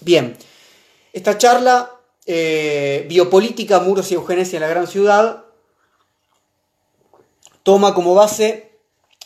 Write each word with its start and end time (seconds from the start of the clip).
Bien, 0.00 0.36
esta 1.12 1.38
charla, 1.38 1.92
eh, 2.26 3.06
Biopolítica, 3.08 3.80
Muros 3.80 4.10
y 4.10 4.14
Eugenesia 4.14 4.56
en 4.56 4.62
la 4.62 4.68
Gran 4.68 4.86
Ciudad, 4.86 5.44
toma 7.62 7.94
como 7.94 8.14
base 8.14 8.70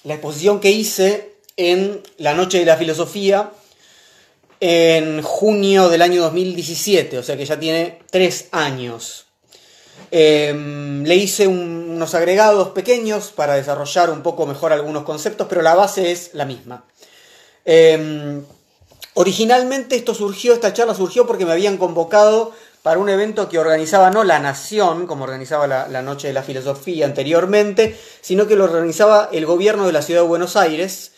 la 0.04 0.14
exposición 0.14 0.60
que 0.60 0.70
hice 0.70 1.34
en 1.56 2.02
la 2.16 2.34
Noche 2.34 2.58
de 2.58 2.64
la 2.64 2.76
Filosofía 2.76 3.52
en 4.60 5.22
junio 5.22 5.88
del 5.88 6.02
año 6.02 6.22
2017, 6.22 7.18
o 7.18 7.22
sea 7.22 7.36
que 7.36 7.46
ya 7.46 7.58
tiene 7.58 7.98
tres 8.10 8.48
años. 8.52 9.26
Em, 10.10 11.04
le 11.04 11.16
hice 11.16 11.46
unos 11.46 12.14
agregados 12.14 12.70
pequeños 12.70 13.30
para 13.30 13.54
desarrollar 13.54 14.10
un 14.10 14.22
poco 14.22 14.46
mejor 14.46 14.72
algunos 14.72 15.04
conceptos, 15.04 15.46
pero 15.48 15.62
la 15.62 15.74
base 15.74 16.10
es 16.12 16.30
la 16.34 16.44
misma. 16.44 16.84
Em, 17.64 18.44
originalmente 19.20 19.96
esto 19.96 20.14
surgió, 20.14 20.54
esta 20.54 20.72
charla 20.72 20.94
surgió 20.94 21.26
porque 21.26 21.44
me 21.44 21.52
habían 21.52 21.76
convocado 21.76 22.52
para 22.82 22.98
un 22.98 23.10
evento 23.10 23.48
que 23.50 23.58
organizaba 23.58 24.10
no 24.10 24.24
la 24.24 24.38
Nación, 24.38 25.06
como 25.06 25.24
organizaba 25.24 25.66
la, 25.66 26.02
Noche 26.02 26.28
de 26.28 26.32
la 26.32 26.42
Filosofía 26.42 27.04
anteriormente, 27.04 27.98
sino 28.22 28.46
que 28.46 28.56
lo 28.56 28.64
organizaba 28.64 29.28
el 29.32 29.44
gobierno 29.44 29.86
de 29.86 29.92
la 29.92 30.00
ciudad 30.00 30.22
de 30.22 30.28
Buenos 30.28 30.56
Aires, 30.56 31.12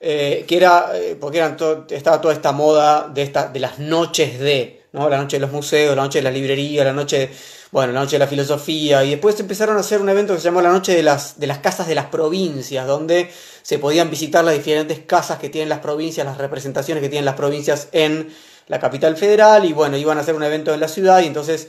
eh, 0.00 0.44
que 0.46 0.58
era, 0.58 0.90
eh, 0.94 1.16
porque 1.18 1.38
eran 1.38 1.56
estaba 1.88 2.20
toda 2.20 2.34
esta 2.34 2.52
moda 2.52 3.08
de, 3.08 3.22
esta, 3.22 3.48
de 3.48 3.60
las 3.60 3.78
noches 3.78 4.38
de, 4.38 4.82
¿no? 4.92 5.08
la 5.08 5.16
noche 5.16 5.36
de 5.36 5.40
los 5.40 5.52
museos, 5.52 5.96
la 5.96 6.02
noche 6.02 6.18
de 6.18 6.24
la 6.24 6.30
librería, 6.30 6.84
la 6.84 6.92
noche, 6.92 7.30
bueno, 7.72 7.92
la 7.92 8.00
noche 8.00 8.16
de 8.16 8.20
la 8.20 8.26
filosofía, 8.26 9.04
y 9.04 9.10
después 9.10 9.38
empezaron 9.40 9.76
a 9.76 9.80
hacer 9.80 10.00
un 10.00 10.08
evento 10.08 10.34
que 10.34 10.40
se 10.40 10.46
llamó 10.46 10.60
la 10.60 10.70
noche 10.70 10.94
de 10.94 11.02
las, 11.02 11.38
de 11.38 11.46
las 11.46 11.58
casas 11.58 11.88
de 11.88 11.94
las 11.94 12.06
provincias, 12.06 12.86
donde 12.86 13.30
se 13.62 13.78
podían 13.78 14.10
visitar 14.10 14.44
las 14.44 14.54
diferentes 14.54 15.00
casas 15.00 15.38
que 15.38 15.48
tienen 15.48 15.68
las 15.68 15.80
provincias, 15.80 16.24
las 16.24 16.38
representaciones 16.38 17.02
que 17.02 17.08
tienen 17.08 17.24
las 17.24 17.34
provincias 17.34 17.88
en 17.92 18.32
la 18.68 18.78
capital 18.78 19.16
federal, 19.16 19.64
y 19.64 19.72
bueno, 19.72 19.96
iban 19.96 20.18
a 20.18 20.20
hacer 20.20 20.34
un 20.34 20.42
evento 20.42 20.72
en 20.72 20.80
la 20.80 20.88
ciudad, 20.88 21.20
y 21.20 21.26
entonces 21.26 21.68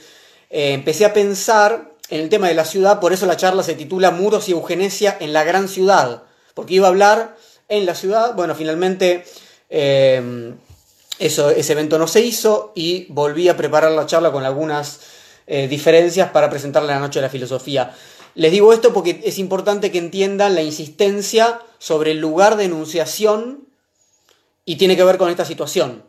eh, 0.50 0.74
empecé 0.74 1.06
a 1.06 1.14
pensar 1.14 1.92
en 2.10 2.22
el 2.22 2.30
tema 2.30 2.48
de 2.48 2.54
la 2.54 2.66
ciudad, 2.66 3.00
por 3.00 3.12
eso 3.12 3.26
la 3.26 3.36
charla 3.36 3.64
se 3.64 3.74
titula 3.74 4.12
Muros 4.12 4.48
y 4.48 4.54
Eugenesia 4.54 5.18
en 5.20 5.34
la 5.34 5.44
gran 5.44 5.68
ciudad, 5.68 6.24
porque 6.54 6.76
iba 6.76 6.88
a 6.88 6.90
hablar 6.90 7.36
en 7.70 7.86
la 7.86 7.96
ciudad. 7.96 8.34
Bueno, 8.34 8.56
finalmente 8.56 9.26
eh, 9.70 10.54
eso, 11.20 11.50
ese 11.50 11.74
evento 11.74 12.00
no 12.00 12.08
se 12.08 12.22
hizo 12.22 12.72
y 12.76 13.08
volví 13.10 13.50
a 13.50 13.58
preparar 13.58 13.92
la 13.92 14.06
charla 14.06 14.32
con 14.32 14.46
algunas 14.46 15.00
eh, 15.48 15.68
diferencias 15.68 16.30
para 16.32 16.50
presentarle 16.50 16.90
la 16.90 17.00
noche 17.00 17.20
de 17.20 17.26
la 17.26 17.32
filosofía. 17.32 17.96
Les 18.36 18.52
digo 18.52 18.74
esto 18.74 18.94
porque 18.94 19.22
es 19.24 19.40
importante 19.40 19.92
que 19.92 19.98
entiendan 19.98 20.54
la 20.54 20.62
insistencia 20.62 21.60
sobre 21.80 22.12
el 22.12 22.20
lugar 22.20 22.58
de 22.58 22.66
enunciación 22.66 23.68
y 24.66 24.76
tiene 24.76 24.96
que 24.96 25.04
ver 25.04 25.18
con 25.18 25.30
esta 25.30 25.46
situación. 25.46 26.04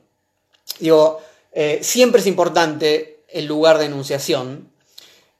Digo, 0.80 1.20
eh, 1.52 1.78
siempre 1.82 2.20
es 2.20 2.26
importante 2.26 3.20
el 3.28 3.46
lugar 3.46 3.78
de 3.78 3.86
enunciación, 3.86 4.70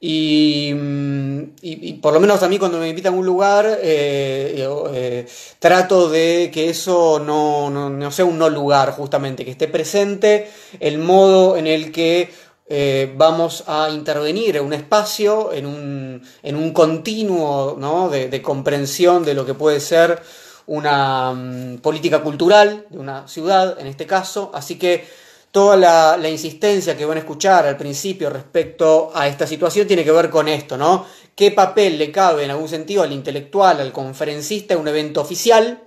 Mm, 0.01 1.41
y, 1.61 1.93
por 1.95 2.13
lo 2.13 2.21
menos 2.21 2.41
a 2.41 2.47
mí 2.47 2.57
cuando 2.57 2.77
me 2.79 2.87
invitan 2.87 3.13
a 3.13 3.17
un 3.17 3.25
lugar, 3.25 3.79
eh, 3.81 5.27
trato 5.59 6.09
de 6.09 6.49
que 6.53 6.69
eso 6.69 7.19
no, 7.19 7.69
no, 7.69 8.11
sea 8.11 8.25
un 8.25 8.37
no 8.37 8.49
lugar, 8.49 8.91
justamente, 8.91 9.43
que 9.43 9.51
esté 9.51 9.67
presente 9.67 10.49
el 10.79 10.99
modo 10.99 11.57
en 11.57 11.67
el 11.67 11.91
que 11.91 12.29
eh, 12.71 13.11
vamos 13.17 13.63
a 13.65 13.89
intervenir 13.89 14.57
en 14.57 14.63
un 14.63 14.73
espacio, 14.73 15.51
en 15.51 15.65
un, 15.65 16.21
en 16.43 16.55
un 16.55 16.71
continuo 16.71 17.75
¿no? 17.79 18.09
de, 18.09 18.41
comprensión 18.43 19.25
de 19.25 19.33
lo 19.33 19.43
que 19.43 19.55
puede 19.55 19.79
ser 19.79 20.21
una 20.67 21.33
mm, 21.33 21.77
política 21.77 22.21
cultural 22.21 22.85
de 22.91 22.99
una 22.99 23.27
ciudad, 23.27 23.79
en 23.79 23.87
este 23.87 24.05
caso. 24.05 24.51
Así 24.53 24.77
que 24.77 25.03
toda 25.49 25.75
la, 25.77 26.29
insistencia 26.29 26.95
que 26.95 27.05
van 27.05 27.17
a 27.17 27.21
escuchar 27.21 27.65
al 27.65 27.75
principio 27.75 28.29
respecto 28.29 29.11
a 29.15 29.27
esta 29.27 29.47
situación 29.47 29.87
tiene 29.87 30.03
que 30.03 30.11
ver 30.11 30.29
con 30.29 30.47
esto, 30.47 30.77
¿no? 30.77 31.07
¿Qué 31.33 31.49
papel 31.49 31.97
le 31.97 32.11
cabe 32.11 32.43
en 32.43 32.51
algún 32.51 32.69
sentido 32.69 33.01
al 33.01 33.11
intelectual, 33.11 33.79
al 33.79 33.91
conferencista 33.91 34.75
en 34.75 34.81
un 34.81 34.87
evento 34.89 35.21
oficial? 35.21 35.81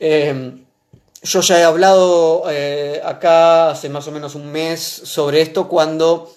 Eh, 0.00 0.64
yo 1.22 1.40
ya 1.40 1.60
he 1.60 1.64
hablado 1.64 2.44
eh, 2.48 3.00
acá 3.04 3.70
hace 3.70 3.88
más 3.88 4.06
o 4.06 4.12
menos 4.12 4.34
un 4.34 4.50
mes 4.50 4.80
sobre 4.80 5.40
esto 5.40 5.68
cuando 5.68 6.32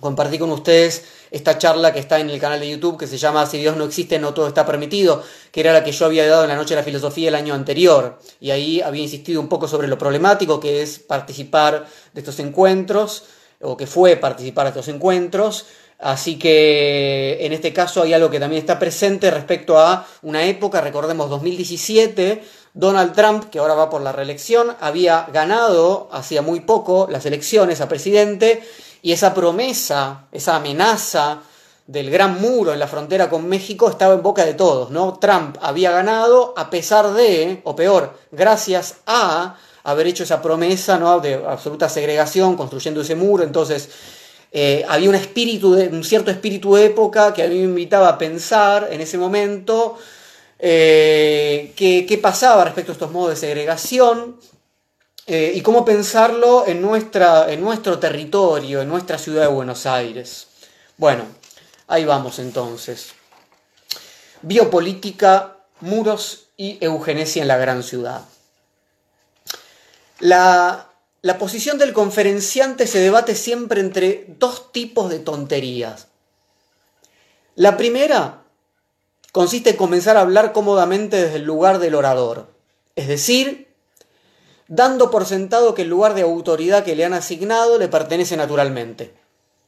compartí 0.00 0.38
con 0.38 0.50
ustedes 0.50 1.04
esta 1.30 1.56
charla 1.56 1.92
que 1.92 1.98
está 1.98 2.20
en 2.20 2.28
el 2.28 2.38
canal 2.38 2.60
de 2.60 2.68
YouTube 2.68 2.98
que 2.98 3.06
se 3.06 3.16
llama 3.16 3.46
Si 3.46 3.56
Dios 3.56 3.76
no 3.76 3.84
existe, 3.84 4.18
no 4.18 4.34
todo 4.34 4.48
está 4.48 4.66
permitido, 4.66 5.22
que 5.50 5.60
era 5.60 5.72
la 5.72 5.82
que 5.82 5.92
yo 5.92 6.04
había 6.04 6.26
dado 6.26 6.42
en 6.42 6.50
la 6.50 6.56
Noche 6.56 6.74
de 6.74 6.80
la 6.80 6.84
Filosofía 6.84 7.28
el 7.28 7.34
año 7.34 7.54
anterior. 7.54 8.18
Y 8.38 8.50
ahí 8.50 8.82
había 8.82 9.02
insistido 9.02 9.40
un 9.40 9.48
poco 9.48 9.66
sobre 9.66 9.88
lo 9.88 9.96
problemático 9.96 10.60
que 10.60 10.82
es 10.82 10.98
participar 10.98 11.86
de 12.12 12.20
estos 12.20 12.38
encuentros, 12.38 13.24
o 13.62 13.76
que 13.76 13.86
fue 13.86 14.16
participar 14.16 14.64
de 14.64 14.70
estos 14.70 14.88
encuentros. 14.88 15.64
Así 16.02 16.36
que 16.36 17.38
en 17.40 17.52
este 17.52 17.72
caso 17.72 18.02
hay 18.02 18.12
algo 18.12 18.28
que 18.28 18.40
también 18.40 18.60
está 18.60 18.78
presente 18.78 19.30
respecto 19.30 19.78
a 19.78 20.04
una 20.22 20.42
época, 20.44 20.80
recordemos 20.80 21.30
2017, 21.30 22.42
Donald 22.74 23.14
Trump, 23.14 23.50
que 23.50 23.60
ahora 23.60 23.74
va 23.74 23.88
por 23.88 24.02
la 24.02 24.10
reelección, 24.10 24.76
había 24.80 25.28
ganado 25.32 26.08
hacía 26.10 26.42
muy 26.42 26.60
poco 26.60 27.06
las 27.08 27.24
elecciones 27.24 27.80
a 27.80 27.88
presidente 27.88 28.62
y 29.00 29.12
esa 29.12 29.32
promesa, 29.32 30.26
esa 30.32 30.56
amenaza 30.56 31.42
del 31.86 32.10
gran 32.10 32.40
muro 32.40 32.72
en 32.72 32.80
la 32.80 32.88
frontera 32.88 33.30
con 33.30 33.48
México 33.48 33.88
estaba 33.88 34.14
en 34.14 34.22
boca 34.22 34.44
de 34.44 34.54
todos, 34.54 34.90
¿no? 34.90 35.18
Trump 35.20 35.56
había 35.60 35.92
ganado 35.92 36.52
a 36.56 36.68
pesar 36.68 37.12
de, 37.12 37.60
o 37.62 37.76
peor, 37.76 38.18
gracias 38.32 38.96
a 39.06 39.56
haber 39.84 40.06
hecho 40.06 40.24
esa 40.24 40.42
promesa 40.42 40.98
¿no? 40.98 41.20
de 41.20 41.34
absoluta 41.34 41.88
segregación, 41.88 42.56
construyendo 42.56 43.00
ese 43.00 43.14
muro. 43.14 43.42
Entonces, 43.42 43.90
eh, 44.52 44.84
había 44.88 45.08
un 45.08 45.14
espíritu, 45.14 45.74
de, 45.74 45.88
un 45.88 46.04
cierto 46.04 46.30
espíritu 46.30 46.74
de 46.74 46.86
época 46.86 47.32
que 47.32 47.42
a 47.42 47.48
mí 47.48 47.56
me 47.56 47.64
invitaba 47.64 48.08
a 48.08 48.18
pensar 48.18 48.88
en 48.90 49.00
ese 49.00 49.18
momento 49.18 49.98
eh, 50.58 51.72
qué 51.76 52.20
pasaba 52.22 52.64
respecto 52.64 52.92
a 52.92 52.94
estos 52.94 53.10
modos 53.10 53.30
de 53.30 53.36
segregación, 53.36 54.36
eh, 55.26 55.52
y 55.54 55.60
cómo 55.60 55.84
pensarlo 55.84 56.66
en, 56.66 56.82
nuestra, 56.82 57.52
en 57.52 57.60
nuestro 57.60 57.98
territorio, 58.00 58.82
en 58.82 58.88
nuestra 58.88 59.18
ciudad 59.18 59.42
de 59.42 59.48
Buenos 59.48 59.86
Aires. 59.86 60.48
Bueno, 60.96 61.24
ahí 61.86 62.04
vamos 62.04 62.40
entonces. 62.40 63.12
Biopolítica, 64.42 65.58
muros 65.80 66.48
y 66.56 66.76
eugenesia 66.80 67.42
en 67.42 67.48
la 67.48 67.56
gran 67.56 67.84
ciudad. 67.84 68.22
La, 70.18 70.88
la 71.22 71.38
posición 71.38 71.78
del 71.78 71.92
conferenciante 71.92 72.88
se 72.88 72.98
debate 72.98 73.36
siempre 73.36 73.80
entre 73.80 74.26
dos 74.40 74.72
tipos 74.72 75.08
de 75.08 75.20
tonterías. 75.20 76.08
La 77.54 77.76
primera 77.76 78.42
consiste 79.30 79.70
en 79.70 79.76
comenzar 79.76 80.16
a 80.16 80.22
hablar 80.22 80.52
cómodamente 80.52 81.22
desde 81.22 81.36
el 81.36 81.44
lugar 81.44 81.78
del 81.78 81.94
orador, 81.94 82.48
es 82.96 83.06
decir, 83.06 83.72
dando 84.66 85.12
por 85.12 85.24
sentado 85.24 85.74
que 85.74 85.82
el 85.82 85.88
lugar 85.88 86.14
de 86.14 86.22
autoridad 86.22 86.82
que 86.82 86.96
le 86.96 87.04
han 87.04 87.14
asignado 87.14 87.78
le 87.78 87.86
pertenece 87.86 88.36
naturalmente. 88.36 89.14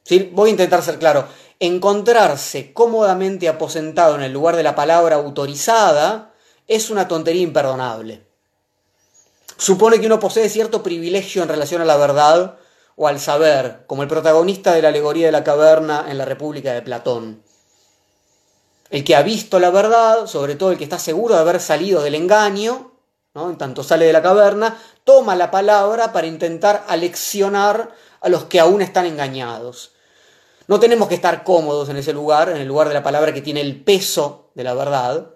¿Sí? 0.03 0.31
Voy 0.35 0.49
a 0.49 0.53
intentar 0.53 0.83
ser 0.83 0.99
claro. 0.99 1.29
Encontrarse 1.61 2.73
cómodamente 2.73 3.49
aposentado 3.49 4.17
en 4.17 4.23
el 4.23 4.33
lugar 4.33 4.57
de 4.57 4.65
la 4.65 4.75
palabra 4.75 5.17
autorizada 5.17 6.35
es 6.67 6.91
una 6.91 7.07
tontería 7.07 7.43
imperdonable. 7.43 8.27
Supone 9.65 9.99
que 9.99 10.05
uno 10.05 10.21
posee 10.21 10.51
cierto 10.51 10.83
privilegio 10.83 11.43
en 11.43 11.49
relación 11.49 11.81
a 11.81 11.87
la 11.87 11.97
verdad 11.97 12.59
o 12.97 13.09
al 13.09 13.19
saber, 13.19 13.85
como 13.87 14.03
el 14.03 14.09
protagonista 14.09 14.75
de 14.75 14.83
la 14.83 14.89
alegoría 14.89 15.25
de 15.25 15.33
la 15.33 15.43
caverna 15.43 16.05
en 16.07 16.19
la 16.19 16.27
República 16.27 16.75
de 16.75 16.83
Platón. 16.83 17.43
El 18.91 19.05
que 19.05 19.17
ha 19.17 19.23
visto 19.23 19.59
la 19.59 19.71
verdad, 19.71 20.27
sobre 20.27 20.57
todo 20.57 20.71
el 20.71 20.77
que 20.77 20.85
está 20.85 20.99
seguro 20.99 21.35
de 21.35 21.41
haber 21.41 21.61
salido 21.61 22.03
del 22.03 22.15
engaño, 22.15 22.93
en 23.35 23.57
tanto 23.57 23.83
sale 23.83 24.05
de 24.05 24.13
la 24.13 24.21
caverna, 24.21 24.77
toma 25.03 25.35
la 25.35 25.51
palabra 25.51 26.13
para 26.13 26.27
intentar 26.27 26.85
aleccionar 26.87 27.91
a 28.21 28.29
los 28.29 28.45
que 28.45 28.61
aún 28.61 28.83
están 28.83 29.07
engañados. 29.07 29.93
No 30.69 30.79
tenemos 30.79 31.09
que 31.09 31.15
estar 31.15 31.43
cómodos 31.43 31.89
en 31.89 31.97
ese 31.97 32.13
lugar, 32.13 32.51
en 32.51 32.59
el 32.59 32.69
lugar 32.69 32.89
de 32.89 32.95
la 32.95 33.03
palabra 33.03 33.33
que 33.33 33.41
tiene 33.41 33.63
el 33.63 33.83
peso 33.83 34.51
de 34.55 34.65
la 34.65 34.75
verdad. 34.75 35.31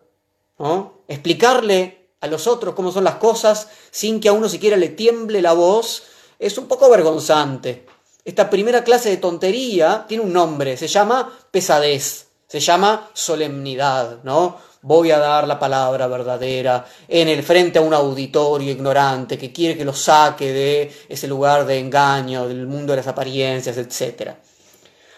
Explicarle 1.09 2.08
a 2.21 2.27
los 2.27 2.47
otros 2.47 2.75
cómo 2.75 2.93
son 2.93 3.05
las 3.05 3.17
cosas 3.17 3.69
sin 3.91 4.21
que 4.21 4.29
a 4.29 4.33
uno 4.33 4.49
siquiera 4.49 4.77
le 4.77 4.89
tiemble 4.89 5.43
la 5.43 5.53
voz 5.53 6.05
es 6.39 6.59
un 6.59 6.67
poco 6.67 6.89
vergonzante. 6.91 7.87
Esta 8.25 8.51
primera 8.51 8.85
clase 8.85 9.11
de 9.11 9.17
tontería 9.17 10.05
tiene 10.07 10.25
un 10.25 10.33
nombre, 10.33 10.77
se 10.77 10.89
llama 10.89 11.33
pesadez, 11.51 12.27
se 12.47 12.61
llama 12.61 13.11
solemnidad, 13.15 14.19
¿no? 14.23 14.69
voy 14.83 15.11
a 15.11 15.19
dar 15.19 15.47
la 15.49 15.59
palabra 15.59 16.07
verdadera 16.07 16.87
en 17.09 17.29
el 17.29 17.43
frente 17.43 17.79
a 17.79 17.83
un 17.83 17.95
auditorio 17.95 18.71
ignorante 18.71 19.37
que 19.37 19.53
quiere 19.53 19.77
que 19.77 19.85
lo 19.85 19.93
saque 19.93 20.53
de 20.53 20.93
ese 21.09 21.27
lugar 21.27 21.67
de 21.67 21.79
engaño, 21.79 22.47
del 22.47 22.67
mundo 22.67 22.93
de 22.93 22.99
las 22.99 23.07
apariencias, 23.07 23.77
etc. 23.77 24.33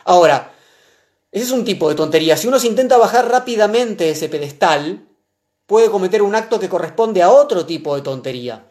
Ahora, 0.05 0.53
ese 1.31 1.45
es 1.45 1.51
un 1.51 1.65
tipo 1.65 1.89
de 1.89 1.95
tontería. 1.95 2.37
Si 2.37 2.49
uno 2.49 2.59
se 2.59 2.69
intenta 2.69 2.97
bajar 2.97 3.29
rápidamente 3.29 4.11
ese 4.11 4.29
pedestal, 4.29 5.07
puede 5.71 5.89
cometer 5.89 6.21
un 6.21 6.35
acto 6.35 6.59
que 6.59 6.69
corresponde 6.69 7.23
a 7.23 7.31
otro 7.31 7.65
tipo 7.65 7.95
de 7.95 8.03
tontería, 8.03 8.65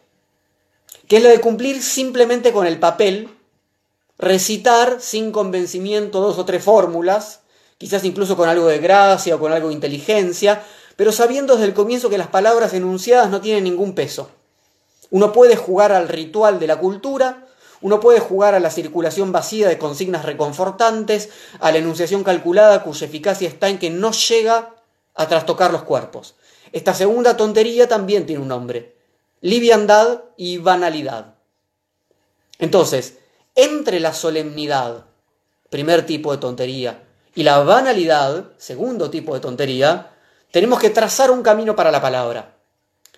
que 1.08 1.16
es 1.16 1.24
la 1.24 1.30
de 1.30 1.40
cumplir 1.40 1.82
simplemente 1.82 2.52
con 2.52 2.68
el 2.68 2.78
papel, 2.78 3.30
recitar 4.18 4.98
sin 5.00 5.32
convencimiento 5.32 6.20
dos 6.20 6.38
o 6.38 6.44
tres 6.44 6.62
fórmulas, 6.62 7.40
quizás 7.78 8.04
incluso 8.04 8.36
con 8.36 8.50
algo 8.50 8.68
de 8.68 8.80
gracia 8.80 9.36
o 9.36 9.40
con 9.40 9.54
algo 9.54 9.70
de 9.70 9.76
inteligencia, 9.76 10.62
pero 10.98 11.14
sabiendo 11.14 11.54
desde 11.54 11.68
el 11.68 11.74
comienzo 11.74 12.10
que 12.10 12.18
las 12.18 12.28
palabras 12.28 12.74
enunciadas 12.74 13.30
no 13.30 13.40
tienen 13.40 13.64
ningún 13.64 13.96
peso. 13.96 14.30
Uno 15.10 15.32
puede 15.32 15.56
jugar 15.56 15.94
al 15.94 16.10
ritual 16.10 16.60
de 16.60 16.68
la 16.68 16.80
cultura, 16.80 17.48
uno 17.80 18.02
puede 18.02 18.20
jugar 18.20 18.56
a 18.56 18.60
la 18.60 18.72
circulación 18.72 19.32
vacía 19.32 19.70
de 19.70 19.78
consignas 19.78 20.26
reconfortantes, 20.26 21.30
a 21.62 21.72
la 21.72 21.78
enunciación 21.78 22.26
calculada 22.26 22.84
cuya 22.84 23.08
eficacia 23.08 23.48
está 23.48 23.70
en 23.70 23.80
que 23.80 23.90
no 23.90 24.12
llega 24.12 24.76
a 25.16 25.30
trastocar 25.30 25.72
los 25.72 25.84
cuerpos. 25.84 26.36
Esta 26.72 26.94
segunda 26.94 27.36
tontería 27.36 27.88
también 27.88 28.26
tiene 28.26 28.42
un 28.42 28.48
nombre, 28.48 28.96
liviandad 29.42 30.24
y 30.38 30.58
banalidad. 30.58 31.36
Entonces, 32.60 33.18
entre 33.56 34.00
la 34.00 34.14
solemnidad, 34.14 35.06
primer 35.70 36.06
tipo 36.06 36.32
de 36.32 36.38
tontería, 36.38 37.04
y 37.36 37.44
la 37.44 37.60
banalidad, 37.60 38.52
segundo 38.58 39.10
tipo 39.10 39.34
de 39.34 39.40
tontería, 39.40 40.12
tenemos 40.52 40.80
que 40.80 40.90
trazar 40.90 41.32
un 41.32 41.42
camino 41.42 41.76
para 41.76 41.92
la 41.92 42.02
palabra. 42.02 42.58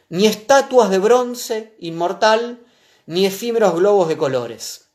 Ni 0.09 0.27
estatuas 0.27 0.89
de 0.89 0.99
bronce 0.99 1.75
inmortal, 1.79 2.59
ni 3.05 3.25
efímeros 3.25 3.75
globos 3.75 4.07
de 4.07 4.17
colores. 4.17 4.89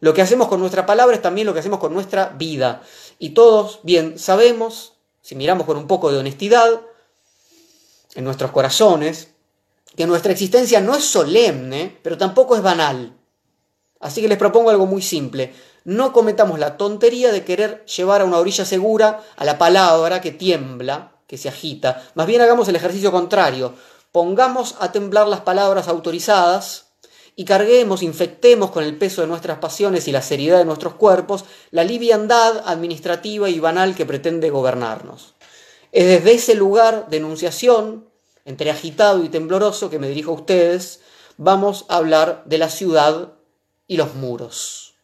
Lo 0.00 0.14
que 0.14 0.22
hacemos 0.22 0.48
con 0.48 0.60
nuestra 0.60 0.86
palabra 0.86 1.16
es 1.16 1.22
también 1.22 1.46
lo 1.46 1.54
que 1.54 1.60
hacemos 1.60 1.80
con 1.80 1.92
nuestra 1.92 2.30
vida. 2.30 2.82
Y 3.18 3.30
todos 3.30 3.80
bien 3.82 4.18
sabemos, 4.18 4.94
si 5.20 5.34
miramos 5.34 5.66
con 5.66 5.76
un 5.76 5.86
poco 5.86 6.12
de 6.12 6.18
honestidad 6.18 6.80
en 8.16 8.24
nuestros 8.24 8.50
corazones, 8.50 9.28
que 9.94 10.06
nuestra 10.06 10.32
existencia 10.32 10.80
no 10.80 10.94
es 10.94 11.04
solemne, 11.04 11.98
pero 12.02 12.18
tampoco 12.18 12.56
es 12.56 12.62
banal. 12.62 13.16
Así 14.00 14.20
que 14.20 14.28
les 14.28 14.38
propongo 14.38 14.70
algo 14.70 14.86
muy 14.86 15.02
simple. 15.02 15.54
No 15.84 16.12
cometamos 16.12 16.58
la 16.58 16.76
tontería 16.76 17.30
de 17.30 17.44
querer 17.44 17.84
llevar 17.86 18.20
a 18.20 18.24
una 18.24 18.38
orilla 18.38 18.64
segura 18.64 19.22
a 19.36 19.44
la 19.44 19.58
palabra 19.58 20.20
que 20.20 20.32
tiembla, 20.32 21.12
que 21.26 21.38
se 21.38 21.48
agita. 21.48 22.02
Más 22.14 22.26
bien 22.26 22.40
hagamos 22.40 22.68
el 22.68 22.76
ejercicio 22.76 23.12
contrario. 23.12 23.74
Pongamos 24.12 24.76
a 24.80 24.92
temblar 24.92 25.28
las 25.28 25.40
palabras 25.40 25.88
autorizadas 25.88 26.86
y 27.36 27.44
carguemos, 27.44 28.02
infectemos 28.02 28.70
con 28.70 28.82
el 28.82 28.96
peso 28.96 29.20
de 29.20 29.28
nuestras 29.28 29.58
pasiones 29.58 30.08
y 30.08 30.12
la 30.12 30.22
seriedad 30.22 30.58
de 30.58 30.64
nuestros 30.64 30.94
cuerpos 30.94 31.44
la 31.70 31.84
liviandad 31.84 32.62
administrativa 32.66 33.50
y 33.50 33.60
banal 33.60 33.94
que 33.94 34.06
pretende 34.06 34.50
gobernarnos. 34.50 35.34
Es 35.92 36.06
desde 36.06 36.34
ese 36.34 36.54
lugar 36.54 37.08
de 37.08 37.20
entre 38.46 38.70
agitado 38.70 39.24
y 39.24 39.28
tembloroso, 39.28 39.90
que 39.90 39.98
me 39.98 40.08
dirijo 40.08 40.30
a 40.30 40.34
ustedes, 40.34 41.00
vamos 41.36 41.84
a 41.88 41.96
hablar 41.96 42.44
de 42.46 42.58
la 42.58 42.70
ciudad 42.70 43.32
y 43.86 43.98
los 43.98 44.14
muros. 44.14 44.94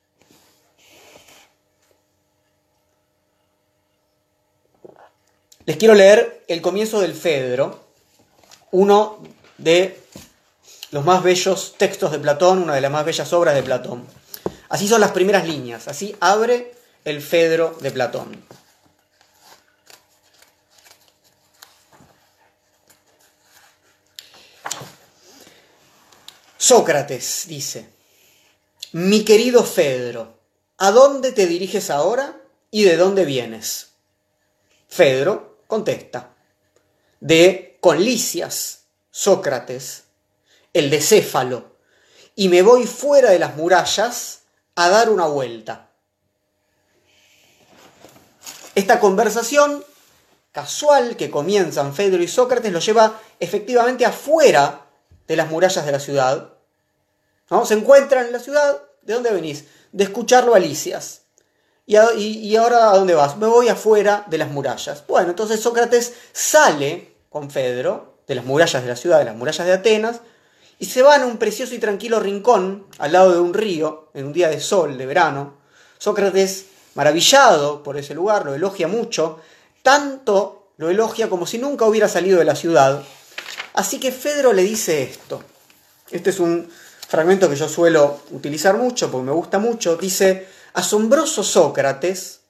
Les 5.66 5.76
quiero 5.76 5.94
leer 5.94 6.44
el 6.48 6.62
comienzo 6.62 7.00
del 7.00 7.14
Fedro, 7.14 7.80
uno 8.70 9.22
de 9.58 10.00
los 10.90 11.04
más 11.04 11.22
bellos 11.22 11.74
textos 11.76 12.12
de 12.12 12.18
Platón, 12.18 12.62
una 12.62 12.74
de 12.74 12.80
las 12.80 12.90
más 12.90 13.04
bellas 13.04 13.32
obras 13.32 13.54
de 13.54 13.62
Platón. 13.62 14.06
Así 14.68 14.88
son 14.88 15.00
las 15.00 15.12
primeras 15.12 15.46
líneas, 15.46 15.88
así 15.88 16.16
abre 16.20 16.74
el 17.04 17.20
Fedro 17.20 17.76
de 17.80 17.90
Platón. 17.90 18.44
Sócrates 26.62 27.46
dice, 27.48 27.88
mi 28.92 29.24
querido 29.24 29.64
Fedro, 29.64 30.38
¿a 30.78 30.92
dónde 30.92 31.32
te 31.32 31.48
diriges 31.48 31.90
ahora 31.90 32.40
y 32.70 32.84
de 32.84 32.96
dónde 32.96 33.24
vienes? 33.24 33.88
Fedro 34.88 35.58
contesta, 35.66 36.36
de 37.18 37.78
Conlicias, 37.80 38.84
Sócrates, 39.10 40.04
el 40.72 40.88
de 40.88 41.00
Céfalo, 41.00 41.78
y 42.36 42.48
me 42.48 42.62
voy 42.62 42.86
fuera 42.86 43.30
de 43.30 43.40
las 43.40 43.56
murallas 43.56 44.42
a 44.76 44.88
dar 44.88 45.10
una 45.10 45.26
vuelta. 45.26 45.90
Esta 48.76 49.00
conversación 49.00 49.84
casual 50.52 51.16
que 51.16 51.28
comienzan 51.28 51.92
Fedro 51.92 52.22
y 52.22 52.28
Sócrates 52.28 52.72
lo 52.72 52.78
lleva 52.78 53.20
efectivamente 53.40 54.06
afuera 54.06 54.81
de 55.32 55.36
las 55.36 55.50
murallas 55.50 55.86
de 55.86 55.92
la 55.92 55.98
ciudad, 55.98 56.52
se 57.64 57.74
encuentran 57.74 58.26
en 58.26 58.32
la 58.32 58.38
ciudad, 58.38 58.82
¿de 59.00 59.14
dónde 59.14 59.30
venís? 59.30 59.64
De 59.92 60.04
escucharlo 60.04 60.52
a 60.52 60.58
Alicias. 60.58 61.22
¿Y, 61.86 61.96
y, 61.96 62.56
ahora 62.56 62.90
a 62.90 62.96
dónde 62.98 63.14
vas? 63.14 63.38
Me 63.38 63.46
voy 63.46 63.68
afuera 63.68 64.24
de 64.28 64.36
las 64.36 64.50
murallas. 64.50 65.04
Bueno, 65.06 65.30
entonces 65.30 65.60
Sócrates 65.60 66.12
sale 66.32 67.14
con 67.30 67.50
Fedro 67.50 68.18
de 68.26 68.34
las 68.34 68.44
murallas 68.44 68.82
de 68.82 68.88
la 68.88 68.96
ciudad, 68.96 69.18
de 69.20 69.24
las 69.24 69.36
murallas 69.36 69.66
de 69.66 69.72
Atenas, 69.72 70.20
y 70.78 70.84
se 70.84 71.00
van 71.00 71.22
a 71.22 71.26
un 71.26 71.38
precioso 71.38 71.74
y 71.74 71.78
tranquilo 71.78 72.20
rincón 72.20 72.86
al 72.98 73.12
lado 73.12 73.32
de 73.32 73.40
un 73.40 73.54
río, 73.54 74.10
en 74.12 74.26
un 74.26 74.32
día 74.34 74.48
de 74.48 74.60
sol, 74.60 74.98
de 74.98 75.06
verano. 75.06 75.54
Sócrates, 75.96 76.66
maravillado 76.94 77.82
por 77.82 77.96
ese 77.96 78.14
lugar, 78.14 78.44
lo 78.44 78.54
elogia 78.54 78.86
mucho, 78.86 79.40
tanto 79.82 80.68
lo 80.76 80.90
elogia 80.90 81.30
como 81.30 81.46
si 81.46 81.58
nunca 81.58 81.86
hubiera 81.86 82.08
salido 82.08 82.38
de 82.38 82.44
la 82.44 82.54
ciudad. 82.54 83.02
Así 83.74 83.98
que 83.98 84.12
Fedro 84.12 84.52
le 84.52 84.62
dice 84.62 85.02
esto. 85.02 85.42
Este 86.10 86.30
es 86.30 86.40
un, 86.40 86.68
fragmento 87.12 87.50
que 87.50 87.56
yo 87.56 87.68
suelo 87.68 88.20
utilizar 88.30 88.78
mucho 88.78 89.10
porque 89.10 89.26
me 89.26 89.32
gusta 89.32 89.58
mucho, 89.58 89.96
dice, 89.96 90.48
asombroso 90.72 91.44
Sócrates, 91.44 92.40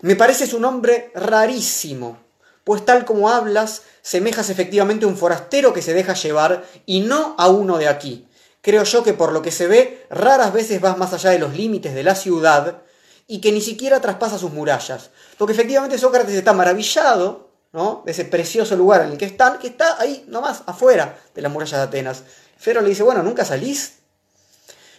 me 0.00 0.16
pareces 0.16 0.54
un 0.54 0.64
hombre 0.64 1.12
rarísimo, 1.14 2.16
pues 2.64 2.86
tal 2.86 3.04
como 3.04 3.28
hablas, 3.28 3.82
semejas 4.00 4.48
efectivamente 4.48 5.04
a 5.04 5.08
un 5.08 5.18
forastero 5.18 5.74
que 5.74 5.82
se 5.82 5.92
deja 5.92 6.14
llevar 6.14 6.64
y 6.86 7.00
no 7.00 7.34
a 7.36 7.50
uno 7.50 7.76
de 7.76 7.88
aquí. 7.88 8.26
Creo 8.62 8.84
yo 8.84 9.04
que 9.04 9.12
por 9.12 9.32
lo 9.32 9.42
que 9.42 9.50
se 9.50 9.66
ve, 9.66 10.06
raras 10.08 10.54
veces 10.54 10.80
vas 10.80 10.96
más 10.96 11.12
allá 11.12 11.32
de 11.32 11.38
los 11.38 11.54
límites 11.54 11.92
de 11.92 12.04
la 12.04 12.14
ciudad 12.14 12.78
y 13.26 13.42
que 13.42 13.52
ni 13.52 13.60
siquiera 13.60 14.00
traspasa 14.00 14.38
sus 14.38 14.52
murallas. 14.52 15.10
Porque 15.36 15.52
efectivamente 15.52 15.98
Sócrates 15.98 16.34
está 16.34 16.54
maravillado 16.54 17.51
¿no? 17.72 18.02
de 18.04 18.12
ese 18.12 18.24
precioso 18.24 18.76
lugar 18.76 19.02
en 19.02 19.12
el 19.12 19.18
que 19.18 19.24
están, 19.24 19.58
que 19.58 19.68
está 19.68 20.00
ahí 20.00 20.24
nomás 20.28 20.62
afuera 20.66 21.18
de 21.34 21.42
las 21.42 21.50
murallas 21.50 21.80
de 21.80 21.84
Atenas. 21.84 22.22
Fero 22.58 22.80
le 22.80 22.90
dice, 22.90 23.02
bueno, 23.02 23.22
¿nunca 23.22 23.44
salís? 23.44 23.94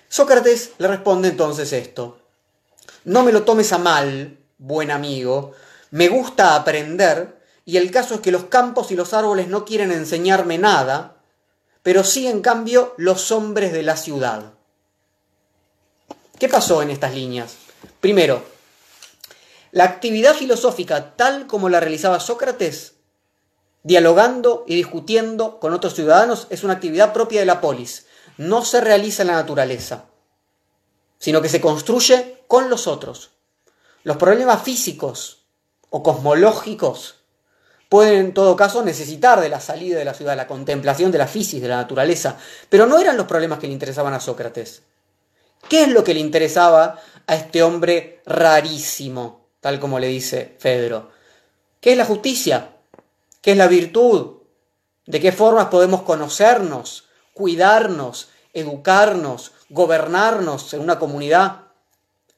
Sócrates 0.09 0.71
le 0.77 0.87
responde 0.87 1.29
entonces 1.29 1.71
esto. 1.73 2.19
No 3.05 3.23
me 3.23 3.31
lo 3.31 3.43
tomes 3.43 3.71
a 3.73 3.77
mal, 3.77 4.37
buen 4.57 4.91
amigo. 4.91 5.53
Me 5.91 6.07
gusta 6.07 6.55
aprender 6.55 7.41
y 7.65 7.77
el 7.77 7.91
caso 7.91 8.15
es 8.15 8.21
que 8.21 8.31
los 8.31 8.45
campos 8.45 8.91
y 8.91 8.95
los 8.95 9.13
árboles 9.13 9.47
no 9.47 9.65
quieren 9.65 9.91
enseñarme 9.91 10.57
nada, 10.57 11.17
pero 11.83 12.03
sí 12.03 12.27
en 12.27 12.41
cambio 12.41 12.93
los 12.97 13.31
hombres 13.31 13.73
de 13.73 13.83
la 13.83 13.97
ciudad. 13.97 14.53
¿Qué 16.39 16.49
pasó 16.49 16.81
en 16.81 16.89
estas 16.89 17.13
líneas? 17.13 17.55
Primero, 17.99 18.43
la 19.73 19.85
actividad 19.85 20.35
filosófica 20.35 21.15
tal 21.15 21.47
como 21.47 21.67
la 21.67 21.79
realizaba 21.79 22.19
Sócrates 22.19 22.93
dialogando 23.81 24.65
y 24.67 24.75
discutiendo 24.75 25.59
con 25.59 25.73
otros 25.73 25.95
ciudadanos 25.95 26.45
es 26.51 26.63
una 26.63 26.73
actividad 26.73 27.11
propia 27.11 27.39
de 27.39 27.47
la 27.47 27.59
polis. 27.59 28.05
No 28.37 28.63
se 28.63 28.81
realiza 28.81 29.23
en 29.23 29.29
la 29.29 29.33
naturaleza, 29.33 30.05
sino 31.17 31.41
que 31.41 31.49
se 31.49 31.59
construye 31.59 32.43
con 32.47 32.69
los 32.69 32.85
otros. 32.85 33.31
Los 34.03 34.17
problemas 34.17 34.61
físicos 34.61 35.47
o 35.89 36.03
cosmológicos 36.03 37.15
pueden 37.89 38.19
en 38.19 38.33
todo 38.35 38.55
caso 38.55 38.83
necesitar 38.83 39.41
de 39.41 39.49
la 39.49 39.59
salida 39.59 39.97
de 39.97 40.05
la 40.05 40.13
ciudad, 40.13 40.37
la 40.37 40.47
contemplación 40.47 41.11
de 41.11 41.17
la 41.17 41.27
física, 41.27 41.63
de 41.63 41.69
la 41.69 41.77
naturaleza, 41.77 42.37
pero 42.69 42.85
no 42.85 42.99
eran 42.99 43.17
los 43.17 43.25
problemas 43.25 43.57
que 43.57 43.65
le 43.65 43.73
interesaban 43.73 44.13
a 44.13 44.19
Sócrates. 44.19 44.83
¿Qué 45.67 45.81
es 45.81 45.89
lo 45.89 46.03
que 46.03 46.13
le 46.13 46.19
interesaba 46.19 46.99
a 47.25 47.35
este 47.35 47.63
hombre 47.63 48.21
rarísimo, 48.27 49.42
tal 49.63 49.79
como 49.79 49.97
le 49.97 50.07
dice 50.07 50.57
Fedro? 50.59 51.09
¿Qué 51.79 51.93
es 51.93 51.97
la 51.97 52.03
justicia? 52.03 52.75
¿Qué 53.41 53.53
es 53.53 53.57
la 53.57 53.67
virtud? 53.67 54.39
¿De 55.05 55.21
qué 55.21 55.31
formas 55.31 55.67
podemos 55.67 56.01
conocernos, 56.01 57.05
cuidarnos, 57.33 58.27
educarnos, 58.51 59.53
gobernarnos 59.69 60.73
en 60.73 60.81
una 60.81 60.99
comunidad? 60.99 61.61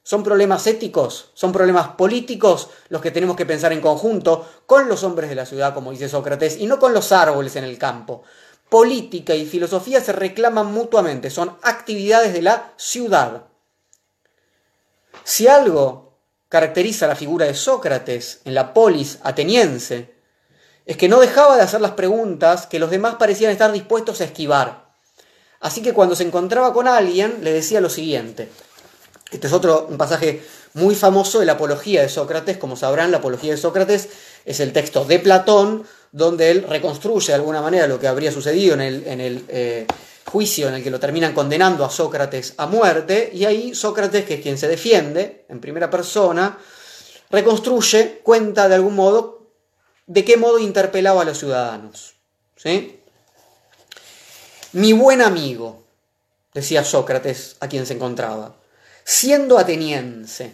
Son 0.04 0.22
problemas 0.22 0.68
éticos, 0.68 1.32
son 1.34 1.52
problemas 1.52 1.88
políticos 1.90 2.70
los 2.90 3.02
que 3.02 3.10
tenemos 3.10 3.36
que 3.36 3.48
pensar 3.48 3.74
en 3.74 3.82
conjunto 3.82 4.48
con 4.68 4.88
los 4.88 5.04
hombres 5.04 5.28
de 5.28 5.36
la 5.36 5.48
ciudad, 5.48 5.74
como 5.74 5.90
dice 5.90 6.08
Sócrates, 6.08 6.58
y 6.58 6.68
no 6.68 6.78
con 6.78 6.94
los 6.94 7.12
árboles 7.12 7.56
en 7.56 7.64
el 7.64 7.80
campo. 7.80 8.22
Política 8.70 9.34
y 9.34 9.48
filosofía 9.48 10.00
se 10.00 10.14
reclaman 10.14 10.72
mutuamente, 10.72 11.32
son 11.32 11.58
actividades 11.64 12.34
de 12.34 12.44
la 12.44 12.74
ciudad. 12.78 13.46
Si 15.24 15.48
algo 15.48 16.05
caracteriza 16.50 17.08
la 17.08 17.16
figura 17.16 17.46
de 17.46 17.54
Sócrates 17.54 18.42
en 18.46 18.54
la 18.54 18.74
polis 18.74 19.20
ateniense, 19.24 20.14
es 20.86 20.98
que 20.98 21.10
no 21.10 21.20
dejaba 21.20 21.56
de 21.56 21.64
hacer 21.64 21.82
las 21.82 21.92
preguntas 21.92 22.68
que 22.68 22.80
los 22.80 22.92
demás 22.92 23.16
parecían 23.16 23.52
estar 23.52 23.72
dispuestos 23.72 24.22
a 24.22 24.26
esquivar. 24.26 24.86
Así 25.60 25.82
que 25.82 25.94
cuando 25.94 26.16
se 26.16 26.24
encontraba 26.24 26.74
con 26.74 26.88
alguien, 26.88 27.40
le 27.42 27.52
decía 27.52 27.82
lo 27.82 27.90
siguiente. 27.90 28.50
Este 29.32 29.48
es 29.48 29.54
otro 29.54 29.88
un 29.90 29.98
pasaje 29.98 30.44
muy 30.76 30.94
famoso 30.94 31.40
de 31.40 31.46
la 31.46 31.54
apología 31.54 32.02
de 32.02 32.10
Sócrates. 32.10 32.58
Como 32.58 32.76
sabrán, 32.76 33.12
la 33.12 33.18
apología 33.18 33.52
de 33.52 33.58
Sócrates 33.58 34.10
es 34.46 34.60
el 34.60 34.74
texto 34.74 35.06
de 35.06 35.20
Platón, 35.20 35.84
donde 36.12 36.52
él 36.52 36.66
reconstruye 36.70 37.28
de 37.28 37.34
alguna 37.34 37.62
manera 37.62 37.88
lo 37.88 38.00
que 38.00 38.08
habría 38.08 38.32
sucedido 38.32 38.76
en 38.76 38.82
el, 38.82 39.44
eh, 39.48 39.88
juicio 40.26 40.68
en 40.68 40.76
el 40.76 40.84
que 40.84 40.90
lo 40.90 41.00
terminan 41.00 41.34
condenando 41.34 41.86
a 41.86 41.90
Sócrates 41.90 42.54
a 42.58 42.68
muerte. 42.68 43.30
Y 43.34 43.46
ahí 43.46 43.76
Sócrates, 43.76 44.26
que 44.26 44.36
es 44.36 44.42
quien 44.42 44.58
se 44.58 44.68
defiende 44.68 45.46
en 45.50 45.60
primera 45.60 45.90
persona, 45.90 46.58
reconstruye, 47.30 48.20
cuenta 48.24 48.68
de 48.68 48.76
algún 48.76 48.96
modo 48.96 49.36
de 50.08 50.24
qué 50.24 50.38
modo 50.38 50.60
interpelaba 50.60 51.22
a 51.22 51.26
los 51.26 51.40
ciudadanos. 51.40 52.16
¿sí? 52.56 53.00
Mi 54.74 54.94
buen 54.94 55.22
amigo, 55.22 55.84
decía 56.54 56.84
Sócrates 56.84 57.56
a 57.60 57.68
quien 57.68 57.86
se 57.86 57.94
encontraba, 57.94 58.56
siendo 59.04 59.58
ateniense, 59.58 60.54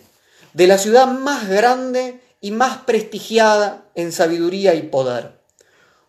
de 0.54 0.68
la 0.68 0.78
ciudad 0.78 1.08
más 1.08 1.48
grande 1.48 2.22
y 2.42 2.52
más 2.52 2.80
prestigiada 2.80 3.86
en 3.96 4.12
sabiduría 4.12 4.74
y 4.74 4.84
poder, 4.84 5.40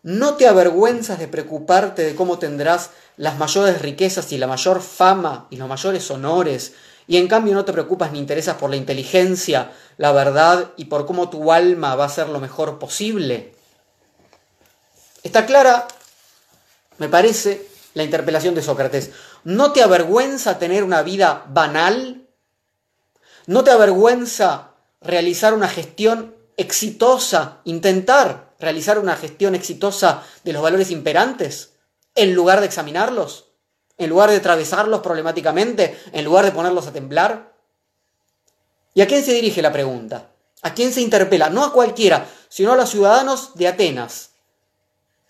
¿no 0.01 0.35
te 0.35 0.47
avergüenzas 0.47 1.19
de 1.19 1.27
preocuparte 1.27 2.03
de 2.03 2.15
cómo 2.15 2.39
tendrás 2.39 2.89
las 3.17 3.37
mayores 3.37 3.81
riquezas 3.81 4.31
y 4.31 4.37
la 4.37 4.47
mayor 4.47 4.81
fama 4.81 5.47
y 5.49 5.57
los 5.57 5.67
mayores 5.67 6.09
honores, 6.11 6.73
y 7.07 7.17
en 7.17 7.27
cambio 7.27 7.53
no 7.53 7.65
te 7.65 7.73
preocupas 7.73 8.11
ni 8.11 8.19
interesas 8.19 8.57
por 8.57 8.69
la 8.69 8.75
inteligencia, 8.75 9.71
la 9.97 10.11
verdad 10.11 10.71
y 10.77 10.85
por 10.85 11.05
cómo 11.05 11.29
tu 11.29 11.51
alma 11.51 11.95
va 11.95 12.05
a 12.05 12.09
ser 12.09 12.29
lo 12.29 12.39
mejor 12.39 12.79
posible? 12.79 13.55
Está 15.21 15.45
clara, 15.45 15.87
me 16.97 17.09
parece, 17.09 17.67
la 17.93 18.03
interpelación 18.03 18.55
de 18.55 18.61
Sócrates. 18.61 19.11
¿No 19.43 19.71
te 19.71 19.83
avergüenza 19.83 20.59
tener 20.59 20.83
una 20.83 21.03
vida 21.03 21.45
banal? 21.49 22.27
¿No 23.45 23.63
te 23.63 23.71
avergüenza 23.71 24.71
realizar 25.01 25.53
una 25.53 25.67
gestión 25.67 26.35
exitosa, 26.57 27.59
intentar 27.65 28.53
realizar 28.59 28.99
una 28.99 29.15
gestión 29.15 29.55
exitosa 29.55 30.23
de 30.43 30.53
los 30.53 30.61
valores 30.61 30.91
imperantes, 30.91 31.72
en 32.15 32.33
lugar 32.33 32.59
de 32.59 32.67
examinarlos, 32.67 33.49
en 33.97 34.09
lugar 34.09 34.29
de 34.29 34.37
atravesarlos 34.37 35.01
problemáticamente, 35.01 35.99
en 36.11 36.25
lugar 36.25 36.45
de 36.45 36.51
ponerlos 36.51 36.87
a 36.87 36.93
temblar? 36.93 37.53
¿Y 38.93 39.01
a 39.01 39.07
quién 39.07 39.23
se 39.23 39.33
dirige 39.33 39.61
la 39.61 39.73
pregunta? 39.73 40.31
¿A 40.61 40.73
quién 40.73 40.93
se 40.93 41.01
interpela? 41.01 41.49
No 41.49 41.63
a 41.63 41.73
cualquiera, 41.73 42.27
sino 42.49 42.73
a 42.73 42.75
los 42.75 42.89
ciudadanos 42.89 43.55
de 43.55 43.67
Atenas, 43.67 44.31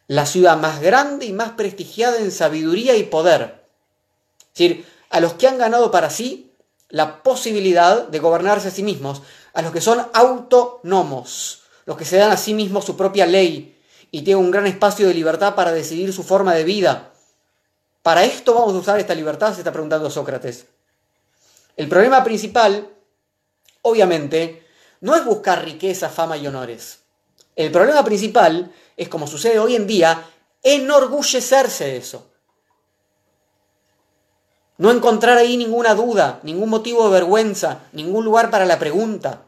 la 0.08 0.26
ciudad 0.26 0.58
más 0.58 0.82
grande 0.82 1.26
y 1.26 1.34
más 1.34 1.52
prestigiada 1.52 2.18
en 2.18 2.32
sabiduría 2.32 2.96
y 2.96 3.04
poder. 3.04 3.64
Es 4.40 4.60
decir, 4.60 4.86
a 5.10 5.20
los 5.20 5.34
que 5.34 5.48
han 5.48 5.58
ganado 5.58 5.90
para 5.90 6.10
sí 6.10 6.52
la 6.90 7.24
posibilidad 7.24 8.08
de 8.08 8.20
gobernarse 8.20 8.68
a 8.68 8.72
sí 8.72 8.84
mismos, 8.84 9.22
a 9.54 9.62
los 9.62 9.72
que 9.72 9.82
son 9.82 10.06
autónomos, 10.14 11.64
los 11.86 11.98
que 11.98 12.06
se 12.06 12.18
dan 12.18 12.32
a 12.32 12.38
sí 12.38 12.54
mismos 12.54 12.86
su 12.86 12.96
propia 12.96 13.26
ley 13.26 13.82
y 14.16 14.22
tienen 14.22 14.46
un 14.46 14.52
gran 14.52 14.68
espacio 14.68 15.08
de 15.08 15.14
libertad 15.16 15.56
para 15.56 15.72
decidir 15.72 16.14
su 16.14 16.22
forma 16.22 16.54
de 16.54 16.64
vida. 16.64 17.14
Para 18.04 18.24
esto 18.24 18.54
vamos 18.54 18.76
a 18.76 18.78
usar 18.78 19.00
esta 19.00 19.16
libertad, 19.16 19.52
se 19.52 19.62
está 19.62 19.72
preguntando 19.72 20.08
Sócrates. 20.12 20.68
El 21.76 21.90
problema 21.90 22.24
principal, 22.24 22.90
obviamente, 23.82 24.68
no 25.02 25.16
es 25.16 25.26
buscar 25.26 25.66
riqueza, 25.66 26.10
fama 26.10 26.38
y 26.38 26.46
honores. 26.46 27.00
El 27.56 27.72
problema 27.72 28.06
principal 28.06 28.72
es, 28.96 29.10
como 29.10 29.26
sucede 29.26 29.58
hoy 29.58 29.76
en 29.76 29.88
día, 29.88 30.24
enorgullecerse 30.62 31.86
de 31.86 31.98
eso. 31.98 32.30
No 34.78 34.92
encontrar 34.92 35.40
ahí 35.40 35.58
ninguna 35.58 35.96
duda, 35.96 36.40
ningún 36.44 36.70
motivo 36.70 37.06
de 37.06 37.14
vergüenza, 37.14 37.88
ningún 37.94 38.26
lugar 38.26 38.52
para 38.52 38.68
la 38.68 38.78
pregunta. 38.78 39.42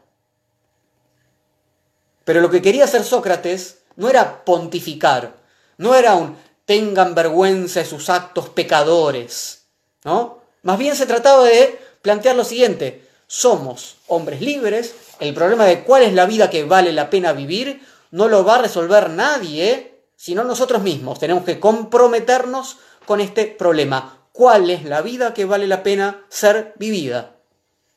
Pero 2.24 2.40
lo 2.40 2.50
que 2.50 2.62
quería 2.62 2.82
hacer 2.82 3.04
Sócrates 3.04 3.85
no 3.96 4.08
era 4.08 4.44
pontificar, 4.44 5.34
no 5.78 5.94
era 5.94 6.14
un 6.14 6.36
tengan 6.64 7.14
vergüenza 7.14 7.80
de 7.80 7.86
sus 7.86 8.08
actos 8.10 8.48
pecadores, 8.48 9.66
¿no? 10.04 10.40
Más 10.62 10.78
bien 10.78 10.96
se 10.96 11.06
trataba 11.06 11.44
de 11.44 11.78
plantear 12.02 12.36
lo 12.36 12.44
siguiente, 12.44 13.08
somos 13.26 13.96
hombres 14.06 14.40
libres, 14.40 14.94
el 15.20 15.34
problema 15.34 15.64
de 15.64 15.82
cuál 15.84 16.02
es 16.02 16.12
la 16.12 16.26
vida 16.26 16.50
que 16.50 16.64
vale 16.64 16.92
la 16.92 17.10
pena 17.10 17.32
vivir 17.32 17.80
no 18.10 18.28
lo 18.28 18.44
va 18.44 18.56
a 18.56 18.62
resolver 18.62 19.10
nadie, 19.10 20.02
sino 20.16 20.44
nosotros 20.44 20.82
mismos. 20.82 21.18
Tenemos 21.18 21.44
que 21.44 21.60
comprometernos 21.60 22.78
con 23.04 23.20
este 23.20 23.46
problema. 23.46 24.18
¿Cuál 24.32 24.70
es 24.70 24.84
la 24.84 25.02
vida 25.02 25.34
que 25.34 25.44
vale 25.44 25.66
la 25.66 25.82
pena 25.82 26.24
ser 26.28 26.74
vivida? 26.76 27.36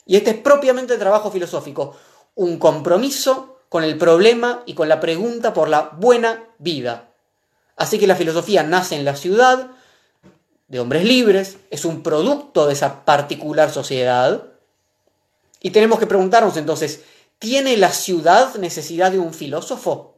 Y 0.06 0.16
este 0.16 0.32
es 0.32 0.38
propiamente 0.38 0.98
trabajo 0.98 1.32
filosófico, 1.32 1.96
un 2.36 2.58
compromiso 2.58 3.59
con 3.70 3.84
el 3.84 3.98
problema 3.98 4.64
y 4.66 4.74
con 4.74 4.90
la 4.90 5.00
pregunta 5.00 5.54
por 5.54 5.70
la 5.70 5.92
buena 5.98 6.44
vida. 6.58 7.12
Así 7.76 7.98
que 8.00 8.08
la 8.08 8.16
filosofía 8.16 8.64
nace 8.64 8.96
en 8.96 9.06
la 9.06 9.16
ciudad, 9.16 9.72
de 10.68 10.80
hombres 10.80 11.04
libres, 11.04 11.58
es 11.72 11.86
un 11.86 12.04
producto 12.04 12.68
de 12.68 12.74
esa 12.74 13.06
particular 13.06 13.72
sociedad. 13.72 14.44
Y 15.62 15.72
tenemos 15.72 16.00
que 16.00 16.08
preguntarnos 16.08 16.58
entonces, 16.58 17.02
¿Tiene 17.40 17.78
la 17.78 17.94
ciudad 17.94 18.56
necesidad 18.56 19.12
de 19.14 19.20
un 19.20 19.34
filósofo? 19.34 20.18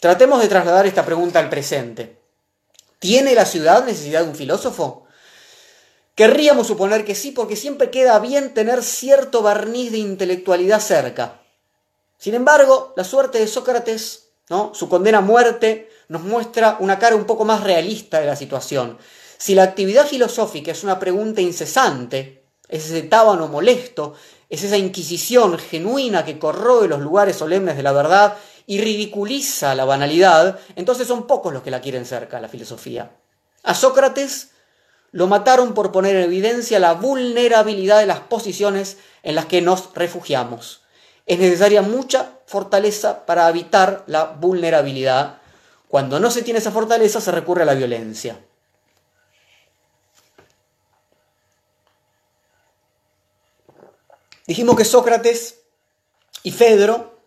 Tratemos 0.00 0.42
de 0.42 0.48
trasladar 0.48 0.84
esta 0.86 1.04
pregunta 1.04 1.38
al 1.38 1.48
presente. 1.48 2.18
¿Tiene 2.98 3.34
la 3.34 3.46
ciudad 3.46 3.84
necesidad 3.84 4.22
de 4.22 4.30
un 4.30 4.34
filósofo? 4.34 5.06
Querríamos 6.16 6.66
suponer 6.66 7.04
que 7.04 7.14
sí, 7.14 7.30
porque 7.30 7.54
siempre 7.54 7.90
queda 7.90 8.18
bien 8.18 8.52
tener 8.52 8.82
cierto 8.82 9.40
barniz 9.42 9.92
de 9.92 9.98
intelectualidad 9.98 10.80
cerca. 10.80 11.40
Sin 12.18 12.34
embargo, 12.34 12.92
la 12.96 13.04
suerte 13.04 13.38
de 13.38 13.46
Sócrates, 13.46 14.30
¿no? 14.50 14.72
su 14.74 14.88
condena 14.88 15.18
a 15.18 15.22
muerte, 15.22 15.88
nos 16.08 16.22
muestra 16.22 16.76
una 16.80 16.98
cara 16.98 17.16
un 17.16 17.24
poco 17.24 17.44
más 17.44 17.62
realista 17.64 18.20
de 18.20 18.26
la 18.26 18.36
situación. 18.36 18.98
Si 19.38 19.54
la 19.54 19.62
actividad 19.62 20.06
filosófica 20.06 20.72
es 20.72 20.84
una 20.84 20.98
pregunta 20.98 21.40
incesante, 21.40 22.44
es 22.68 22.86
ese 22.86 23.02
tábano 23.02 23.48
molesto 23.48 24.14
es 24.48 24.64
esa 24.64 24.76
inquisición 24.76 25.58
genuina 25.58 26.24
que 26.24 26.38
corroe 26.38 26.88
los 26.88 27.00
lugares 27.00 27.36
solemnes 27.36 27.76
de 27.76 27.82
la 27.82 27.92
verdad 27.92 28.36
y 28.66 28.80
ridiculiza 28.80 29.74
la 29.74 29.84
banalidad, 29.84 30.58
entonces 30.76 31.06
son 31.06 31.26
pocos 31.26 31.52
los 31.52 31.62
que 31.62 31.70
la 31.70 31.80
quieren 31.80 32.06
cerca, 32.06 32.40
la 32.40 32.48
filosofía. 32.48 33.10
A 33.62 33.74
Sócrates 33.74 34.50
lo 35.10 35.26
mataron 35.26 35.74
por 35.74 35.92
poner 35.92 36.16
en 36.16 36.24
evidencia 36.24 36.78
la 36.78 36.94
vulnerabilidad 36.94 37.98
de 37.98 38.06
las 38.06 38.20
posiciones 38.20 38.98
en 39.22 39.34
las 39.34 39.46
que 39.46 39.62
nos 39.62 39.94
refugiamos. 39.94 40.82
Es 41.28 41.38
necesaria 41.38 41.82
mucha 41.82 42.38
fortaleza 42.46 43.26
para 43.26 43.48
evitar 43.50 44.02
la 44.06 44.24
vulnerabilidad. 44.24 45.38
Cuando 45.86 46.18
no 46.18 46.30
se 46.30 46.42
tiene 46.42 46.58
esa 46.58 46.72
fortaleza 46.72 47.20
se 47.20 47.30
recurre 47.30 47.62
a 47.62 47.66
la 47.66 47.74
violencia. 47.74 48.40
Dijimos 54.46 54.76
que 54.76 54.86
Sócrates 54.86 55.56
y 56.42 56.50
Fedro 56.52 57.18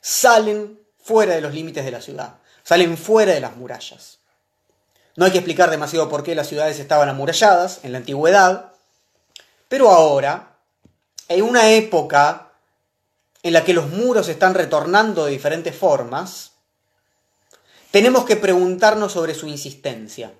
salen 0.00 0.80
fuera 1.02 1.34
de 1.34 1.42
los 1.42 1.52
límites 1.52 1.84
de 1.84 1.90
la 1.90 2.00
ciudad, 2.00 2.36
salen 2.62 2.96
fuera 2.96 3.32
de 3.32 3.40
las 3.40 3.54
murallas. 3.56 4.20
No 5.16 5.26
hay 5.26 5.32
que 5.32 5.38
explicar 5.38 5.68
demasiado 5.68 6.08
por 6.08 6.22
qué 6.22 6.34
las 6.34 6.46
ciudades 6.46 6.78
estaban 6.78 7.10
amuralladas 7.10 7.80
en 7.82 7.92
la 7.92 7.98
antigüedad, 7.98 8.72
pero 9.68 9.90
ahora, 9.90 10.56
en 11.28 11.42
una 11.42 11.70
época 11.72 12.49
en 13.42 13.52
la 13.52 13.64
que 13.64 13.74
los 13.74 13.88
muros 13.90 14.28
están 14.28 14.54
retornando 14.54 15.24
de 15.24 15.32
diferentes 15.32 15.74
formas, 15.74 16.52
tenemos 17.90 18.24
que 18.24 18.36
preguntarnos 18.36 19.12
sobre 19.12 19.34
su 19.34 19.46
insistencia. 19.46 20.32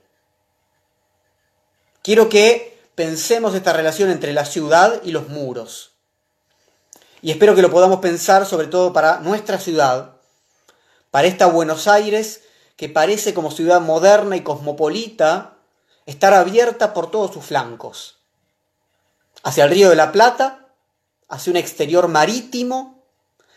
Quiero 2.03 2.29
que 2.29 2.79
pensemos 2.95 3.55
esta 3.55 3.73
relación 3.73 4.11
entre 4.11 4.33
la 4.33 4.45
ciudad 4.45 5.01
y 5.03 5.13
los 5.13 5.29
muros 5.29 5.91
y 7.23 7.31
espero 7.31 7.55
que 7.55 7.63
lo 7.63 7.71
podamos 7.71 8.01
pensar 8.01 8.47
sobre 8.47 8.67
todo 8.67 8.93
para 8.93 9.21
nuestra 9.21 9.59
ciudad, 9.59 10.17
para 11.11 11.29
esta 11.29 11.47
Buenos 11.47 11.87
Aires 11.87 12.43
que 12.77 12.89
parece 12.89 13.35
como 13.35 13.51
ciudad 13.51 13.81
moderna 13.81 14.37
y 14.37 14.41
cosmopolita, 14.43 15.59
estar 16.07 16.33
abierta 16.33 16.95
por 16.95 17.11
todos 17.11 17.33
sus 17.33 17.45
flancos, 17.45 18.21
hacia 19.43 19.65
el 19.65 19.71
río 19.71 19.91
de 19.91 19.97
la 19.97 20.13
Plata, 20.13 20.70
hacia 21.31 21.51
un 21.51 21.57
exterior 21.57 22.09
marítimo 22.09 23.03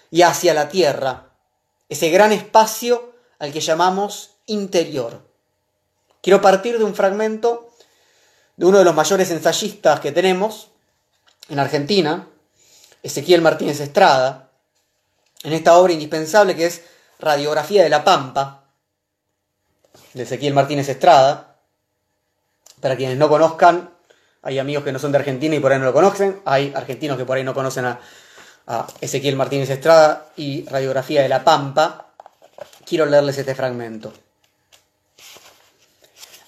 y 0.10 0.22
hacia 0.22 0.54
la 0.54 0.70
tierra, 0.70 1.32
ese 1.90 2.10
gran 2.10 2.32
espacio 2.32 3.14
al 3.40 3.52
que 3.52 3.60
llamamos 3.60 4.36
interior. 4.46 5.28
Quiero 6.22 6.40
partir 6.40 6.78
de 6.78 6.84
un 6.84 6.96
fragmento 6.96 7.70
de 8.56 8.68
uno 8.68 8.78
de 8.78 8.86
los 8.86 8.96
mayores 8.96 9.32
ensayistas 9.32 10.00
que 10.00 10.12
tenemos 10.12 10.70
en 11.50 11.60
Argentina, 11.60 12.30
Ezequiel 13.02 13.42
Martínez 13.42 13.80
Estrada, 13.80 14.52
en 15.44 15.54
esta 15.54 15.78
obra 15.78 15.94
indispensable 15.94 16.56
que 16.56 16.68
es 16.68 16.84
Radiografía 17.20 17.84
de 17.84 17.90
la 17.90 18.04
Pampa, 18.04 18.66
de 20.14 20.24
Ezequiel 20.24 20.54
Martínez 20.54 20.88
Estrada, 20.90 21.58
Para 22.80 22.98
quienes 22.98 23.18
no 23.18 23.30
conozcan, 23.30 23.93
hay 24.44 24.60
amigos 24.60 24.84
que 24.84 24.92
no 24.92 25.00
son 25.00 25.12
de 25.12 25.18
Argentina 25.18 25.56
y 25.56 25.60
por 25.60 25.72
ahí 25.72 25.80
no 25.80 25.86
lo 25.86 25.94
conocen, 25.94 26.42
hay 26.46 26.74
argentinos 26.76 27.18
que 27.18 27.26
por 27.26 27.38
ahí 27.38 27.44
no 27.44 27.54
conocen 27.54 27.86
a, 27.86 28.00
a 28.68 28.88
Ezequiel 29.00 29.38
Martínez 29.38 29.70
Estrada 29.70 30.28
y 30.36 30.66
Radiografía 30.66 31.22
de 31.22 31.30
la 31.30 31.44
Pampa. 31.44 32.08
Quiero 32.86 33.06
leerles 33.06 33.38
este 33.38 33.56
fragmento. 33.56 34.14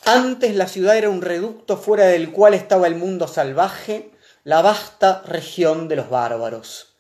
Antes 0.03 0.55
la 0.55 0.67
ciudad 0.67 0.97
era 0.97 1.09
un 1.09 1.21
reducto 1.21 1.77
fuera 1.77 2.05
del 2.05 2.31
cual 2.31 2.53
estaba 2.53 2.85
el 2.85 2.95
mundo 2.95 3.27
salvaje, 3.27 4.11
la 4.43 4.61
vasta 4.61 5.23
región 5.25 5.87
de 5.87 5.95
los 5.95 6.09
bárbaros. 6.09 6.93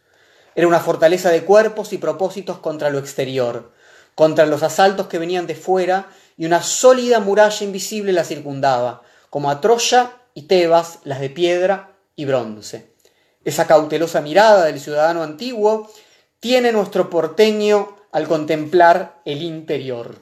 Era 0.55 0.67
una 0.67 0.79
fortaleza 0.79 1.29
de 1.29 1.43
cuerpos 1.43 1.93
y 1.93 1.97
propósitos 1.97 2.57
contra 2.59 2.89
lo 2.89 2.97
exterior, 2.97 3.73
contra 4.15 4.45
los 4.45 4.63
asaltos 4.63 5.07
que 5.07 5.19
venían 5.19 5.45
de 5.45 5.55
fuera, 5.55 6.07
y 6.37 6.45
una 6.45 6.63
sólida 6.63 7.19
muralla 7.19 7.63
invisible 7.63 8.13
la 8.13 8.23
circundaba, 8.23 9.03
como 9.29 9.51
a 9.51 9.61
Troya 9.61 10.13
y 10.35 10.43
Tebas 10.43 10.99
las 11.05 11.19
de 11.19 11.31
piedra 11.31 11.95
y 12.15 12.25
bronce. 12.25 12.93
Esa 13.43 13.65
cautelosa 13.65 14.21
mirada 14.21 14.65
del 14.65 14.79
ciudadano 14.79 15.23
antiguo 15.23 15.89
tiene 16.39 16.71
nuestro 16.71 17.09
porteño 17.09 17.95
al 18.11 18.27
contemplar 18.27 19.21
el 19.25 19.41
interior. 19.41 20.19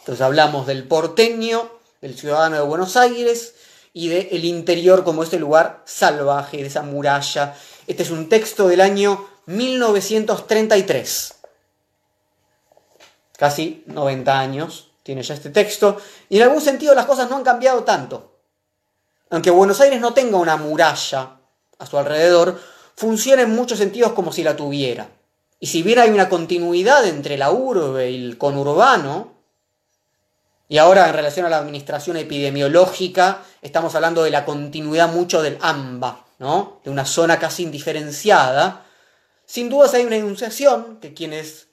Entonces 0.00 0.22
hablamos 0.22 0.66
del 0.66 0.84
porteño, 0.84 1.70
del 2.00 2.16
ciudadano 2.16 2.56
de 2.56 2.62
Buenos 2.62 2.96
Aires 2.96 3.54
y 3.92 4.08
del 4.08 4.44
interior 4.44 5.04
como 5.04 5.22
este 5.22 5.38
lugar 5.38 5.82
salvaje, 5.84 6.58
de 6.58 6.66
esa 6.66 6.82
muralla. 6.82 7.54
Este 7.86 8.02
es 8.02 8.10
un 8.10 8.28
texto 8.28 8.68
del 8.68 8.80
año 8.80 9.26
1933. 9.46 11.34
Casi 13.38 13.84
90 13.86 14.38
años 14.38 14.90
tiene 15.02 15.22
ya 15.22 15.34
este 15.34 15.50
texto. 15.50 15.96
Y 16.28 16.36
en 16.36 16.42
algún 16.44 16.60
sentido 16.60 16.94
las 16.94 17.06
cosas 17.06 17.30
no 17.30 17.36
han 17.36 17.44
cambiado 17.44 17.84
tanto. 17.84 18.31
Aunque 19.32 19.50
Buenos 19.50 19.80
Aires 19.80 19.98
no 19.98 20.12
tenga 20.12 20.36
una 20.36 20.58
muralla 20.58 21.38
a 21.78 21.86
su 21.86 21.96
alrededor, 21.96 22.60
funciona 22.94 23.40
en 23.40 23.54
muchos 23.54 23.78
sentidos 23.78 24.12
como 24.12 24.30
si 24.30 24.44
la 24.44 24.56
tuviera. 24.56 25.08
Y 25.58 25.68
si 25.68 25.82
bien 25.82 26.00
hay 26.00 26.10
una 26.10 26.28
continuidad 26.28 27.06
entre 27.06 27.38
la 27.38 27.50
urbe 27.50 28.10
y 28.10 28.22
el 28.26 28.36
conurbano, 28.36 29.32
y 30.68 30.76
ahora 30.76 31.08
en 31.08 31.14
relación 31.14 31.46
a 31.46 31.48
la 31.48 31.56
administración 31.56 32.18
epidemiológica, 32.18 33.42
estamos 33.62 33.94
hablando 33.94 34.22
de 34.22 34.30
la 34.30 34.44
continuidad 34.44 35.10
mucho 35.10 35.40
del 35.40 35.56
AMBA, 35.62 36.26
¿no? 36.38 36.80
De 36.84 36.90
una 36.90 37.06
zona 37.06 37.38
casi 37.38 37.62
indiferenciada. 37.62 38.84
Sin 39.46 39.70
dudas 39.70 39.94
hay 39.94 40.04
una 40.04 40.16
enunciación 40.16 40.98
que 41.00 41.14
quienes 41.14 41.68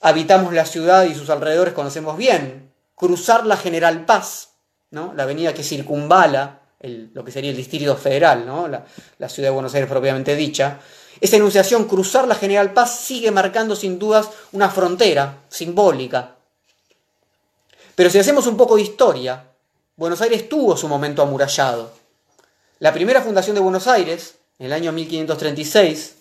habitamos 0.00 0.52
la 0.52 0.66
ciudad 0.66 1.02
y 1.02 1.16
sus 1.16 1.30
alrededores 1.30 1.74
conocemos 1.74 2.16
bien. 2.16 2.72
Cruzar 2.94 3.44
la 3.44 3.56
General 3.56 4.04
Paz, 4.04 4.50
¿no? 4.92 5.12
La 5.14 5.24
avenida 5.24 5.52
que 5.52 5.64
circunvala 5.64 6.59
lo 6.82 7.24
que 7.24 7.32
sería 7.32 7.50
el 7.50 7.56
Distrito 7.56 7.96
Federal, 7.96 8.46
¿no? 8.46 8.68
La, 8.68 8.84
la 9.18 9.28
ciudad 9.28 9.48
de 9.48 9.54
Buenos 9.54 9.74
Aires 9.74 9.88
propiamente 9.88 10.34
dicha. 10.34 10.80
Esa 11.20 11.36
enunciación, 11.36 11.84
cruzar 11.84 12.26
la 12.26 12.34
General 12.34 12.72
Paz, 12.72 13.00
sigue 13.00 13.30
marcando 13.30 13.76
sin 13.76 13.98
dudas 13.98 14.30
una 14.52 14.70
frontera 14.70 15.40
simbólica 15.48 16.36
pero 18.00 18.08
si 18.08 18.18
hacemos 18.18 18.46
un 18.46 18.56
poco 18.56 18.76
de 18.76 18.82
historia, 18.82 19.44
Buenos 19.94 20.22
Aires 20.22 20.48
tuvo 20.48 20.74
su 20.74 20.88
momento 20.88 21.20
amurallado. 21.20 21.92
La 22.78 22.94
primera 22.94 23.20
fundación 23.20 23.54
de 23.54 23.60
Buenos 23.60 23.86
Aires, 23.86 24.36
en 24.58 24.64
el 24.64 24.72
año 24.72 24.90
1536, 24.90 26.14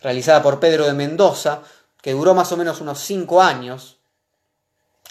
realizada 0.00 0.42
por 0.42 0.58
Pedro 0.60 0.86
de 0.86 0.94
Mendoza, 0.94 1.60
que 2.00 2.12
duró 2.12 2.34
más 2.34 2.52
o 2.52 2.56
menos 2.56 2.80
unos 2.80 3.00
cinco 3.00 3.42
años, 3.42 3.98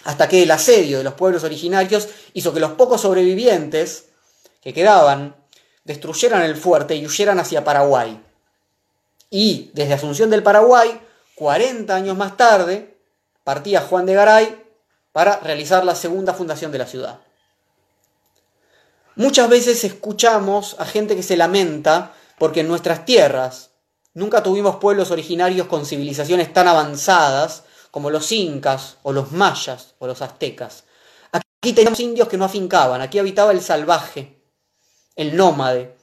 hasta 0.02 0.28
que 0.28 0.42
el 0.42 0.50
asedio 0.50 0.98
de 0.98 1.04
los 1.04 1.14
pueblos 1.14 1.44
originarios 1.44 2.08
hizo 2.34 2.52
que 2.52 2.58
los 2.58 2.72
pocos 2.72 3.02
sobrevivientes 3.02 4.06
que 4.68 4.74
quedaban 4.74 5.34
destruyeran 5.84 6.42
el 6.42 6.56
fuerte 6.56 6.94
y 6.94 7.06
huyeran 7.06 7.40
hacia 7.40 7.64
Paraguay. 7.64 8.22
Y 9.30 9.70
desde 9.72 9.94
Asunción 9.94 10.28
del 10.28 10.42
Paraguay, 10.42 11.00
40 11.36 11.94
años 11.94 12.16
más 12.16 12.36
tarde, 12.36 12.98
partía 13.44 13.80
Juan 13.80 14.04
de 14.04 14.12
Garay 14.12 14.64
para 15.12 15.38
realizar 15.40 15.86
la 15.86 15.94
segunda 15.94 16.34
fundación 16.34 16.70
de 16.72 16.78
la 16.78 16.86
ciudad. 16.86 17.20
Muchas 19.16 19.48
veces 19.48 19.82
escuchamos 19.84 20.76
a 20.78 20.84
gente 20.84 21.16
que 21.16 21.22
se 21.22 21.38
lamenta 21.38 22.12
porque 22.38 22.60
en 22.60 22.68
nuestras 22.68 23.06
tierras 23.06 23.70
nunca 24.12 24.42
tuvimos 24.42 24.76
pueblos 24.76 25.10
originarios 25.10 25.68
con 25.68 25.86
civilizaciones 25.86 26.52
tan 26.52 26.68
avanzadas 26.68 27.64
como 27.90 28.10
los 28.10 28.30
incas 28.30 28.98
o 29.02 29.12
los 29.12 29.32
mayas 29.32 29.94
o 29.98 30.06
los 30.06 30.20
aztecas. 30.20 30.84
Aquí 31.32 31.72
teníamos 31.72 31.98
indios 32.00 32.28
que 32.28 32.36
no 32.36 32.44
afincaban, 32.44 33.00
aquí 33.00 33.18
habitaba 33.18 33.52
el 33.52 33.62
salvaje, 33.62 34.37
el 35.18 35.36
nómade, 35.36 35.96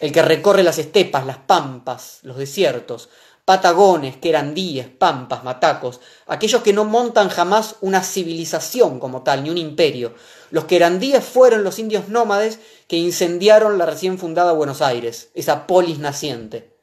el 0.00 0.12
que 0.12 0.22
recorre 0.22 0.64
las 0.64 0.78
estepas, 0.78 1.24
las 1.24 1.38
pampas, 1.38 2.18
los 2.22 2.36
desiertos, 2.36 3.08
patagones, 3.44 4.16
querandíes, 4.16 4.88
pampas, 4.88 5.44
matacos, 5.44 6.00
aquellos 6.26 6.62
que 6.62 6.72
no 6.72 6.84
montan 6.84 7.28
jamás 7.28 7.76
una 7.80 8.02
civilización 8.02 8.98
como 8.98 9.22
tal, 9.22 9.44
ni 9.44 9.50
un 9.50 9.56
imperio. 9.56 10.14
Los 10.50 10.64
querandíes 10.64 11.24
fueron 11.24 11.62
los 11.62 11.78
indios 11.78 12.08
nómades 12.08 12.58
que 12.88 12.96
incendiaron 12.96 13.78
la 13.78 13.86
recién 13.86 14.18
fundada 14.18 14.52
Buenos 14.52 14.82
Aires, 14.82 15.30
esa 15.34 15.68
polis 15.68 16.00
naciente. 16.00 16.76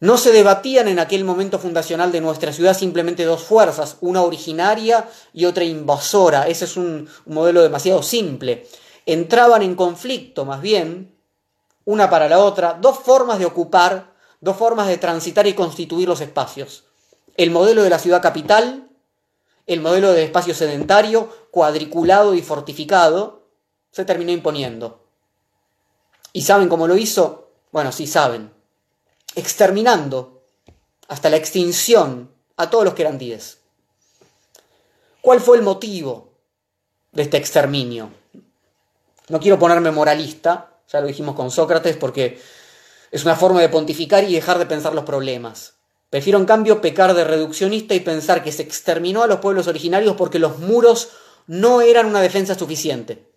No 0.00 0.16
se 0.16 0.32
debatían 0.32 0.88
en 0.88 0.98
aquel 0.98 1.24
momento 1.24 1.58
fundacional 1.58 2.10
de 2.10 2.22
nuestra 2.22 2.54
ciudad 2.54 2.74
simplemente 2.74 3.24
dos 3.24 3.42
fuerzas, 3.42 3.98
una 4.00 4.22
originaria 4.22 5.10
y 5.34 5.44
otra 5.44 5.64
invasora. 5.64 6.48
Ese 6.48 6.64
es 6.64 6.76
un, 6.78 7.06
un 7.26 7.34
modelo 7.34 7.62
demasiado 7.62 8.02
simple. 8.02 8.66
Entraban 9.08 9.62
en 9.62 9.74
conflicto, 9.74 10.44
más 10.44 10.60
bien, 10.60 11.16
una 11.86 12.10
para 12.10 12.28
la 12.28 12.40
otra, 12.40 12.74
dos 12.74 12.98
formas 12.98 13.38
de 13.38 13.46
ocupar 13.46 14.12
dos 14.40 14.56
formas 14.56 14.86
de 14.86 14.98
transitar 14.98 15.46
y 15.46 15.54
constituir 15.54 16.06
los 16.06 16.20
espacios. 16.20 16.84
El 17.36 17.50
modelo 17.50 17.82
de 17.82 17.90
la 17.90 17.98
ciudad 17.98 18.20
capital, 18.20 18.90
el 19.66 19.80
modelo 19.80 20.12
de 20.12 20.24
espacio 20.24 20.54
sedentario, 20.54 21.48
cuadriculado 21.50 22.34
y 22.34 22.42
fortificado, 22.42 23.48
se 23.90 24.04
terminó 24.04 24.30
imponiendo. 24.30 25.04
¿Y 26.34 26.42
saben 26.42 26.68
cómo 26.68 26.86
lo 26.86 26.96
hizo? 26.96 27.50
Bueno, 27.72 27.92
sí 27.92 28.06
saben. 28.06 28.52
Exterminando 29.34 30.42
hasta 31.08 31.30
la 31.30 31.36
extinción 31.36 32.30
a 32.58 32.70
todos 32.70 32.84
los 32.84 32.94
que 32.94 33.02
eran 33.02 33.18
diez. 33.18 33.58
¿Cuál 35.22 35.40
fue 35.40 35.56
el 35.56 35.62
motivo 35.62 36.32
de 37.12 37.22
este 37.22 37.38
exterminio? 37.38 38.10
No 39.28 39.40
quiero 39.40 39.58
ponerme 39.58 39.90
moralista, 39.90 40.78
ya 40.90 41.00
lo 41.00 41.06
dijimos 41.06 41.34
con 41.34 41.50
Sócrates, 41.50 41.96
porque 41.96 42.40
es 43.10 43.24
una 43.24 43.36
forma 43.36 43.60
de 43.60 43.68
pontificar 43.68 44.24
y 44.24 44.34
dejar 44.34 44.58
de 44.58 44.66
pensar 44.66 44.94
los 44.94 45.04
problemas. 45.04 45.74
Prefiero 46.10 46.38
en 46.38 46.46
cambio 46.46 46.80
pecar 46.80 47.14
de 47.14 47.24
reduccionista 47.24 47.94
y 47.94 48.00
pensar 48.00 48.42
que 48.42 48.52
se 48.52 48.62
exterminó 48.62 49.22
a 49.22 49.26
los 49.26 49.40
pueblos 49.40 49.66
originarios 49.66 50.16
porque 50.16 50.38
los 50.38 50.58
muros 50.58 51.10
no 51.46 51.82
eran 51.82 52.06
una 52.06 52.22
defensa 52.22 52.54
suficiente. 52.54 53.30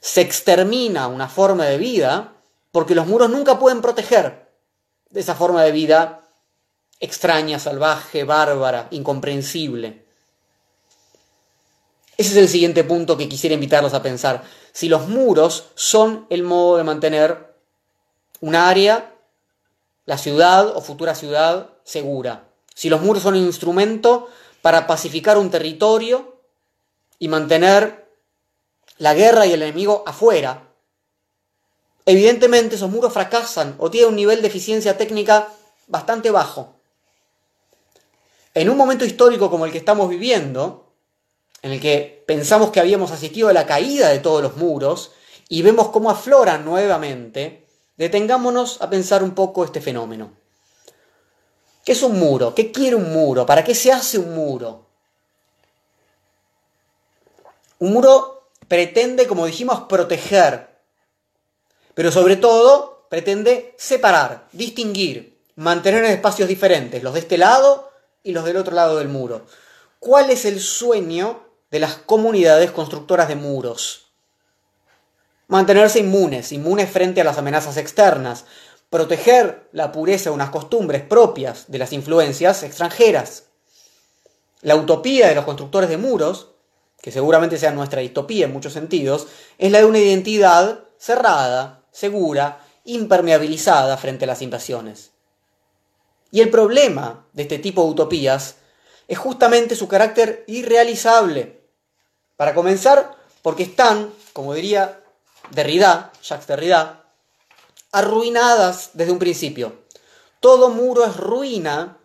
Se 0.00 0.20
extermina 0.20 1.08
una 1.08 1.28
forma 1.28 1.64
de 1.64 1.78
vida 1.78 2.34
porque 2.70 2.94
los 2.94 3.06
muros 3.06 3.30
nunca 3.30 3.58
pueden 3.58 3.80
proteger 3.80 4.48
de 5.10 5.20
esa 5.20 5.34
forma 5.34 5.64
de 5.64 5.72
vida 5.72 6.20
extraña, 7.00 7.58
salvaje, 7.58 8.24
bárbara, 8.24 8.88
incomprensible. 8.90 10.07
Ese 12.18 12.32
es 12.32 12.36
el 12.36 12.48
siguiente 12.48 12.82
punto 12.82 13.16
que 13.16 13.28
quisiera 13.28 13.54
invitarlos 13.54 13.94
a 13.94 14.02
pensar. 14.02 14.42
Si 14.72 14.88
los 14.88 15.06
muros 15.06 15.68
son 15.76 16.26
el 16.30 16.42
modo 16.42 16.76
de 16.76 16.82
mantener 16.82 17.54
un 18.40 18.56
área, 18.56 19.14
la 20.04 20.18
ciudad 20.18 20.76
o 20.76 20.80
futura 20.80 21.14
ciudad 21.14 21.70
segura. 21.84 22.48
Si 22.74 22.88
los 22.88 23.02
muros 23.02 23.22
son 23.22 23.34
un 23.34 23.46
instrumento 23.46 24.28
para 24.62 24.88
pacificar 24.88 25.38
un 25.38 25.48
territorio 25.48 26.40
y 27.20 27.28
mantener 27.28 28.10
la 28.96 29.14
guerra 29.14 29.46
y 29.46 29.52
el 29.52 29.62
enemigo 29.62 30.02
afuera, 30.04 30.72
evidentemente 32.04 32.74
esos 32.74 32.90
muros 32.90 33.12
fracasan 33.12 33.76
o 33.78 33.92
tienen 33.92 34.10
un 34.10 34.16
nivel 34.16 34.42
de 34.42 34.48
eficiencia 34.48 34.98
técnica 34.98 35.52
bastante 35.86 36.32
bajo. 36.32 36.74
En 38.54 38.68
un 38.70 38.76
momento 38.76 39.04
histórico 39.04 39.48
como 39.50 39.66
el 39.66 39.70
que 39.72 39.78
estamos 39.78 40.08
viviendo, 40.08 40.87
en 41.62 41.72
el 41.72 41.80
que 41.80 42.24
pensamos 42.26 42.70
que 42.70 42.80
habíamos 42.80 43.10
asistido 43.10 43.48
a 43.48 43.52
la 43.52 43.66
caída 43.66 44.08
de 44.08 44.18
todos 44.18 44.42
los 44.42 44.56
muros 44.56 45.12
y 45.48 45.62
vemos 45.62 45.88
cómo 45.88 46.10
afloran 46.10 46.64
nuevamente, 46.64 47.68
Detengámonos 47.98 48.80
a 48.80 48.88
pensar 48.88 49.24
un 49.24 49.34
poco 49.34 49.64
este 49.64 49.80
fenómeno. 49.80 50.30
¿Qué 51.84 51.92
es 51.92 52.02
un 52.02 52.16
muro? 52.18 52.54
¿Qué 52.54 52.70
quiere 52.70 52.94
un 52.94 53.12
muro? 53.12 53.44
¿Para 53.44 53.64
qué 53.64 53.74
se 53.74 53.92
hace 53.92 54.18
un 54.18 54.34
muro? 54.34 54.86
Un 57.80 57.92
muro 57.92 58.50
pretende, 58.68 59.26
como 59.26 59.46
dijimos, 59.46 59.80
proteger, 59.88 60.68
pero 61.94 62.12
sobre 62.12 62.36
todo 62.36 63.06
pretende 63.10 63.74
separar, 63.78 64.46
distinguir, 64.52 65.40
mantener 65.56 66.04
en 66.04 66.12
espacios 66.12 66.48
diferentes, 66.48 67.02
los 67.02 67.14
de 67.14 67.20
este 67.20 67.36
lado 67.36 67.90
y 68.22 68.30
los 68.30 68.44
del 68.44 68.58
otro 68.58 68.76
lado 68.76 68.98
del 68.98 69.08
muro. 69.08 69.44
¿Cuál 69.98 70.30
es 70.30 70.44
el 70.44 70.60
sueño 70.60 71.47
de 71.70 71.80
las 71.80 71.96
comunidades 71.96 72.70
constructoras 72.70 73.28
de 73.28 73.36
muros. 73.36 74.12
Mantenerse 75.46 76.00
inmunes, 76.00 76.52
inmunes 76.52 76.90
frente 76.90 77.20
a 77.20 77.24
las 77.24 77.38
amenazas 77.38 77.76
externas, 77.76 78.44
proteger 78.90 79.68
la 79.72 79.92
pureza 79.92 80.30
de 80.30 80.34
unas 80.34 80.50
costumbres 80.50 81.02
propias 81.02 81.64
de 81.68 81.78
las 81.78 81.92
influencias 81.92 82.62
extranjeras. 82.62 83.44
La 84.60 84.76
utopía 84.76 85.28
de 85.28 85.34
los 85.34 85.44
constructores 85.44 85.90
de 85.90 85.98
muros, 85.98 86.52
que 87.00 87.12
seguramente 87.12 87.58
sea 87.58 87.70
nuestra 87.70 88.00
distopía 88.00 88.46
en 88.46 88.52
muchos 88.52 88.72
sentidos, 88.72 89.28
es 89.58 89.70
la 89.70 89.78
de 89.78 89.84
una 89.84 89.98
identidad 89.98 90.84
cerrada, 90.98 91.82
segura, 91.92 92.64
impermeabilizada 92.84 93.96
frente 93.96 94.24
a 94.24 94.28
las 94.28 94.42
invasiones. 94.42 95.12
Y 96.30 96.40
el 96.40 96.50
problema 96.50 97.26
de 97.32 97.42
este 97.42 97.58
tipo 97.58 97.84
de 97.84 97.90
utopías 97.90 98.56
es 99.06 99.18
justamente 99.18 99.74
su 99.74 99.88
carácter 99.88 100.44
irrealizable. 100.46 101.57
Para 102.38 102.54
comenzar, 102.54 103.16
porque 103.42 103.64
están, 103.64 104.14
como 104.32 104.54
diría 104.54 105.02
Derrida, 105.50 106.12
Jacques 106.22 106.46
Derrida, 106.46 107.04
arruinadas 107.90 108.90
desde 108.92 109.10
un 109.10 109.18
principio. 109.18 109.80
Todo 110.38 110.70
muro 110.70 111.04
es 111.04 111.16
ruina 111.16 111.98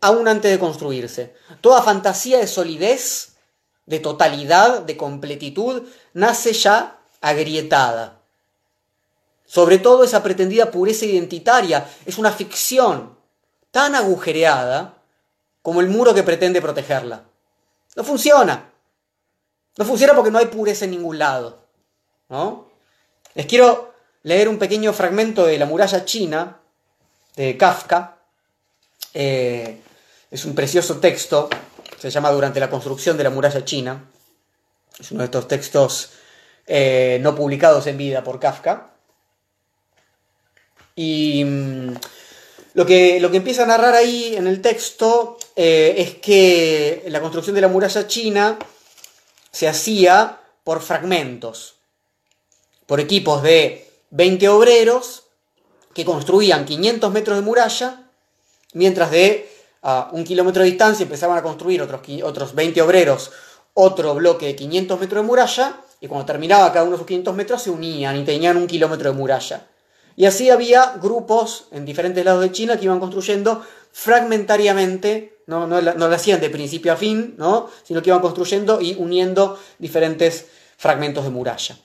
aún 0.00 0.26
antes 0.26 0.50
de 0.50 0.58
construirse. 0.58 1.34
Toda 1.60 1.82
fantasía 1.82 2.38
de 2.38 2.46
solidez, 2.46 3.36
de 3.84 3.98
totalidad, 4.00 4.80
de 4.80 4.96
completitud, 4.96 5.82
nace 6.14 6.54
ya 6.54 7.00
agrietada. 7.20 8.22
Sobre 9.44 9.76
todo 9.76 10.02
esa 10.02 10.22
pretendida 10.22 10.70
pureza 10.70 11.04
identitaria 11.04 11.86
es 12.06 12.16
una 12.16 12.32
ficción 12.32 13.18
tan 13.70 13.94
agujereada 13.94 14.94
como 15.60 15.82
el 15.82 15.88
muro 15.88 16.14
que 16.14 16.22
pretende 16.22 16.62
protegerla. 16.62 17.24
No 17.96 18.02
funciona. 18.02 18.72
No 19.78 19.84
funciona 19.84 20.12
porque 20.12 20.32
no 20.32 20.38
hay 20.38 20.46
pureza 20.46 20.84
en 20.84 20.90
ningún 20.90 21.18
lado. 21.18 21.60
¿no? 22.28 22.68
Les 23.34 23.46
quiero 23.46 23.94
leer 24.24 24.48
un 24.48 24.58
pequeño 24.58 24.92
fragmento 24.92 25.46
de 25.46 25.56
La 25.56 25.66
muralla 25.66 26.04
china 26.04 26.58
de 27.36 27.56
Kafka. 27.56 28.16
Eh, 29.14 29.80
es 30.32 30.44
un 30.44 30.56
precioso 30.56 30.98
texto, 30.98 31.48
se 31.96 32.10
llama 32.10 32.32
Durante 32.32 32.58
la 32.58 32.68
construcción 32.68 33.16
de 33.16 33.24
la 33.24 33.30
muralla 33.30 33.64
china. 33.64 34.04
Es 34.98 35.12
uno 35.12 35.20
de 35.20 35.26
estos 35.26 35.46
textos 35.46 36.10
eh, 36.66 37.20
no 37.22 37.36
publicados 37.36 37.86
en 37.86 37.96
vida 37.96 38.24
por 38.24 38.40
Kafka. 38.40 38.90
Y 40.96 41.44
mm, 41.44 41.94
lo 42.74 42.84
que, 42.84 43.20
lo 43.20 43.30
que 43.30 43.36
empieza 43.36 43.62
a 43.62 43.66
narrar 43.66 43.94
ahí 43.94 44.34
en 44.34 44.48
el 44.48 44.60
texto 44.60 45.38
eh, 45.54 45.94
es 45.98 46.16
que 46.16 47.04
la 47.06 47.20
construcción 47.20 47.54
de 47.54 47.60
la 47.60 47.68
muralla 47.68 48.08
china 48.08 48.58
se 49.58 49.66
hacía 49.66 50.38
por 50.62 50.80
fragmentos, 50.80 51.74
por 52.86 53.00
equipos 53.00 53.42
de 53.42 53.90
20 54.10 54.48
obreros 54.50 55.24
que 55.94 56.04
construían 56.04 56.64
500 56.64 57.10
metros 57.10 57.36
de 57.36 57.42
muralla, 57.42 58.08
mientras 58.72 59.10
de 59.10 59.50
a 59.82 60.10
un 60.12 60.22
kilómetro 60.22 60.62
de 60.62 60.68
distancia 60.68 61.02
empezaban 61.02 61.36
a 61.36 61.42
construir 61.42 61.82
otros, 61.82 62.02
otros 62.22 62.54
20 62.54 62.80
obreros 62.82 63.32
otro 63.74 64.14
bloque 64.14 64.46
de 64.46 64.54
500 64.54 65.00
metros 65.00 65.24
de 65.24 65.26
muralla, 65.26 65.80
y 66.00 66.06
cuando 66.06 66.24
terminaba 66.24 66.72
cada 66.72 66.84
uno 66.84 66.92
de 66.92 66.96
esos 66.98 67.08
500 67.08 67.34
metros 67.34 67.60
se 67.60 67.70
unían 67.70 68.16
y 68.16 68.24
tenían 68.24 68.56
un 68.58 68.68
kilómetro 68.68 69.10
de 69.10 69.18
muralla. 69.18 69.66
Y 70.14 70.26
así 70.26 70.50
había 70.50 70.98
grupos 71.02 71.66
en 71.72 71.84
diferentes 71.84 72.24
lados 72.24 72.42
de 72.42 72.52
China 72.52 72.76
que 72.76 72.84
iban 72.84 73.00
construyendo 73.00 73.66
fragmentariamente, 73.90 75.36
no, 75.48 75.66
no, 75.66 75.80
lo 75.80 76.14
hacían 76.14 76.40
de 76.40 76.50
principio 76.50 76.92
a 76.92 76.96
fin, 76.96 77.34
¿no? 77.38 77.70
sino 77.82 78.02
que 78.02 78.10
iban 78.10 78.20
construyendo 78.20 78.82
y 78.82 78.94
uniendo 78.94 79.58
diferentes 79.78 80.46
fragmentos 80.76 81.24
de 81.24 81.30
muralla. 81.30 81.78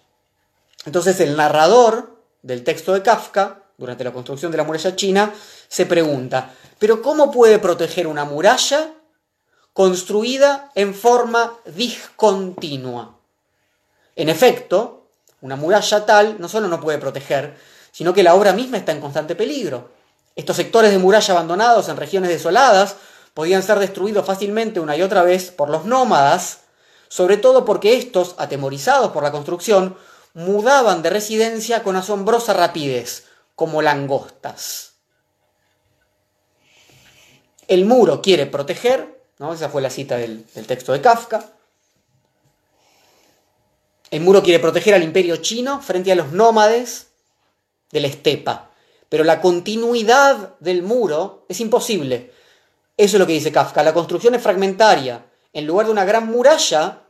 Entonces 0.85 1.17
el 1.21 1.37
narrador 1.37 2.19
del 2.41 2.65
texto 2.65 2.91
de 2.93 3.01
Kafka, 3.01 3.63
durante 3.77 4.03
la 4.03 4.11
construcción 4.11 4.51
de 4.51 4.57
la 4.57 4.65
muralla 4.65 4.97
china, 4.97 5.33
se 5.69 5.85
pregunta, 5.85 6.53
¿pero 6.77 7.01
cómo 7.01 7.31
puede 7.31 7.57
proteger 7.57 8.05
una 8.05 8.25
muralla 8.25 8.91
construida 9.71 10.69
en 10.75 10.93
forma 10.93 11.53
discontinua? 11.65 13.17
En 14.17 14.27
efecto, 14.27 15.07
una 15.39 15.55
muralla 15.55 16.05
tal 16.05 16.35
no 16.37 16.49
solo 16.49 16.67
no 16.67 16.81
puede 16.81 16.97
proteger, 16.97 17.55
sino 17.93 18.13
que 18.13 18.23
la 18.23 18.35
obra 18.35 18.51
misma 18.51 18.75
está 18.75 18.91
en 18.91 18.99
constante 18.99 19.35
peligro. 19.35 19.89
Estos 20.35 20.57
sectores 20.57 20.91
de 20.91 20.97
muralla 20.97 21.33
abandonados 21.33 21.87
en 21.87 21.95
regiones 21.95 22.29
desoladas 22.29 22.97
podían 23.33 23.63
ser 23.63 23.79
destruidos 23.79 24.25
fácilmente 24.25 24.79
una 24.79 24.95
y 24.95 25.01
otra 25.01 25.23
vez 25.23 25.51
por 25.51 25.69
los 25.69 25.85
nómadas, 25.85 26.61
sobre 27.07 27.37
todo 27.37 27.65
porque 27.65 27.97
estos, 27.97 28.35
atemorizados 28.37 29.11
por 29.11 29.23
la 29.23 29.31
construcción, 29.31 29.97
mudaban 30.33 31.01
de 31.01 31.09
residencia 31.09 31.83
con 31.83 31.95
asombrosa 31.95 32.53
rapidez, 32.53 33.25
como 33.55 33.81
langostas. 33.81 34.93
El 37.67 37.85
muro 37.85 38.21
quiere 38.21 38.45
proteger, 38.45 39.21
¿no? 39.39 39.53
esa 39.53 39.69
fue 39.69 39.81
la 39.81 39.89
cita 39.89 40.17
del, 40.17 40.45
del 40.53 40.67
texto 40.67 40.91
de 40.91 41.01
Kafka, 41.01 41.53
el 44.13 44.21
muro 44.21 44.43
quiere 44.43 44.59
proteger 44.59 44.93
al 44.93 45.01
imperio 45.01 45.37
chino 45.37 45.81
frente 45.81 46.11
a 46.11 46.15
los 46.15 46.31
nómades 46.33 47.07
de 47.91 47.99
la 47.99 48.05
estepa. 48.05 48.69
Pero 49.09 49.23
la 49.23 49.41
continuidad 49.41 50.55
del 50.59 50.83
muro 50.83 51.47
es 51.49 51.59
imposible. 51.59 52.31
Eso 52.97 53.17
es 53.17 53.19
lo 53.19 53.27
que 53.27 53.33
dice 53.33 53.51
Kafka. 53.51 53.83
La 53.83 53.93
construcción 53.93 54.35
es 54.35 54.41
fragmentaria. 54.41 55.25
En 55.51 55.65
lugar 55.67 55.87
de 55.87 55.91
una 55.91 56.05
gran 56.05 56.27
muralla, 56.27 57.03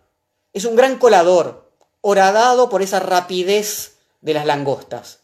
es 0.54 0.66
un 0.66 0.76
gran 0.76 0.98
colador, 0.98 1.72
horadado 2.02 2.70
por 2.70 2.82
esa 2.82 3.00
rapidez 3.00 3.98
de 4.22 4.34
las 4.34 4.46
langostas. 4.46 5.20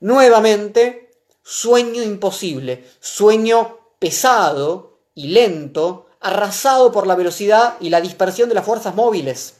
Nuevamente, 0.00 1.10
sueño 1.42 2.02
imposible, 2.02 2.84
sueño 3.00 3.78
pesado 3.98 4.98
y 5.14 5.28
lento, 5.28 6.06
arrasado 6.20 6.92
por 6.92 7.06
la 7.06 7.14
velocidad 7.14 7.74
y 7.80 7.90
la 7.90 8.00
dispersión 8.00 8.48
de 8.48 8.54
las 8.54 8.64
fuerzas 8.64 8.94
móviles. 8.94 9.54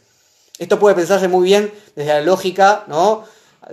Esto 0.59 0.79
puede 0.79 0.95
pensarse 0.95 1.29
muy 1.29 1.45
bien 1.45 1.73
desde 1.95 2.15
la 2.15 2.21
lógica 2.23 2.85
¿no? 2.89 3.25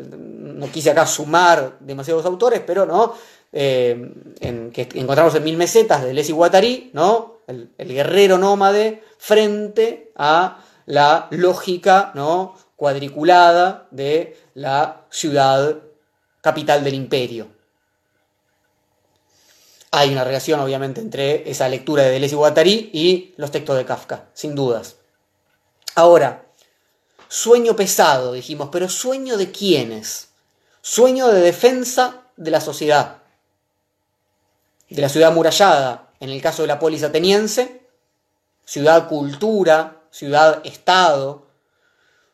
no 0.02 0.72
quise 0.72 0.92
acá 0.92 1.06
sumar 1.06 1.78
demasiados 1.80 2.26
autores, 2.26 2.62
pero 2.66 2.86
¿no? 2.86 3.14
Eh, 3.56 4.12
en, 4.40 4.72
que 4.72 4.90
encontramos 4.96 5.36
en 5.36 5.44
Mil 5.44 5.58
Mesetas 5.58 6.04
de 6.04 6.14
Lesi 6.14 6.32
Guattari, 6.32 6.90
¿no? 6.94 7.38
El, 7.48 7.70
guerrero 7.78 8.38
nómade 8.38 9.04
frente 9.18 10.12
a 10.16 10.64
la 10.86 11.28
lógica 11.30 12.12
¿no? 12.16 12.56
cuadriculada 12.76 13.88
de 13.92 14.38
la 14.56 15.06
ciudad 15.12 15.78
capital 16.42 16.84
del 16.84 16.96
imperio. 16.96 17.48
Hay 19.92 20.12
una 20.12 20.24
relación, 20.24 20.60
obviamente, 20.60 21.00
entre 21.00 21.50
esa 21.50 21.70
lectura 21.70 22.04
de 22.04 22.10
Deleuze 22.10 22.36
y 22.66 22.90
y 22.94 23.34
los 23.38 23.52
textos 23.52 23.78
de 23.78 23.86
Kafka, 23.86 24.30
sin 24.34 24.56
dudas. 24.56 24.96
Ahora, 25.94 26.44
Sueño 27.34 27.76
pesado, 27.76 28.34
dijimos, 28.34 28.70
pero 28.72 28.88
sueño 28.88 29.38
de 29.38 29.52
quiénes? 29.52 30.28
Sueño 30.84 31.30
de 31.30 31.42
defensa 31.42 32.28
de 32.38 32.52
la 32.52 32.62
sociedad, 32.62 33.23
de 34.94 35.02
la 35.02 35.10
ciudad 35.10 35.32
amurallada, 35.32 36.14
en 36.20 36.30
el 36.30 36.42
caso 36.42 36.62
de 36.62 36.68
la 36.68 36.80
polis 36.80 37.04
ateniense, 37.04 37.82
ciudad 38.66 39.08
cultura, 39.08 40.04
ciudad 40.12 40.62
estado, 40.64 41.48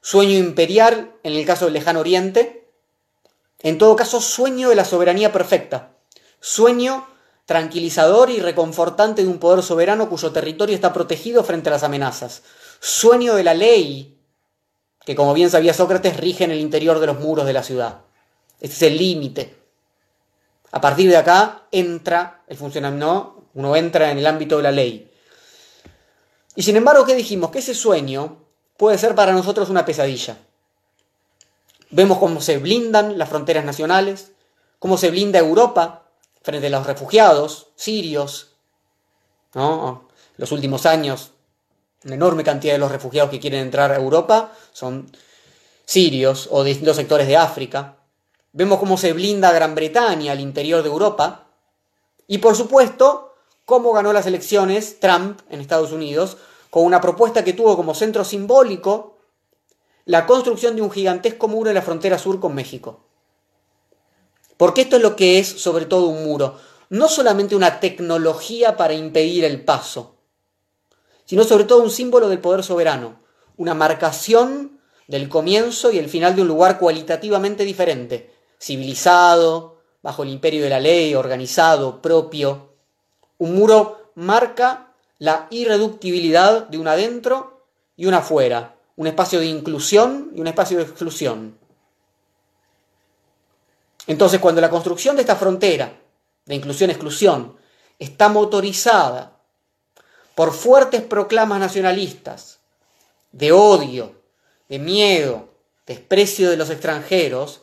sueño 0.02 0.38
imperial 0.38 1.14
en 1.24 1.34
el 1.34 1.46
caso 1.46 1.66
del 1.66 1.74
lejano 1.74 2.02
oriente, 2.02 2.70
en 3.62 3.78
todo 3.78 3.96
caso 3.96 4.22
sueño 4.22 4.70
de 4.70 4.76
la 4.76 4.86
soberanía 4.86 5.32
perfecta, 5.32 5.94
sueño 6.40 7.08
tranquilizador 7.46 8.30
y 8.30 8.40
reconfortante 8.40 9.24
de 9.24 9.28
un 9.28 9.40
poder 9.40 9.64
soberano 9.64 10.10
cuyo 10.10 10.32
territorio 10.32 10.76
está 10.76 10.94
protegido 10.94 11.44
frente 11.44 11.70
a 11.70 11.72
las 11.72 11.84
amenazas, 11.84 12.44
sueño 12.80 13.36
de 13.36 13.44
la 13.44 13.54
ley 13.54 14.20
que 15.06 15.16
como 15.16 15.34
bien 15.34 15.50
sabía 15.50 15.74
Sócrates, 15.74 16.18
rige 16.18 16.44
en 16.44 16.52
el 16.52 16.60
interior 16.60 17.00
de 17.00 17.08
los 17.08 17.20
muros 17.20 17.48
de 17.48 17.54
la 17.54 17.64
ciudad. 17.64 18.02
Este 18.60 18.76
es 18.76 18.82
el 18.84 18.98
límite. 18.98 19.59
A 20.72 20.82
partir 20.82 21.10
de 21.10 21.18
acá 21.18 21.64
entra 21.72 22.44
el 22.48 22.58
funcionamiento, 22.58 23.44
uno 23.54 23.76
entra 23.76 24.12
en 24.12 24.18
el 24.18 24.28
ámbito 24.28 24.58
de 24.58 24.64
la 24.64 24.72
ley. 24.72 25.12
Y 26.56 26.64
sin 26.64 26.76
embargo, 26.76 27.06
¿qué 27.06 27.16
dijimos? 27.16 27.52
Que 27.52 27.60
ese 27.60 27.74
sueño 27.74 28.38
puede 28.78 28.98
ser 28.98 29.16
para 29.16 29.34
nosotros 29.34 29.70
una 29.70 29.86
pesadilla. 29.86 30.38
Vemos 31.92 32.20
cómo 32.20 32.42
se 32.42 32.58
blindan 32.58 33.18
las 33.18 33.30
fronteras 33.30 33.66
nacionales, 33.66 34.32
cómo 34.78 34.98
se 34.98 35.10
blinda 35.10 35.40
Europa 35.40 36.06
frente 36.42 36.68
a 36.68 36.70
los 36.70 36.86
refugiados 36.86 37.68
sirios. 37.76 38.52
¿no? 39.54 40.08
Los 40.38 40.52
últimos 40.52 40.86
años 40.86 41.32
una 42.06 42.16
enorme 42.16 42.44
cantidad 42.44 42.74
de 42.74 42.80
los 42.80 42.92
refugiados 42.92 43.30
que 43.30 43.40
quieren 43.40 43.62
entrar 43.62 43.92
a 43.92 43.98
Europa 43.98 44.54
son 44.72 45.12
sirios 45.86 46.48
o 46.52 46.64
de 46.64 46.70
distintos 46.70 46.96
sectores 46.96 47.28
de 47.28 47.36
África. 47.36 47.98
Vemos 48.52 48.80
cómo 48.80 48.98
se 48.98 49.14
blinda 49.14 49.52
Gran 49.52 49.76
Bretaña 49.76 50.32
al 50.32 50.40
interior 50.40 50.82
de 50.82 50.90
Europa. 50.90 51.48
Y 52.28 52.40
por 52.40 52.56
supuesto, 52.56 53.36
cómo 53.66 53.94
ganó 53.94 54.12
las 54.14 54.26
elecciones 54.26 55.00
Trump 55.00 55.42
en 55.50 55.62
Estados 55.62 55.92
Unidos, 55.92 56.38
con 56.70 56.84
una 56.84 57.02
propuesta 57.02 57.44
que 57.44 57.54
tuvo 57.54 57.76
como 57.76 57.94
centro 57.94 58.24
simbólico 58.24 59.18
la 60.06 60.26
construcción 60.26 60.76
de 60.76 60.82
un 60.82 60.90
gigantesco 60.90 61.48
muro 61.48 61.70
en 61.70 61.76
la 61.76 61.84
frontera 61.84 62.18
sur 62.18 62.40
con 62.40 62.56
México. 62.56 63.06
Porque 64.58 64.82
esto 64.82 64.96
es 64.96 65.02
lo 65.04 65.16
que 65.16 65.40
es 65.40 65.48
sobre 65.48 65.86
todo 65.86 66.08
un 66.08 66.24
muro, 66.24 66.58
no 66.90 67.08
solamente 67.08 67.56
una 67.56 67.80
tecnología 67.80 68.76
para 68.76 68.94
impedir 68.94 69.46
el 69.46 69.64
paso, 69.64 70.16
sino 71.26 71.44
sobre 71.44 71.66
todo 71.66 71.84
un 71.84 71.92
símbolo 71.92 72.28
del 72.28 72.40
poder 72.40 72.64
soberano, 72.64 73.22
una 73.56 73.76
marcación 73.76 74.82
del 75.08 75.30
comienzo 75.30 75.92
y 75.92 76.00
el 76.00 76.10
final 76.10 76.36
de 76.36 76.42
un 76.42 76.48
lugar 76.48 76.80
cualitativamente 76.80 77.64
diferente, 77.64 78.34
civilizado, 78.60 79.82
bajo 80.02 80.24
el 80.24 80.30
imperio 80.30 80.64
de 80.64 80.70
la 80.70 80.80
ley, 80.80 81.16
organizado, 81.16 82.02
propio. 82.02 82.74
Un 83.38 83.56
muro 83.56 84.12
marca 84.16 84.94
la 85.18 85.48
irreductibilidad 85.50 86.68
de 86.68 86.78
un 86.78 86.88
adentro 86.88 87.66
y 87.96 88.06
un 88.06 88.14
afuera, 88.14 88.76
un 88.96 89.08
espacio 89.08 89.40
de 89.40 89.46
inclusión 89.46 90.32
y 90.36 90.42
un 90.42 90.48
espacio 90.48 90.78
de 90.78 90.84
exclusión. 90.84 91.58
Entonces, 94.08 94.40
cuando 94.40 94.62
la 94.62 94.70
construcción 94.70 95.16
de 95.16 95.22
esta 95.22 95.36
frontera 95.36 95.94
de 96.46 96.56
inclusión-exclusión 96.56 97.58
está 98.00 98.30
motorizada 98.30 99.38
por 100.36 100.54
fuertes 100.54 101.02
proclamas 101.02 101.60
nacionalistas, 101.60 102.60
de 103.32 103.52
odio, 103.52 104.16
de 104.68 104.80
miedo, 104.80 105.50
desprecio 105.86 106.50
de 106.50 106.58
los 106.58 106.70
extranjeros, 106.70 107.62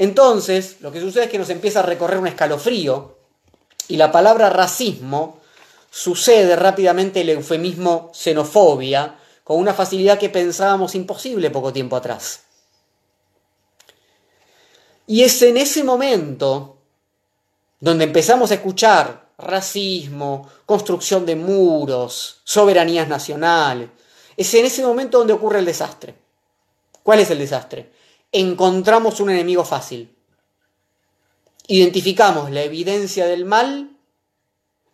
entonces 0.00 0.78
lo 0.80 0.90
que 0.90 0.98
sucede 0.98 1.24
es 1.24 1.30
que 1.30 1.38
nos 1.38 1.50
empieza 1.50 1.80
a 1.80 1.82
recorrer 1.82 2.18
un 2.18 2.26
escalofrío 2.26 3.18
y 3.86 3.98
la 3.98 4.10
palabra 4.10 4.48
racismo 4.48 5.40
sucede 5.90 6.56
rápidamente 6.56 7.20
el 7.20 7.28
eufemismo 7.28 8.10
xenofobia 8.14 9.18
con 9.44 9.58
una 9.58 9.74
facilidad 9.74 10.18
que 10.18 10.30
pensábamos 10.30 10.94
imposible 10.94 11.50
poco 11.50 11.70
tiempo 11.70 11.96
atrás. 11.96 12.44
Y 15.06 15.22
es 15.22 15.42
en 15.42 15.58
ese 15.58 15.84
momento 15.84 16.78
donde 17.78 18.04
empezamos 18.04 18.50
a 18.52 18.54
escuchar 18.54 19.28
racismo, 19.36 20.48
construcción 20.64 21.26
de 21.26 21.36
muros, 21.36 22.40
soberanías 22.44 23.06
nacionales. 23.06 23.90
Es 24.34 24.54
en 24.54 24.64
ese 24.64 24.82
momento 24.82 25.18
donde 25.18 25.34
ocurre 25.34 25.58
el 25.58 25.66
desastre. 25.66 26.14
¿Cuál 27.02 27.20
es 27.20 27.30
el 27.30 27.38
desastre? 27.38 27.99
Encontramos 28.32 29.20
un 29.20 29.30
enemigo 29.30 29.64
fácil. 29.64 30.14
Identificamos 31.66 32.50
la 32.50 32.62
evidencia 32.62 33.26
del 33.26 33.44
mal 33.44 33.90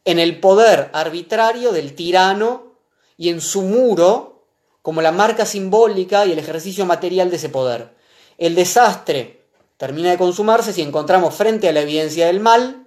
en 0.05 0.18
el 0.18 0.40
poder 0.40 0.90
arbitrario 0.92 1.72
del 1.72 1.94
tirano 1.94 2.75
y 3.16 3.29
en 3.29 3.40
su 3.40 3.62
muro 3.62 4.44
como 4.83 5.03
la 5.03 5.11
marca 5.11 5.44
simbólica 5.46 6.27
y 6.27 6.33
el 6.33 6.38
ejercicio 6.38 6.87
material 6.87 7.29
de 7.29 7.37
ese 7.37 7.49
poder. 7.49 7.90
El 8.38 8.55
desastre 8.55 9.42
termina 9.77 10.11
de 10.11 10.18
consumarse 10.18 10.72
si 10.72 10.81
encontramos 10.81 11.35
frente 11.35 11.68
a 11.68 11.72
la 11.72 11.81
evidencia 11.81 12.27
del 12.27 12.40
mal, 12.40 12.87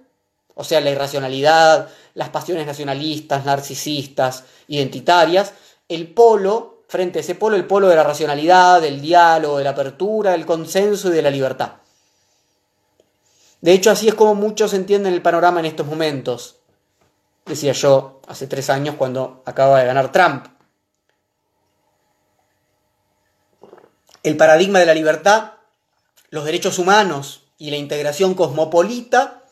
o 0.54 0.64
sea, 0.64 0.80
la 0.80 0.90
irracionalidad, 0.90 1.88
las 2.14 2.30
pasiones 2.30 2.66
nacionalistas, 2.66 3.44
narcisistas, 3.44 4.44
identitarias, 4.68 5.52
el 5.88 6.08
polo, 6.08 6.69
frente 6.90 7.20
a 7.20 7.22
ese 7.22 7.36
polo, 7.36 7.54
el 7.54 7.66
polo 7.66 7.88
de 7.88 7.94
la 7.94 8.02
racionalidad, 8.02 8.82
del 8.82 9.00
diálogo, 9.00 9.58
de 9.58 9.64
la 9.64 9.70
apertura, 9.70 10.32
del 10.32 10.44
consenso 10.44 11.08
y 11.08 11.12
de 11.12 11.22
la 11.22 11.30
libertad. 11.30 11.74
De 13.60 13.72
hecho, 13.72 13.90
así 13.90 14.08
es 14.08 14.14
como 14.14 14.34
muchos 14.34 14.74
entienden 14.74 15.14
el 15.14 15.22
panorama 15.22 15.60
en 15.60 15.66
estos 15.66 15.86
momentos, 15.86 16.56
decía 17.46 17.72
yo 17.72 18.20
hace 18.26 18.46
tres 18.46 18.68
años 18.70 18.96
cuando 18.96 19.42
acaba 19.46 19.78
de 19.80 19.86
ganar 19.86 20.10
Trump. 20.12 20.46
el 24.22 24.36
paradigma 24.36 24.78
de 24.78 24.86
la 24.86 24.94
libertad, 24.94 25.52
los 26.30 26.44
derechos 26.44 26.78
humanos 26.78 27.42
y 27.58 27.70
la 27.70 27.76
integración 27.76 28.34
cosmopolita, 28.34 29.44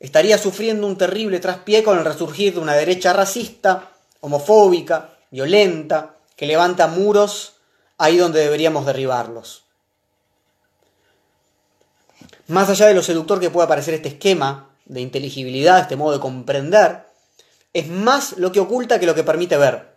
estaría 0.00 0.38
sufriendo 0.38 0.86
un 0.86 0.96
terrible 0.96 1.40
traspié 1.40 1.82
con 1.82 1.98
el 1.98 2.04
resurgir 2.04 2.54
de 2.54 2.60
una 2.60 2.74
derecha 2.74 3.12
racista, 3.12 3.90
homofóbica, 4.20 5.10
violenta, 5.30 6.14
que 6.38 6.46
levanta 6.46 6.86
muros 6.86 7.54
ahí 7.98 8.16
donde 8.16 8.38
deberíamos 8.38 8.86
derribarlos. 8.86 9.64
Más 12.46 12.70
allá 12.70 12.86
de 12.86 12.94
lo 12.94 13.02
seductor 13.02 13.40
que 13.40 13.50
pueda 13.50 13.66
parecer 13.66 13.94
este 13.94 14.10
esquema 14.10 14.70
de 14.84 15.00
inteligibilidad, 15.00 15.80
este 15.80 15.96
modo 15.96 16.12
de 16.12 16.20
comprender, 16.20 17.08
es 17.72 17.88
más 17.88 18.38
lo 18.38 18.52
que 18.52 18.60
oculta 18.60 19.00
que 19.00 19.06
lo 19.06 19.16
que 19.16 19.24
permite 19.24 19.56
ver. 19.56 19.96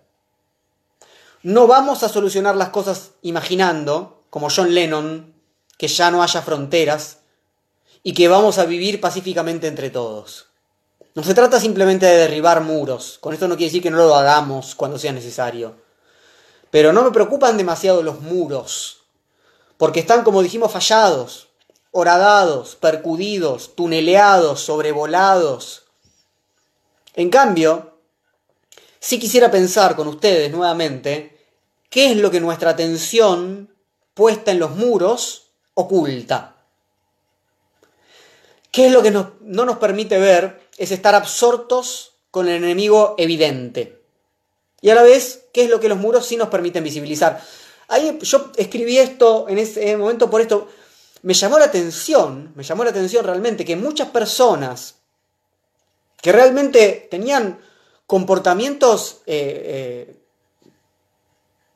No 1.44 1.68
vamos 1.68 2.02
a 2.02 2.10
solucionar 2.10 2.56
las 2.56 2.70
cosas 2.70 3.12
imaginando, 3.22 4.24
como 4.32 4.50
John 4.50 4.74
Lennon, 4.74 5.36
que 5.78 5.88
ya 5.88 6.10
no 6.10 6.24
haya 6.24 6.42
fronteras 6.42 7.20
y 8.02 8.14
que 8.14 8.28
vamos 8.28 8.58
a 8.58 8.66
vivir 8.66 9.00
pacíficamente 9.00 9.68
entre 9.68 9.92
todos. 9.92 10.48
No 11.14 11.24
se 11.24 11.36
trata 11.36 11.60
simplemente 11.60 12.08
de 12.08 12.18
derribar 12.18 12.62
muros, 12.62 13.20
con 13.22 13.32
esto 13.36 13.48
no 13.48 13.58
quiere 13.58 13.70
decir 13.70 13.84
que 13.84 13.92
no 13.92 13.98
lo 13.98 14.16
hagamos 14.16 14.74
cuando 14.74 14.98
sea 14.98 15.12
necesario. 15.12 15.81
Pero 16.72 16.94
no 16.94 17.04
me 17.04 17.12
preocupan 17.12 17.58
demasiado 17.58 18.02
los 18.02 18.22
muros, 18.22 19.02
porque 19.78 20.00
están, 20.00 20.24
como 20.24 20.42
dijimos, 20.42 20.72
fallados, 20.72 21.50
horadados, 21.92 22.76
percudidos, 22.76 23.76
tuneleados, 23.76 24.62
sobrevolados. 24.62 25.84
En 27.14 27.30
cambio, 27.30 27.98
si 29.00 29.20
quisiera 29.20 29.52
pensar 29.52 29.96
con 29.96 30.08
ustedes 30.08 30.52
nuevamente 30.52 31.38
qué 31.90 32.12
es 32.12 32.18
lo 32.18 32.32
que 32.32 32.40
nuestra 32.40 32.72
atención 32.72 33.76
puesta 34.14 34.52
en 34.52 34.60
los 34.60 34.76
muros 34.76 35.52
oculta. 35.74 36.56
¿Qué 38.72 38.88
es 38.88 38.94
lo 38.94 39.04
que 39.04 39.12
no 39.12 39.36
nos 39.42 39.78
permite 39.78 40.18
ver? 40.18 40.70
Es 40.78 40.92
estar 40.92 41.16
absortos 41.16 42.14
con 42.32 42.48
el 42.48 42.64
enemigo 42.64 43.16
evidente. 43.18 44.01
Y 44.82 44.89
a 44.89 44.96
la 44.96 45.04
vez, 45.04 45.46
¿qué 45.54 45.65
es 45.65 45.70
lo 45.70 45.80
que 45.80 45.89
los 45.89 45.98
muros 45.98 46.26
sí 46.26 46.36
nos 46.36 46.50
permiten 46.50 46.84
visibilizar? 46.84 47.41
Ahí 47.88 48.17
yo 48.22 48.52
escribí 48.58 48.98
esto 48.98 49.48
en 49.48 49.60
ese 49.60 49.96
momento 49.96 50.30
por 50.30 50.41
esto. 50.41 50.67
Me 51.22 51.36
llamó 51.36 51.60
la 51.60 51.65
atención, 51.65 52.52
me 52.56 52.63
llamó 52.63 52.84
la 52.84 52.89
atención 52.89 53.24
realmente 53.24 53.63
que 53.63 53.76
muchas 53.76 54.10
personas 54.10 54.96
que 56.22 56.32
realmente 56.32 57.08
tenían 57.12 57.60
comportamientos 58.08 59.22
eh, 59.26 60.08
eh, 60.10 60.15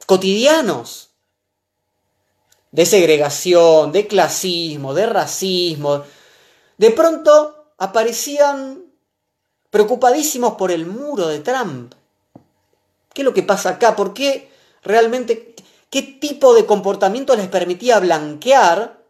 cotidianos 0.05 1.09
de 2.71 2.85
segregación, 2.85 3.91
de 3.91 4.07
clasismo, 4.07 4.93
de 4.93 5.05
racismo, 5.05 6.03
de 6.77 6.91
pronto 6.91 7.73
aparecían 7.77 8.83
preocupadísimos 9.69 10.55
por 10.55 10.71
el 10.71 10.85
muro 10.85 11.27
de 11.27 11.39
Trump. 11.39 11.93
¿Qué 13.15 13.21
es 13.21 13.25
lo 13.25 13.34
que 13.34 13.43
pasa 13.43 13.69
acá? 13.69 13.95
¿Por 13.95 14.13
qué 14.13 14.51
realmente, 14.84 15.56
qué 15.89 16.01
tipo 16.01 16.54
de 16.54 16.65
comportamiento 16.65 17.34
les 17.38 17.47
permitía 17.47 17.97
blanquear, 18.01 19.01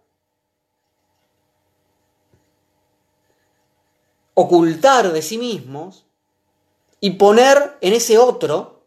ocultar 4.35 5.11
de 5.11 5.23
sí 5.23 5.39
mismos 5.39 6.05
y 6.99 7.11
poner 7.11 7.77
en 7.81 7.93
ese 7.93 8.19
otro, 8.19 8.83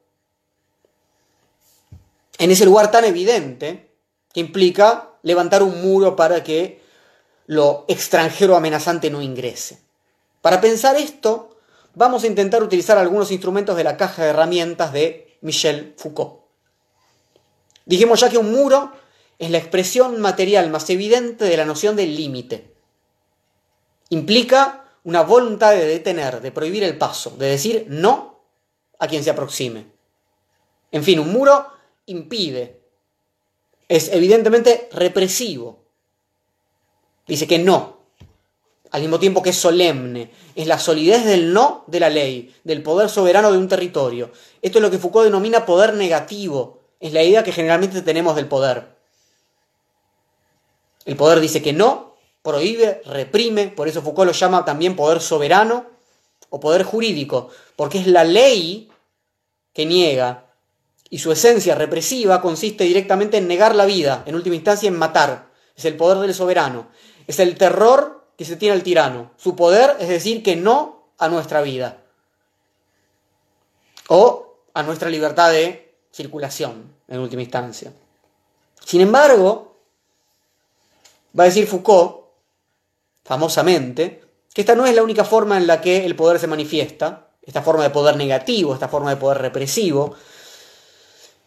en 2.39 2.53
ese 2.53 2.65
lugar 2.65 2.93
tan 2.93 3.05
evidente, 3.05 3.93
que 4.33 4.39
implica 4.39 5.11
levantar 5.23 5.65
un 5.65 5.83
muro 5.83 6.15
para 6.15 6.45
que 6.45 6.81
lo 7.47 7.87
extranjero 7.89 8.55
amenazante 8.55 9.11
no 9.11 9.21
ingrese. 9.21 9.83
Para 10.43 10.61
pensar 10.61 10.95
esto, 10.95 11.58
vamos 11.99 12.23
a 12.23 12.29
intentar 12.29 12.63
utilizar 12.63 12.97
algunos 12.97 13.33
instrumentos 13.33 13.77
de 13.77 13.83
la 13.83 13.97
caja 13.97 14.23
de 14.23 14.31
herramientas 14.31 14.93
de 14.93 15.37
Michel 15.41 15.95
Foucault. 15.97 16.45
Dijimos 17.85 18.21
ya 18.21 18.31
que 18.31 18.39
un 18.39 18.53
muro 18.53 18.93
es 19.39 19.51
la 19.51 19.59
expresión 19.59 20.21
material 20.21 20.71
más 20.71 20.89
evidente 20.91 21.45
de 21.45 21.57
la 21.57 21.65
noción 21.65 21.97
del 21.97 22.17
límite. 22.17 22.73
Implica 24.11 24.85
una 25.03 25.23
voluntad 25.23 25.73
de 25.73 25.87
detener, 25.87 26.41
de 26.41 26.53
prohibir 26.53 26.85
el 26.85 26.97
paso, 26.97 27.31
de 27.31 27.47
decir 27.47 27.87
no 27.89 28.45
a 29.01 29.09
quien 29.09 29.25
se 29.25 29.31
aproxime. 29.31 29.87
En 30.93 31.03
fin, 31.03 31.19
un 31.19 31.33
muro 31.33 31.67
impide. 32.07 32.81
Es 33.89 34.09
evidentemente 34.13 34.89
represivo. 34.93 35.83
Dice 37.27 37.49
que 37.49 37.59
no. 37.59 37.98
Al 38.90 39.03
mismo 39.03 39.18
tiempo 39.18 39.42
que 39.42 39.51
es 39.51 39.57
solemne. 39.57 40.31
Es 40.55 40.66
la 40.66 40.79
solidez 40.79 41.24
del 41.24 41.53
no 41.53 41.85
de 41.87 42.01
la 42.01 42.11
ley, 42.11 42.55
del 42.64 42.83
poder 42.83 43.09
soberano 43.11 43.53
de 43.53 43.59
un 43.59 43.68
territorio. 43.68 44.31
Esto 44.62 44.79
es 44.79 44.83
lo 44.83 44.90
que 44.90 44.98
Foucault 44.98 45.27
denomina 45.27 45.66
poder 45.66 45.94
negativo. 45.94 46.81
Es 47.01 47.12
la 47.12 47.22
idea 47.22 47.44
que 47.44 47.53
generalmente 47.53 48.03
tenemos 48.03 48.35
del 48.37 48.46
poder. 48.46 48.96
El 51.05 51.16
poder 51.16 51.40
dice 51.40 51.62
que 51.62 51.72
no 51.72 52.16
prohíbe, 52.42 53.03
reprime, 53.05 53.68
por 53.68 53.88
eso 53.88 54.03
Foucault 54.03 54.27
lo 54.27 54.33
llama 54.33 54.64
también 54.64 54.96
poder 54.96 55.20
soberano 55.20 55.87
o 56.51 56.61
poder 56.61 56.83
jurídico, 56.83 57.51
porque 57.77 57.98
es 57.98 58.07
la 58.07 58.24
ley 58.24 58.90
que 59.74 59.87
niega, 59.87 60.48
y 61.11 61.18
su 61.18 61.33
esencia 61.33 61.74
represiva 61.74 62.40
consiste 62.40 62.85
directamente 62.85 63.38
en 63.38 63.48
negar 63.48 63.74
la 63.74 63.87
vida, 63.87 64.22
en 64.27 64.35
última 64.35 64.57
instancia 64.57 64.88
en 64.88 64.98
matar. 64.98 65.51
Es 65.74 65.85
el 65.85 65.96
poder 65.96 66.18
del 66.18 66.35
soberano. 66.35 66.88
Es 67.27 67.38
el 67.38 67.57
terror 67.57 68.18
que 68.38 68.44
se 68.44 68.57
tiene 68.57 68.74
al 68.74 68.85
tirano. 68.85 69.33
Su 69.37 69.57
poder 69.57 69.96
es 69.98 70.09
decir 70.09 70.44
que 70.44 70.55
no 70.55 71.09
a 71.18 71.29
nuestra 71.29 71.61
vida. 71.61 72.05
O 74.07 74.55
a 74.72 74.83
nuestra 74.85 75.11
libertad 75.11 75.51
de 75.51 75.92
circulación, 76.12 76.94
en 77.09 77.18
última 77.18 77.42
instancia. 77.42 77.92
Sin 78.85 79.01
embargo, 79.01 79.77
va 81.38 81.42
a 81.42 81.46
decir 81.46 81.66
Foucault, 81.66 82.27
famosamente, 83.24 84.22
que 84.55 84.61
esta 84.62 84.77
no 84.77 84.87
es 84.87 84.94
la 84.94 85.03
única 85.03 85.24
forma 85.24 85.57
en 85.57 85.66
la 85.66 85.81
que 85.81 86.07
el 86.07 86.14
poder 86.14 86.38
se 86.38 86.46
manifiesta, 86.46 87.31
esta 87.42 87.62
forma 87.62 87.83
de 87.83 87.90
poder 87.90 88.16
negativo, 88.16 88.72
esta 88.72 88.88
forma 88.88 89.11
de 89.11 89.16
poder 89.16 89.38
represivo, 89.38 90.14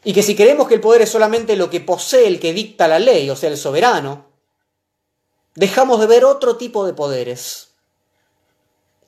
y 0.04 0.14
que 0.14 0.24
si 0.24 0.36
creemos 0.36 0.68
que 0.68 0.74
el 0.74 0.82
poder 0.82 1.04
es 1.04 1.10
solamente 1.10 1.56
lo 1.56 1.70
que 1.70 1.80
posee 1.80 2.28
el 2.28 2.40
que 2.40 2.54
dicta 2.54 2.88
la 2.88 3.00
ley, 3.00 3.30
o 3.30 3.36
sea, 3.36 3.50
el 3.50 3.58
soberano, 3.58 4.31
dejamos 5.56 6.00
de 6.00 6.08
ver 6.08 6.26
otro 6.26 6.58
tipo 6.58 6.86
de 6.86 6.94
poderes, 6.94 7.70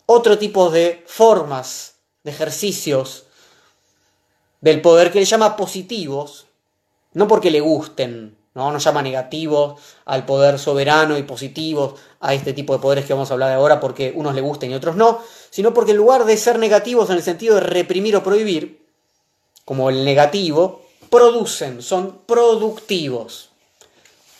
otro 0.05 0.37
tipo 0.37 0.69
de 0.69 1.03
formas, 1.07 1.95
de 2.23 2.31
ejercicios 2.31 3.25
del 4.61 4.81
poder 4.81 5.11
que 5.11 5.19
le 5.19 5.25
llama 5.25 5.57
positivos, 5.57 6.45
no 7.13 7.27
porque 7.27 7.51
le 7.51 7.59
gusten, 7.59 8.37
¿no? 8.53 8.71
Nos 8.71 8.83
llama 8.83 9.01
negativos 9.01 9.81
al 10.05 10.25
poder 10.25 10.57
soberano 10.57 11.17
y 11.17 11.23
positivos 11.23 11.99
a 12.21 12.33
este 12.33 12.53
tipo 12.53 12.73
de 12.73 12.79
poderes 12.79 13.05
que 13.05 13.13
vamos 13.13 13.29
a 13.29 13.33
hablar 13.33 13.49
de 13.49 13.55
ahora 13.55 13.79
porque 13.79 14.13
unos 14.15 14.35
le 14.35 14.41
gusten 14.41 14.71
y 14.71 14.75
otros 14.75 14.95
no, 14.95 15.19
sino 15.49 15.73
porque 15.73 15.91
en 15.91 15.97
lugar 15.97 16.25
de 16.25 16.37
ser 16.37 16.59
negativos 16.59 17.09
en 17.09 17.17
el 17.17 17.23
sentido 17.23 17.55
de 17.55 17.61
reprimir 17.61 18.15
o 18.15 18.23
prohibir, 18.23 18.85
como 19.65 19.89
el 19.89 20.05
negativo, 20.05 20.81
producen, 21.09 21.81
son 21.81 22.19
productivos. 22.25 23.52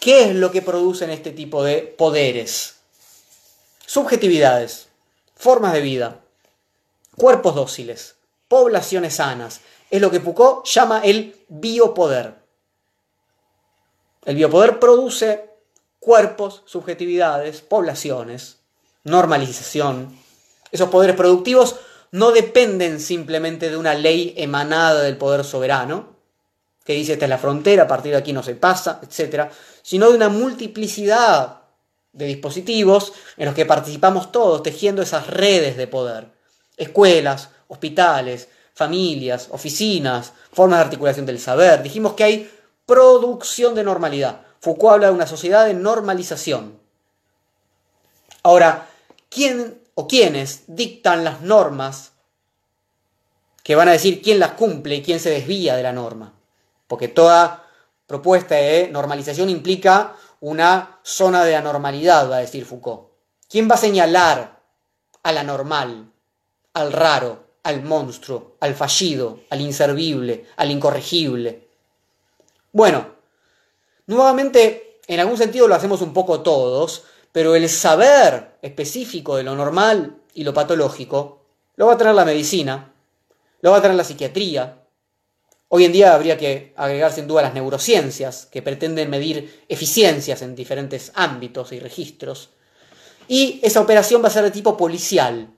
¿Qué 0.03 0.25
es 0.25 0.35
lo 0.35 0.51
que 0.51 0.61
producen 0.61 1.11
este 1.11 1.31
tipo 1.31 1.63
de 1.63 1.77
poderes? 1.77 2.75
Subjetividades, 3.85 4.89
formas 5.33 5.71
de 5.71 5.79
vida, 5.79 6.19
cuerpos 7.15 7.55
dóciles, 7.55 8.15
poblaciones 8.49 9.15
sanas. 9.15 9.61
Es 9.89 10.01
lo 10.01 10.11
que 10.11 10.19
Foucault 10.19 10.65
llama 10.65 10.99
el 11.05 11.37
biopoder. 11.47 12.35
El 14.25 14.35
biopoder 14.35 14.77
produce 14.77 15.49
cuerpos, 16.01 16.63
subjetividades, 16.65 17.61
poblaciones, 17.61 18.57
normalización. 19.05 20.19
Esos 20.73 20.89
poderes 20.89 21.15
productivos 21.15 21.77
no 22.11 22.33
dependen 22.33 22.99
simplemente 22.99 23.69
de 23.69 23.77
una 23.77 23.93
ley 23.93 24.33
emanada 24.35 25.01
del 25.01 25.15
poder 25.15 25.45
soberano, 25.45 26.12
que 26.83 26.93
dice 26.93 27.13
esta 27.13 27.25
es 27.25 27.29
la 27.29 27.37
frontera, 27.37 27.83
a 27.83 27.87
partir 27.87 28.11
de 28.11 28.17
aquí 28.17 28.33
no 28.33 28.43
se 28.43 28.55
pasa, 28.55 28.99
etc., 29.01 29.49
sino 29.81 30.09
de 30.09 30.15
una 30.15 30.29
multiplicidad 30.29 31.61
de 32.11 32.25
dispositivos 32.27 33.13
en 33.37 33.45
los 33.45 33.55
que 33.55 33.65
participamos 33.65 34.31
todos 34.31 34.63
tejiendo 34.63 35.01
esas 35.01 35.27
redes 35.27 35.77
de 35.77 35.87
poder. 35.87 36.27
Escuelas, 36.77 37.49
hospitales, 37.67 38.49
familias, 38.73 39.47
oficinas, 39.51 40.33
formas 40.51 40.79
de 40.79 40.85
articulación 40.85 41.25
del 41.25 41.39
saber. 41.39 41.83
Dijimos 41.83 42.13
que 42.13 42.23
hay 42.23 42.51
producción 42.85 43.75
de 43.75 43.83
normalidad. 43.83 44.41
Foucault 44.59 44.93
habla 44.95 45.07
de 45.07 45.13
una 45.13 45.27
sociedad 45.27 45.65
de 45.65 45.73
normalización. 45.73 46.79
Ahora, 48.43 48.89
¿quién 49.29 49.81
o 49.95 50.07
quiénes 50.07 50.63
dictan 50.67 51.23
las 51.23 51.41
normas 51.41 52.11
que 53.63 53.75
van 53.75 53.87
a 53.87 53.93
decir 53.93 54.21
quién 54.21 54.39
las 54.39 54.51
cumple 54.51 54.95
y 54.95 55.03
quién 55.03 55.19
se 55.19 55.29
desvía 55.29 55.75
de 55.75 55.83
la 55.83 55.93
norma? 55.93 56.32
Porque 56.93 57.07
toda 57.07 57.67
propuesta 58.05 58.53
de 58.53 58.87
normalización 58.87 59.49
implica 59.49 60.15
una 60.41 60.99
zona 61.01 61.43
de 61.43 61.55
anormalidad, 61.55 62.29
va 62.29 62.35
a 62.35 62.41
decir 62.41 62.65
Foucault. 62.65 63.07
¿Quién 63.49 63.67
va 63.67 63.73
a 63.73 63.79
señalar 63.79 64.61
al 65.23 65.37
anormal, 65.39 66.11
al 66.75 66.93
raro, 66.93 67.45
al 67.63 67.81
monstruo, 67.81 68.57
al 68.59 68.75
fallido, 68.75 69.39
al 69.49 69.61
inservible, 69.61 70.45
al 70.55 70.69
incorregible? 70.69 71.67
Bueno, 72.71 73.07
nuevamente, 74.05 74.99
en 75.07 75.19
algún 75.19 75.37
sentido 75.39 75.67
lo 75.67 75.73
hacemos 75.73 76.03
un 76.03 76.13
poco 76.13 76.41
todos, 76.41 77.05
pero 77.31 77.55
el 77.55 77.67
saber 77.69 78.59
específico 78.61 79.35
de 79.35 79.41
lo 79.41 79.55
normal 79.55 80.21
y 80.35 80.43
lo 80.43 80.53
patológico 80.53 81.41
lo 81.75 81.87
va 81.87 81.93
a 81.93 81.97
tener 81.97 82.13
la 82.13 82.23
medicina, 82.23 82.93
lo 83.61 83.71
va 83.71 83.77
a 83.77 83.81
tener 83.81 83.97
la 83.97 84.03
psiquiatría, 84.03 84.82
Hoy 85.75 85.85
en 85.85 85.91
día 85.91 86.13
habría 86.13 86.37
que 86.37 86.71
agregar 86.77 87.11
sin 87.11 87.25
duda 87.25 87.41
las 87.41 87.55
neurociencias, 87.55 88.45
que 88.45 88.61
pretenden 88.61 89.09
medir 89.09 89.65
eficiencias 89.67 90.43
en 90.43 90.53
diferentes 90.53 91.11
ámbitos 91.15 91.71
y 91.71 91.79
registros. 91.79 92.51
Y 93.27 93.59
esa 93.63 93.81
operación 93.81 94.23
va 94.23 94.27
a 94.27 94.31
ser 94.31 94.43
de 94.43 94.51
tipo 94.51 94.77
policial. 94.77 95.49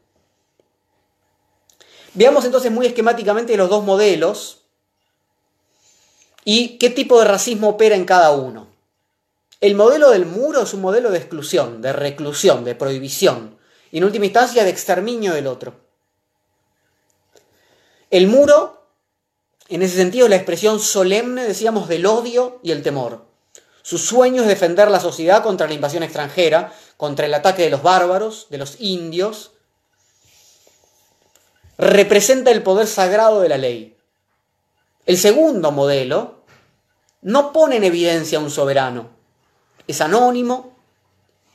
Veamos 2.13 2.45
entonces 2.45 2.71
muy 2.71 2.85
esquemáticamente 2.85 3.57
los 3.57 3.69
dos 3.69 3.83
modelos 3.83 4.61
y 6.45 6.77
qué 6.77 6.89
tipo 6.89 7.19
de 7.19 7.25
racismo 7.25 7.67
opera 7.67 7.97
en 7.97 8.05
cada 8.05 8.31
uno. 8.31 8.69
El 9.59 9.75
modelo 9.75 10.11
del 10.11 10.25
muro 10.25 10.61
es 10.61 10.73
un 10.73 10.79
modelo 10.79 11.11
de 11.11 11.17
exclusión, 11.17 11.81
de 11.81 11.91
reclusión, 11.91 12.63
de 12.63 12.73
prohibición 12.73 13.57
y 13.91 13.97
en 13.97 14.05
última 14.05 14.27
instancia 14.27 14.63
de 14.63 14.69
exterminio 14.69 15.33
del 15.33 15.47
otro. 15.47 15.75
El 18.09 18.27
muro 18.27 18.84
en 19.67 19.81
ese 19.81 19.95
sentido, 19.95 20.27
la 20.27 20.35
expresión 20.35 20.79
solemne, 20.79 21.43
decíamos, 21.43 21.87
del 21.87 22.05
odio 22.05 22.59
y 22.63 22.71
el 22.71 22.83
temor. 22.83 23.25
Su 23.81 23.97
sueño 23.97 24.41
es 24.41 24.47
defender 24.47 24.89
la 24.89 24.99
sociedad 24.99 25.43
contra 25.43 25.67
la 25.67 25.73
invasión 25.73 26.03
extranjera, 26.03 26.73
contra 26.97 27.25
el 27.25 27.33
ataque 27.33 27.63
de 27.63 27.69
los 27.69 27.83
bárbaros, 27.83 28.47
de 28.49 28.57
los 28.57 28.79
indios. 28.79 29.51
Representa 31.77 32.51
el 32.51 32.63
poder 32.63 32.87
sagrado 32.87 33.41
de 33.41 33.49
la 33.49 33.57
ley. 33.57 33.97
El 35.05 35.17
segundo 35.17 35.71
modelo 35.71 36.43
no 37.21 37.53
pone 37.53 37.77
en 37.77 37.83
evidencia 37.83 38.37
a 38.37 38.41
un 38.41 38.49
soberano. 38.49 39.09
Es 39.87 40.01
anónimo, 40.01 40.75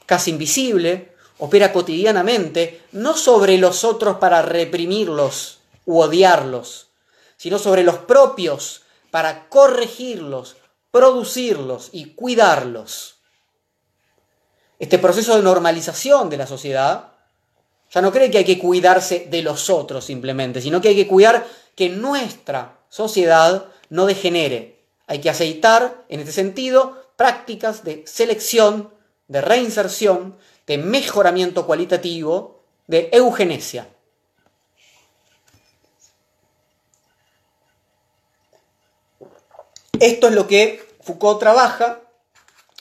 casi 0.07 0.31
invisible, 0.31 1.15
opera 1.39 1.73
cotidianamente, 1.73 2.83
no 2.93 3.17
sobre 3.17 3.59
los 3.59 3.83
otros 3.83 4.19
para 4.19 4.43
reprimirlos 4.43 5.61
u 5.85 6.01
odiarlos, 6.01 6.90
sino 7.41 7.59
sobre 7.59 7.85
los 7.85 7.97
propios 7.97 8.83
para 9.11 9.49
corregirlos, 9.49 10.59
producirlos 10.91 11.89
y 11.91 12.13
cuidarlos. 12.13 13.23
Este 14.79 14.99
proceso 14.99 15.35
de 15.35 15.43
normalización 15.43 16.29
de 16.29 16.37
la 16.37 16.47
sociedad 16.47 17.13
ya 17.91 18.03
no 18.03 18.13
cree 18.13 18.31
que 18.31 18.37
hay 18.37 18.45
que 18.45 18.59
cuidarse 18.59 19.27
de 19.31 19.41
los 19.41 19.71
otros 19.71 20.05
simplemente, 20.05 20.61
sino 20.61 20.83
que 20.83 20.89
hay 20.89 20.97
que 20.97 21.09
cuidar 21.09 21.47
que 21.75 21.89
nuestra 21.89 22.79
sociedad 22.91 23.69
no 23.89 24.05
degenere. 24.05 24.85
Hay 25.07 25.23
que 25.23 25.31
aceitar, 25.31 26.05
en 26.11 26.21
este 26.21 26.33
sentido, 26.33 27.07
prácticas 27.17 27.85
de 27.85 28.05
selección, 28.07 28.93
de 29.29 29.41
reinserción, 29.41 30.37
de 30.67 30.77
mejoramiento 30.77 31.65
cualitativo, 31.65 32.65
de 32.87 33.09
eugenesia. 33.15 33.89
Esto 39.99 40.29
es 40.29 40.35
lo 40.35 40.47
que 40.47 40.87
Foucault 41.03 41.41
trabaja 41.41 42.01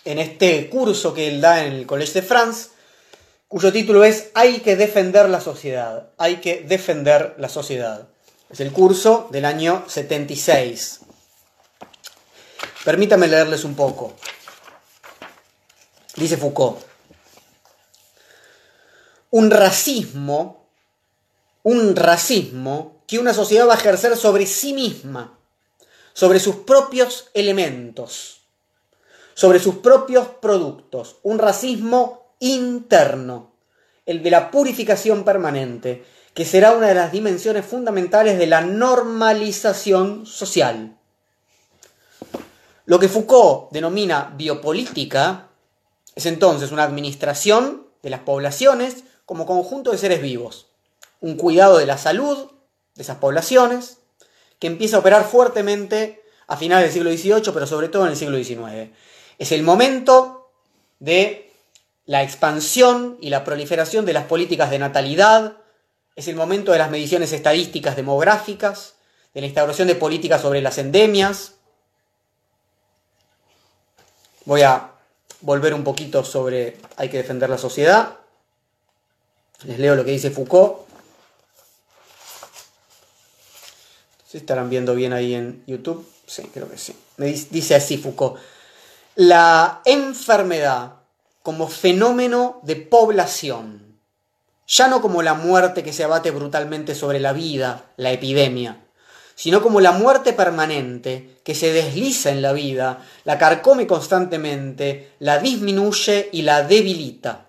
en 0.05 0.19
este 0.19 0.69
curso 0.69 1.13
que 1.13 1.27
él 1.27 1.41
da 1.41 1.65
en 1.65 1.73
el 1.73 1.85
Collège 1.85 2.13
de 2.13 2.21
France, 2.21 2.69
cuyo 3.47 3.71
título 3.71 4.03
es 4.03 4.29
Hay 4.33 4.59
que 4.59 4.75
defender 4.75 5.29
la 5.29 5.41
sociedad. 5.41 6.09
Hay 6.17 6.37
que 6.37 6.61
defender 6.61 7.35
la 7.37 7.49
sociedad. 7.49 8.07
Es 8.49 8.59
el 8.59 8.71
curso 8.71 9.27
del 9.31 9.45
año 9.45 9.83
76. 9.87 11.01
Permítame 12.85 13.27
leerles 13.27 13.63
un 13.63 13.75
poco. 13.75 14.15
Dice 16.15 16.37
Foucault. 16.37 16.79
Un 19.31 19.51
racismo, 19.51 20.69
un 21.63 21.95
racismo 21.95 23.03
que 23.05 23.19
una 23.19 23.33
sociedad 23.33 23.67
va 23.67 23.73
a 23.73 23.77
ejercer 23.77 24.17
sobre 24.17 24.45
sí 24.47 24.73
misma 24.73 25.38
sobre 26.13 26.39
sus 26.39 26.55
propios 26.55 27.29
elementos, 27.33 28.41
sobre 29.33 29.59
sus 29.59 29.75
propios 29.75 30.27
productos, 30.41 31.17
un 31.23 31.39
racismo 31.39 32.33
interno, 32.39 33.51
el 34.05 34.23
de 34.23 34.31
la 34.31 34.51
purificación 34.51 35.23
permanente, 35.23 36.03
que 36.33 36.45
será 36.45 36.71
una 36.71 36.87
de 36.87 36.95
las 36.95 37.11
dimensiones 37.11 37.65
fundamentales 37.65 38.37
de 38.37 38.47
la 38.47 38.61
normalización 38.61 40.25
social. 40.25 40.97
Lo 42.85 42.99
que 42.99 43.07
Foucault 43.07 43.71
denomina 43.71 44.33
biopolítica 44.35 45.49
es 46.15 46.25
entonces 46.25 46.71
una 46.71 46.83
administración 46.83 47.87
de 48.01 48.09
las 48.09 48.21
poblaciones 48.21 49.03
como 49.25 49.45
conjunto 49.45 49.91
de 49.91 49.99
seres 49.99 50.21
vivos, 50.21 50.65
un 51.21 51.35
cuidado 51.35 51.77
de 51.77 51.85
la 51.85 51.97
salud 51.97 52.49
de 52.95 53.03
esas 53.03 53.17
poblaciones, 53.17 53.98
que 54.59 54.67
empieza 54.67 54.97
a 54.97 54.99
operar 54.99 55.23
fuertemente 55.25 56.23
a 56.47 56.57
finales 56.57 56.93
del 56.93 56.93
siglo 56.93 57.11
XVIII, 57.11 57.53
pero 57.53 57.65
sobre 57.65 57.89
todo 57.89 58.05
en 58.05 58.11
el 58.11 58.17
siglo 58.17 58.37
XIX. 58.37 58.91
Es 59.37 59.51
el 59.51 59.63
momento 59.63 60.51
de 60.99 61.53
la 62.05 62.23
expansión 62.23 63.17
y 63.21 63.29
la 63.29 63.43
proliferación 63.43 64.05
de 64.05 64.13
las 64.13 64.25
políticas 64.25 64.69
de 64.71 64.79
natalidad, 64.79 65.57
es 66.15 66.27
el 66.27 66.35
momento 66.35 66.73
de 66.73 66.79
las 66.79 66.91
mediciones 66.91 67.31
estadísticas 67.31 67.95
demográficas, 67.95 68.95
de 69.33 69.41
la 69.41 69.47
instauración 69.47 69.87
de 69.87 69.95
políticas 69.95 70.41
sobre 70.41 70.61
las 70.61 70.77
endemias. 70.77 71.53
Voy 74.43 74.63
a 74.63 74.91
volver 75.41 75.73
un 75.73 75.85
poquito 75.85 76.25
sobre 76.25 76.77
hay 76.97 77.07
que 77.09 77.17
defender 77.17 77.49
la 77.49 77.57
sociedad. 77.57 78.17
Les 79.63 79.79
leo 79.79 79.95
lo 79.95 80.03
que 80.03 80.11
dice 80.11 80.31
Foucault. 80.31 80.88
¿Se 84.29 84.37
estarán 84.37 84.69
viendo 84.69 84.93
bien 84.93 85.11
ahí 85.11 85.33
en 85.33 85.63
YouTube? 85.65 86.07
Sí, 86.27 86.43
creo 86.53 86.69
que 86.69 86.77
sí. 86.77 86.95
Me 87.17 87.25
dice 87.25 87.73
así 87.73 87.97
Foucault. 87.97 88.39
La 89.15 89.81
enfermedad 89.85 90.97
como 91.41 91.67
fenómeno 91.67 92.59
de 92.61 92.75
población, 92.75 93.97
ya 94.67 94.87
no 94.87 95.01
como 95.01 95.23
la 95.23 95.33
muerte 95.33 95.81
que 95.81 95.93
se 95.93 96.03
abate 96.03 96.29
brutalmente 96.29 96.93
sobre 96.93 97.19
la 97.19 97.33
vida, 97.33 97.85
la 97.97 98.11
epidemia, 98.11 98.77
sino 99.33 99.63
como 99.63 99.81
la 99.81 99.93
muerte 99.93 100.33
permanente 100.33 101.39
que 101.43 101.55
se 101.55 101.73
desliza 101.73 102.29
en 102.29 102.43
la 102.43 102.53
vida, 102.53 103.03
la 103.23 103.39
carcome 103.39 103.87
constantemente, 103.87 105.13
la 105.17 105.39
disminuye 105.39 106.29
y 106.31 106.43
la 106.43 106.61
debilita. 106.61 107.47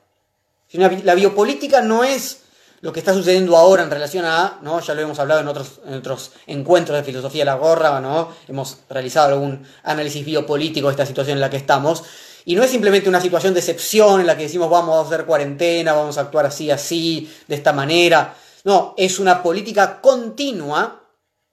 La 0.73 1.15
biopolítica 1.15 1.83
no 1.83 2.05
es 2.05 2.40
lo 2.83 2.93
que 2.93 3.01
está 3.01 3.13
sucediendo 3.13 3.57
ahora 3.57 3.83
en 3.83 3.91
relación 3.91 4.25
a, 4.25 4.59
¿no? 4.63 4.81
ya 4.81 4.95
lo 4.95 5.03
hemos 5.03 5.19
hablado 5.19 5.41
en 5.41 5.49
otros, 5.49 5.81
en 5.85 5.95
otros 5.95 6.33
encuentros 6.47 6.97
de 6.97 7.05
filosofía 7.05 7.43
de 7.43 7.47
la 7.47 7.57
gorra, 7.57 8.01
¿no? 8.01 8.31
hemos 8.49 8.79
realizado 8.89 9.35
algún 9.35 9.67
análisis 9.83 10.25
biopolítico 10.25 10.89
de 10.89 10.93
esta 10.93 11.07
situación 11.07 11.37
en 11.37 11.41
la 11.41 11.51
que 11.51 11.59
estamos, 11.59 12.05
y 12.47 12.55
no 12.55 12.63
es 12.63 12.71
simplemente 12.71 13.09
una 13.09 13.21
situación 13.21 13.53
de 13.53 13.61
excepción 13.61 14.21
en 14.21 14.27
la 14.27 14.37
que 14.37 14.45
decimos 14.45 14.71
vamos 14.71 14.97
a 14.97 15.07
hacer 15.07 15.27
cuarentena, 15.27 15.93
vamos 15.93 16.17
a 16.17 16.23
actuar 16.23 16.47
así, 16.47 16.71
así, 16.71 17.31
de 17.47 17.55
esta 17.55 17.75
manera, 17.75 18.35
no, 18.65 18.95
es 18.97 19.19
una 19.19 19.43
política 19.43 20.01
continua 20.01 21.03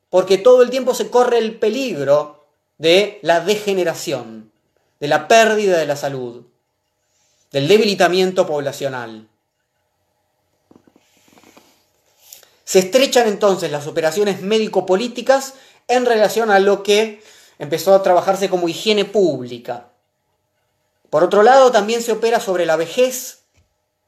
porque 0.09 0.37
todo 0.37 0.61
el 0.61 0.69
tiempo 0.69 0.93
se 0.93 1.09
corre 1.09 1.37
el 1.39 1.59
peligro 1.59 2.47
de 2.77 3.19
la 3.21 3.41
degeneración, 3.41 4.51
de 4.99 5.07
la 5.07 5.27
pérdida 5.27 5.77
de 5.77 5.85
la 5.85 5.95
salud, 5.95 6.45
del 7.51 7.67
debilitamiento 7.67 8.47
poblacional. 8.47 9.27
Se 12.67 12.79
estrechan 12.79 13.29
entonces 13.29 13.71
las 13.71 13.87
operaciones 13.87 14.41
médico-políticas 14.41 15.53
en 15.87 16.05
relación 16.05 16.51
a 16.51 16.59
lo 16.59 16.83
que 16.83 17.23
empezó 17.59 17.95
a 17.95 18.03
trabajarse 18.03 18.49
como 18.49 18.67
higiene 18.67 19.05
pública. 19.05 19.87
Por 21.09 21.23
otro 21.23 21.43
lado, 21.43 21.71
también 21.71 22.01
se 22.01 22.11
opera 22.11 22.41
sobre 22.41 22.65
la 22.65 22.75
vejez, 22.75 23.43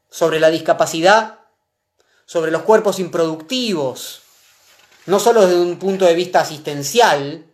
sobre 0.09 0.41
la 0.41 0.49
discapacidad, 0.49 1.39
sobre 2.25 2.51
los 2.51 2.63
cuerpos 2.63 2.99
improductivos, 2.99 4.23
no 5.05 5.21
solo 5.21 5.47
desde 5.47 5.61
un 5.61 5.79
punto 5.79 6.03
de 6.03 6.15
vista 6.15 6.41
asistencial, 6.41 7.45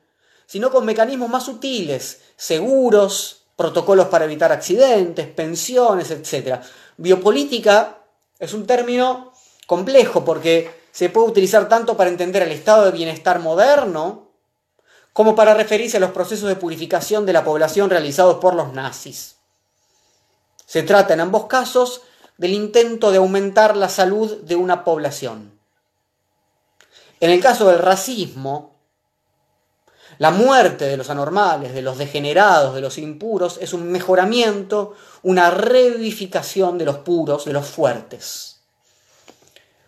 sino 0.47 0.71
con 0.71 0.85
mecanismos 0.85 1.29
más 1.29 1.45
sutiles, 1.45 2.21
seguros, 2.35 3.43
protocolos 3.55 4.07
para 4.07 4.25
evitar 4.25 4.51
accidentes, 4.51 5.27
pensiones, 5.27 6.09
etc. 6.09 6.61
Biopolítica 6.97 7.99
es 8.39 8.55
un 8.55 8.65
término 8.65 9.33
complejo 9.67 10.25
porque 10.25 10.83
se 10.95 11.09
puede 11.09 11.27
utilizar 11.27 11.67
tanto 11.67 11.97
para 11.97 12.09
entender 12.09 12.41
el 12.43 12.53
estado 12.53 12.85
de 12.85 12.91
bienestar 12.91 13.39
moderno, 13.39 14.29
como 15.11 15.35
para 15.35 15.53
referirse 15.53 15.97
a 15.97 15.99
los 15.99 16.11
procesos 16.11 16.47
de 16.47 16.55
purificación 16.55 17.25
de 17.25 17.33
la 17.33 17.43
población 17.43 17.89
realizados 17.89 18.37
por 18.37 18.55
los 18.55 18.71
nazis. 18.71 19.35
Se 20.65 20.83
trata 20.83 21.13
en 21.13 21.19
ambos 21.19 21.47
casos 21.47 22.03
del 22.37 22.53
intento 22.53 23.11
de 23.11 23.17
aumentar 23.17 23.75
la 23.75 23.89
salud 23.89 24.37
de 24.43 24.55
una 24.55 24.85
población. 24.85 25.59
En 27.19 27.29
el 27.29 27.41
caso 27.41 27.67
del 27.67 27.79
racismo, 27.79 28.77
la 30.17 30.31
muerte 30.31 30.85
de 30.85 30.95
los 30.95 31.09
anormales, 31.09 31.73
de 31.73 31.81
los 31.81 31.97
degenerados, 31.97 32.73
de 32.73 32.79
los 32.79 32.97
impuros, 32.97 33.57
es 33.59 33.73
un 33.73 33.91
mejoramiento, 33.91 34.95
una 35.23 35.51
revivificación 35.51 36.77
de 36.77 36.85
los 36.85 36.99
puros, 36.99 37.43
de 37.43 37.51
los 37.51 37.67
fuertes. 37.67 38.54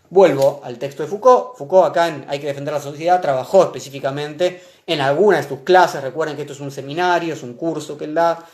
Vuelvo 0.09 0.61
al 0.63 0.77
texto 0.77 1.03
de 1.03 1.09
Foucault. 1.09 1.57
Foucault 1.57 1.87
acá 1.89 2.07
en 2.07 2.25
Hay 2.27 2.39
que 2.39 2.47
defender 2.47 2.73
la 2.73 2.81
sociedad 2.81 3.21
trabajó 3.21 3.63
específicamente 3.63 4.63
en 4.85 5.01
alguna 5.01 5.37
de 5.37 5.47
sus 5.47 5.59
clases. 5.59 6.01
Recuerden 6.01 6.35
que 6.35 6.43
esto 6.43 6.53
es 6.53 6.59
un 6.61 6.71
seminario, 6.71 7.33
es 7.33 7.43
un 7.43 7.55
curso 7.55 7.97
que 7.97 8.05
él 8.05 8.15
da, 8.15 8.45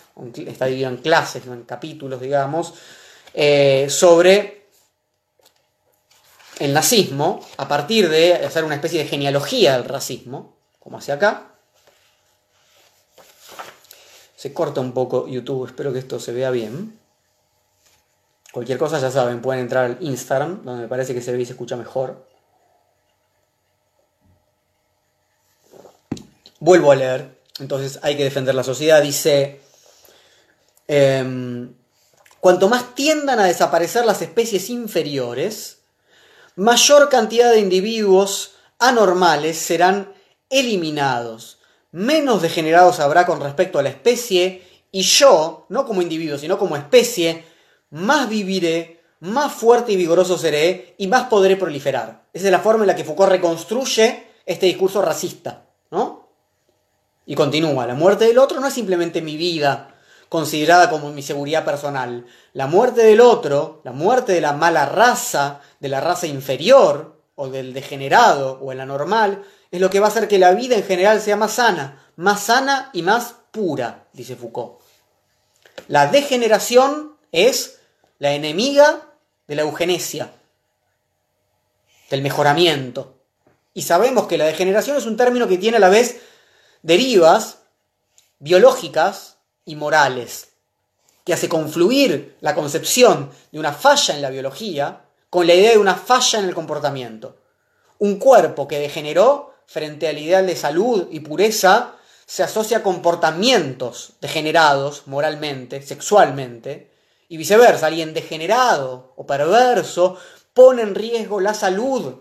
está 0.48 0.66
dividido 0.66 0.90
en 0.90 0.98
clases, 0.98 1.46
en 1.46 1.64
capítulos, 1.64 2.20
digamos, 2.20 2.74
eh, 3.34 3.88
sobre 3.90 4.64
el 6.60 6.74
nazismo, 6.74 7.40
a 7.58 7.68
partir 7.68 8.10
de 8.10 8.34
hacer 8.36 8.64
una 8.64 8.76
especie 8.76 9.00
de 9.00 9.10
genealogía 9.10 9.74
del 9.74 9.86
racismo, 9.86 10.56
como 10.80 10.98
hace 10.98 11.12
acá. 11.12 11.56
Se 14.36 14.54
corta 14.54 14.82
un 14.82 14.94
poco 14.94 15.28
YouTube, 15.28 15.68
espero 15.68 15.94
que 15.94 16.00
esto 16.00 16.20
se 16.20 16.34
vea 16.34 16.52
bien. 16.52 17.00
Cualquier 18.54 18.78
cosa 18.78 19.00
ya 19.00 19.10
saben, 19.10 19.42
pueden 19.42 19.64
entrar 19.64 19.86
al 19.86 19.98
Instagram, 20.00 20.64
donde 20.64 20.84
me 20.84 20.88
parece 20.88 21.16
que 21.16 21.24
se 21.24 21.32
ve 21.32 21.42
y 21.42 21.46
se 21.46 21.54
escucha 21.54 21.76
mejor. 21.76 22.28
Vuelvo 26.60 26.92
a 26.92 26.96
leer. 26.96 27.42
Entonces 27.60 28.00
hay 28.04 28.16
que 28.16 28.24
defender 28.24 28.54
la 28.54 28.64
sociedad. 28.64 29.02
Dice, 29.02 29.60
em, 30.88 31.74
cuanto 32.40 32.70
más 32.70 32.94
tiendan 32.94 33.40
a 33.40 33.46
desaparecer 33.46 34.06
las 34.06 34.22
especies 34.22 34.70
inferiores, 34.70 35.80
mayor 36.56 37.10
cantidad 37.10 37.50
de 37.50 37.60
individuos 37.60 38.54
anormales 38.78 39.58
serán 39.58 40.14
eliminados. 40.52 41.58
Menos 41.92 42.44
degenerados 42.44 43.00
habrá 43.00 43.26
con 43.26 43.42
respecto 43.42 43.80
a 43.80 43.84
la 43.84 43.90
especie 43.90 44.62
y 44.92 45.02
yo, 45.02 45.66
no 45.70 45.88
como 45.88 46.04
individuo, 46.04 46.38
sino 46.38 46.60
como 46.60 46.78
especie, 46.78 47.52
más 47.94 48.28
viviré, 48.28 49.02
más 49.20 49.54
fuerte 49.54 49.92
y 49.92 49.96
vigoroso 49.96 50.38
seré 50.38 50.96
y 50.98 51.08
más 51.08 51.26
podré 51.26 51.56
proliferar. 51.56 52.24
Esa 52.34 52.46
es 52.46 52.52
la 52.52 52.60
forma 52.60 52.84
en 52.84 52.88
la 52.88 52.96
que 52.96 53.04
Foucault 53.04 53.32
reconstruye 53.32 54.28
este 54.46 54.66
discurso 54.66 55.02
racista, 55.02 55.66
¿no? 55.92 56.28
Y 57.26 57.36
continúa, 57.36 57.86
la 57.86 57.94
muerte 57.94 58.26
del 58.26 58.40
otro 58.40 58.60
no 58.60 58.68
es 58.68 58.74
simplemente 58.74 59.22
mi 59.22 59.38
vida, 59.38 59.96
considerada 60.28 60.90
como 60.90 61.12
mi 61.12 61.22
seguridad 61.22 61.64
personal. 61.64 62.26
La 62.54 62.66
muerte 62.66 63.04
del 63.04 63.22
otro, 63.22 63.82
la 63.84 63.92
muerte 63.92 64.34
de 64.34 64.42
la 64.42 64.54
mala 64.54 64.88
raza, 64.88 65.62
de 65.80 65.90
la 65.90 66.02
raza 66.02 66.26
inferior, 66.26 67.22
o 67.36 67.50
del 67.50 67.74
degenerado, 67.74 68.60
o 68.62 68.72
el 68.72 68.82
anormal, 68.82 69.44
es 69.72 69.80
lo 69.80 69.90
que 69.90 70.00
va 70.00 70.08
a 70.08 70.10
hacer 70.10 70.28
que 70.28 70.40
la 70.40 70.54
vida 70.54 70.76
en 70.76 70.84
general 70.84 71.22
sea 71.22 71.38
más 71.38 71.54
sana, 71.54 72.04
más 72.16 72.42
sana 72.42 72.90
y 72.94 73.04
más 73.04 73.36
pura, 73.52 74.08
dice 74.14 74.36
Foucault. 74.36 74.80
La 75.88 76.08
degeneración 76.08 77.16
es 77.32 77.80
la 78.24 78.32
enemiga 78.32 79.02
de 79.50 79.56
la 79.56 79.64
eugenesia, 79.64 80.32
del 82.10 82.22
mejoramiento. 82.22 83.18
Y 83.74 83.82
sabemos 83.82 84.28
que 84.28 84.38
la 84.38 84.46
degeneración 84.46 84.96
es 84.96 85.06
un 85.06 85.18
término 85.18 85.50
que 85.50 85.58
tiene 85.58 85.76
a 85.76 85.82
la 85.82 85.90
vez 85.90 86.22
derivas 86.84 87.58
biológicas 88.40 89.40
y 89.66 89.76
morales, 89.76 90.54
que 91.26 91.34
hace 91.34 91.50
confluir 91.50 92.38
la 92.40 92.56
concepción 92.56 93.30
de 93.52 93.60
una 93.60 93.74
falla 93.74 94.16
en 94.16 94.22
la 94.22 94.30
biología 94.30 95.02
con 95.30 95.46
la 95.46 95.56
idea 95.56 95.72
de 95.72 95.80
una 95.80 95.96
falla 95.96 96.40
en 96.40 96.46
el 96.46 96.56
comportamiento. 96.56 97.36
Un 98.00 98.20
cuerpo 98.20 98.70
que 98.70 98.80
degeneró 98.80 99.54
frente 99.66 100.08
al 100.08 100.18
ideal 100.18 100.48
de 100.48 100.56
salud 100.56 101.10
y 101.12 101.20
pureza 101.20 101.96
se 102.26 102.42
asocia 102.42 102.78
a 102.78 102.84
comportamientos 102.84 104.14
degenerados 104.22 105.08
moralmente, 105.08 105.82
sexualmente, 105.82 106.93
y 107.30 107.38
viceversa, 107.38 107.88
alguien 107.88 108.14
degenerado 108.14 109.14
o 109.16 109.26
perverso 109.26 110.18
pone 110.54 110.82
en 110.82 110.96
riesgo 110.96 111.40
la 111.40 111.54
salud 111.54 112.16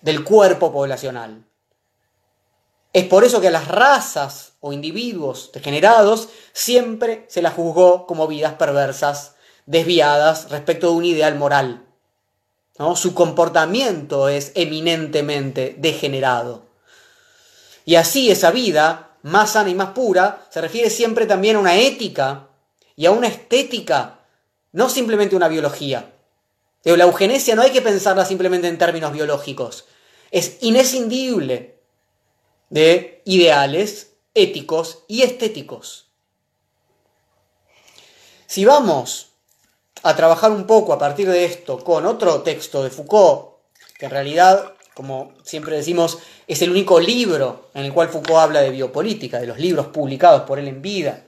del 0.00 0.24
cuerpo 0.24 0.72
poblacional. 0.72 1.44
Es 2.92 3.04
por 3.04 3.24
eso 3.24 3.40
que 3.40 3.48
a 3.48 3.50
las 3.50 3.68
razas 3.68 4.54
o 4.60 4.72
individuos 4.72 5.50
degenerados 5.52 6.30
siempre 6.52 7.26
se 7.28 7.42
las 7.42 7.54
juzgó 7.54 8.06
como 8.06 8.26
vidas 8.26 8.54
perversas, 8.54 9.34
desviadas 9.66 10.50
respecto 10.50 10.90
de 10.90 10.96
un 10.96 11.04
ideal 11.04 11.34
moral. 11.34 11.86
¿no? 12.78 12.96
Su 12.96 13.14
comportamiento 13.14 14.28
es 14.28 14.52
eminentemente 14.54 15.76
degenerado. 15.78 16.66
Y 17.84 17.96
así 17.96 18.30
esa 18.30 18.50
vida, 18.50 19.16
más 19.22 19.50
sana 19.50 19.70
y 19.70 19.74
más 19.74 19.90
pura, 19.90 20.46
se 20.50 20.60
refiere 20.60 20.90
siempre 20.90 21.26
también 21.26 21.56
a 21.56 21.60
una 21.60 21.76
ética 21.76 22.48
y 22.96 23.06
a 23.06 23.10
una 23.10 23.28
estética, 23.28 24.20
no 24.72 24.88
simplemente 24.88 25.36
una 25.36 25.48
biología. 25.48 26.12
la 26.82 27.04
eugenesia 27.04 27.54
no 27.54 27.62
hay 27.62 27.70
que 27.70 27.82
pensarla 27.82 28.24
simplemente 28.24 28.68
en 28.68 28.78
términos 28.78 29.12
biológicos. 29.12 29.84
Es 30.30 30.56
inescindible 30.62 31.78
de 32.70 33.22
ideales 33.26 34.14
éticos 34.34 35.04
y 35.08 35.22
estéticos. 35.22 36.06
Si 38.46 38.64
vamos 38.64 39.32
a 40.02 40.14
trabajar 40.14 40.52
un 40.52 40.66
poco 40.66 40.92
a 40.92 40.98
partir 40.98 41.28
de 41.28 41.44
esto 41.44 41.82
con 41.82 42.06
otro 42.06 42.42
texto 42.42 42.82
de 42.82 42.90
Foucault, 42.90 43.56
que 43.98 44.06
en 44.06 44.12
realidad, 44.12 44.74
como 44.94 45.32
siempre 45.42 45.76
decimos, 45.76 46.18
es 46.46 46.62
el 46.62 46.70
único 46.70 47.00
libro 47.00 47.70
en 47.74 47.84
el 47.84 47.92
cual 47.92 48.08
Foucault 48.08 48.38
habla 48.38 48.60
de 48.60 48.70
biopolítica, 48.70 49.40
de 49.40 49.46
los 49.46 49.58
libros 49.58 49.88
publicados 49.88 50.42
por 50.42 50.58
él 50.58 50.68
en 50.68 50.80
vida. 50.80 51.25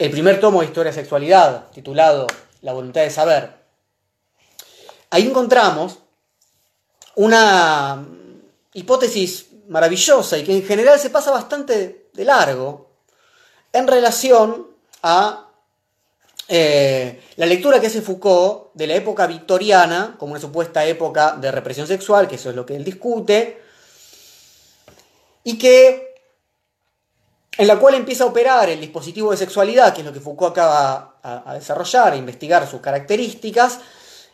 El 0.00 0.10
primer 0.10 0.40
tomo 0.40 0.62
de 0.62 0.66
Historia 0.68 0.94
Sexualidad, 0.94 1.66
titulado 1.72 2.26
La 2.62 2.72
voluntad 2.72 3.02
de 3.02 3.10
saber. 3.10 3.52
Ahí 5.10 5.26
encontramos 5.26 5.98
una 7.16 8.02
hipótesis 8.72 9.48
maravillosa 9.68 10.38
y 10.38 10.44
que 10.44 10.56
en 10.56 10.64
general 10.64 10.98
se 10.98 11.10
pasa 11.10 11.30
bastante 11.30 12.08
de 12.14 12.24
largo 12.24 12.92
en 13.74 13.86
relación 13.86 14.68
a 15.02 15.50
eh, 16.48 17.22
la 17.36 17.44
lectura 17.44 17.78
que 17.78 17.88
hace 17.88 18.00
Foucault 18.00 18.72
de 18.72 18.86
la 18.86 18.94
época 18.94 19.26
victoriana 19.26 20.16
como 20.18 20.32
una 20.32 20.40
supuesta 20.40 20.82
época 20.86 21.36
de 21.38 21.52
represión 21.52 21.86
sexual, 21.86 22.26
que 22.26 22.36
eso 22.36 22.48
es 22.48 22.56
lo 22.56 22.64
que 22.64 22.74
él 22.74 22.84
discute, 22.84 23.62
y 25.44 25.58
que 25.58 26.09
en 27.60 27.66
la 27.66 27.78
cual 27.78 27.94
empieza 27.94 28.24
a 28.24 28.28
operar 28.28 28.70
el 28.70 28.80
dispositivo 28.80 29.32
de 29.32 29.36
sexualidad, 29.36 29.92
que 29.92 30.00
es 30.00 30.06
lo 30.06 30.14
que 30.14 30.20
Foucault 30.20 30.52
acaba 30.52 31.16
a, 31.22 31.52
desarrollar, 31.52 32.14
a 32.14 32.16
investigar 32.16 32.66
sus 32.66 32.80
características, 32.80 33.80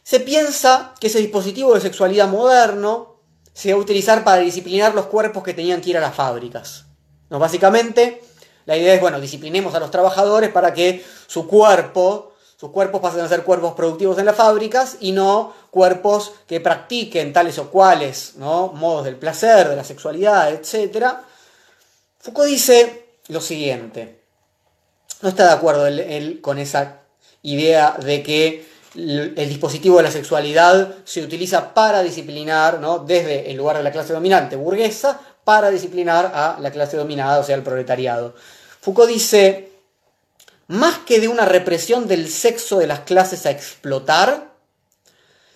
se 0.05 0.20
piensa 0.20 0.95
que 1.01 1.09
ese 1.09 1.18
dispositivo 1.18 1.74
de 1.74 1.81
sexualidad 1.81 2.29
moderno 2.29 3.16
se 3.53 3.72
va 3.72 3.81
a 3.81 3.83
utilizar 3.83 4.22
para 4.22 4.43
disciplinar 4.43 4.95
los 4.95 5.07
cuerpos 5.07 5.43
que 5.43 5.55
tenían 5.55 5.81
que 5.81 5.91
ir 5.91 5.97
a 5.97 6.01
las 6.01 6.14
fábricas. 6.14 6.85
¿No? 7.29 7.41
Básicamente, 7.41 8.22
la 8.64 8.77
idea 8.77 8.95
es, 8.95 9.01
bueno, 9.01 9.18
disciplinemos 9.18 9.74
a 9.74 9.81
los 9.81 9.91
trabajadores 9.91 10.51
para 10.51 10.72
que 10.72 11.05
su 11.27 11.49
cuerpo, 11.49 12.33
sus 12.57 12.70
cuerpos 12.70 13.01
pasen 13.01 13.22
a 13.22 13.29
ser 13.29 13.43
cuerpos 13.43 13.74
productivos 13.74 14.18
en 14.18 14.27
las 14.27 14.37
fábricas 14.37 14.99
y 15.01 15.11
no 15.11 15.53
cuerpos 15.72 16.33
que 16.47 16.61
practiquen 16.61 17.33
tales 17.33 17.59
o 17.59 17.72
cuales 17.72 18.35
¿no? 18.37 18.68
modos 18.68 19.05
del 19.05 19.16
placer, 19.16 19.68
de 19.68 19.74
la 19.74 19.83
sexualidad, 19.83 20.53
etc. 20.53 21.07
Foucault 22.20 22.49
dice 22.49 23.05
lo 23.29 23.41
siguiente, 23.41 24.20
no 25.22 25.29
está 25.29 25.47
de 25.47 25.53
acuerdo 25.53 25.87
él, 25.87 26.41
con 26.41 26.59
esa 26.59 27.01
idea 27.43 27.97
de 28.03 28.22
que 28.22 28.66
el 28.95 29.49
dispositivo 29.49 29.99
de 29.99 30.05
la 30.05 30.11
sexualidad 30.11 30.95
se 31.05 31.22
utiliza 31.22 31.74
para 31.74 32.03
disciplinar, 32.03 32.81
¿no? 32.81 32.99
desde 32.99 33.51
el 33.51 33.57
lugar 33.57 33.77
de 33.77 33.83
la 33.83 33.93
clase 33.93 34.12
dominante 34.12 34.57
burguesa, 34.57 35.20
para 35.45 35.70
disciplinar 35.70 36.33
a 36.35 36.59
la 36.61 36.70
clase 36.70 36.97
dominada, 36.97 37.39
o 37.39 37.45
sea, 37.45 37.57
el 37.57 37.62
proletariado. 37.62 38.35
Foucault 38.81 39.09
dice, 39.09 39.70
más 40.66 40.99
que 40.99 41.20
de 41.20 41.29
una 41.29 41.45
represión 41.45 42.09
del 42.09 42.29
sexo 42.29 42.79
de 42.79 42.87
las 42.87 43.01
clases 43.01 43.47
a 43.47 43.51
explotar, 43.51 44.51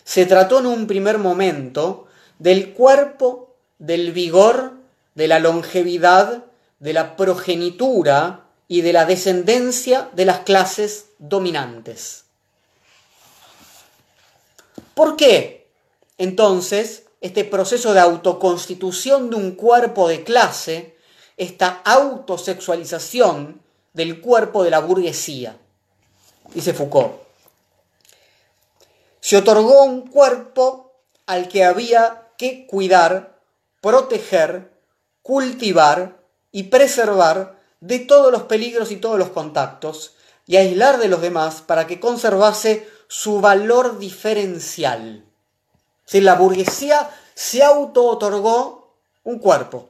se 0.05 0.27
trató 0.27 0.61
en 0.61 0.66
un 0.66 0.87
primer 0.87 1.18
momento 1.18 2.07
del 2.39 2.73
cuerpo, 2.73 3.55
del 3.79 4.12
vigor, 4.12 4.75
de 5.14 5.29
la 5.29 5.39
longevidad, 5.39 6.45
de 6.81 6.93
la 6.93 7.14
progenitura 7.14 8.49
y 8.66 8.81
de 8.81 8.93
la 8.93 9.05
descendencia 9.05 10.11
de 10.12 10.24
las 10.24 10.41
clases 10.41 11.07
dominantes. 11.18 12.24
¿Por 14.95 15.16
qué? 15.16 15.70
Entonces, 16.18 17.05
este 17.20 17.45
proceso 17.45 17.95
de 17.95 18.01
autoconstitución 18.01 19.31
de 19.31 19.37
un 19.37 19.53
cuerpo 19.53 20.09
de 20.09 20.24
clase 20.24 20.97
esta 21.37 21.81
autosexualización 21.85 23.62
del 23.95 24.20
cuerpo 24.20 24.62
de 24.62 24.70
la 24.70 24.81
burguesía. 24.81 25.57
Dice 26.53 26.74
Foucault. 26.74 27.14
Se 29.20 29.39
otorgó 29.39 29.85
un 29.85 30.07
cuerpo 30.07 30.93
al 31.24 31.49
que 31.49 31.64
había 31.64 32.28
que 32.37 32.66
cuidar, 32.66 33.41
proteger, 33.81 34.70
cultivar 35.22 36.20
y 36.53 36.64
preservar 36.64 37.61
de 37.80 37.98
todos 38.01 38.30
los 38.32 38.42
peligros 38.42 38.90
y 38.90 38.96
todos 38.96 39.18
los 39.18 39.30
contactos 39.30 40.14
y 40.46 40.57
aislar 40.57 40.98
de 40.98 41.09
los 41.09 41.20
demás 41.20 41.62
para 41.62 41.86
que 41.86 42.01
conservase 42.01 42.88
su 43.09 43.40
valor 43.40 43.98
diferencial. 43.98 45.24
Si 46.05 46.20
la 46.20 46.34
burguesía 46.34 47.09
se 47.34 47.62
auto-otorgó 47.62 48.96
un 49.24 49.38
cuerpo, 49.38 49.88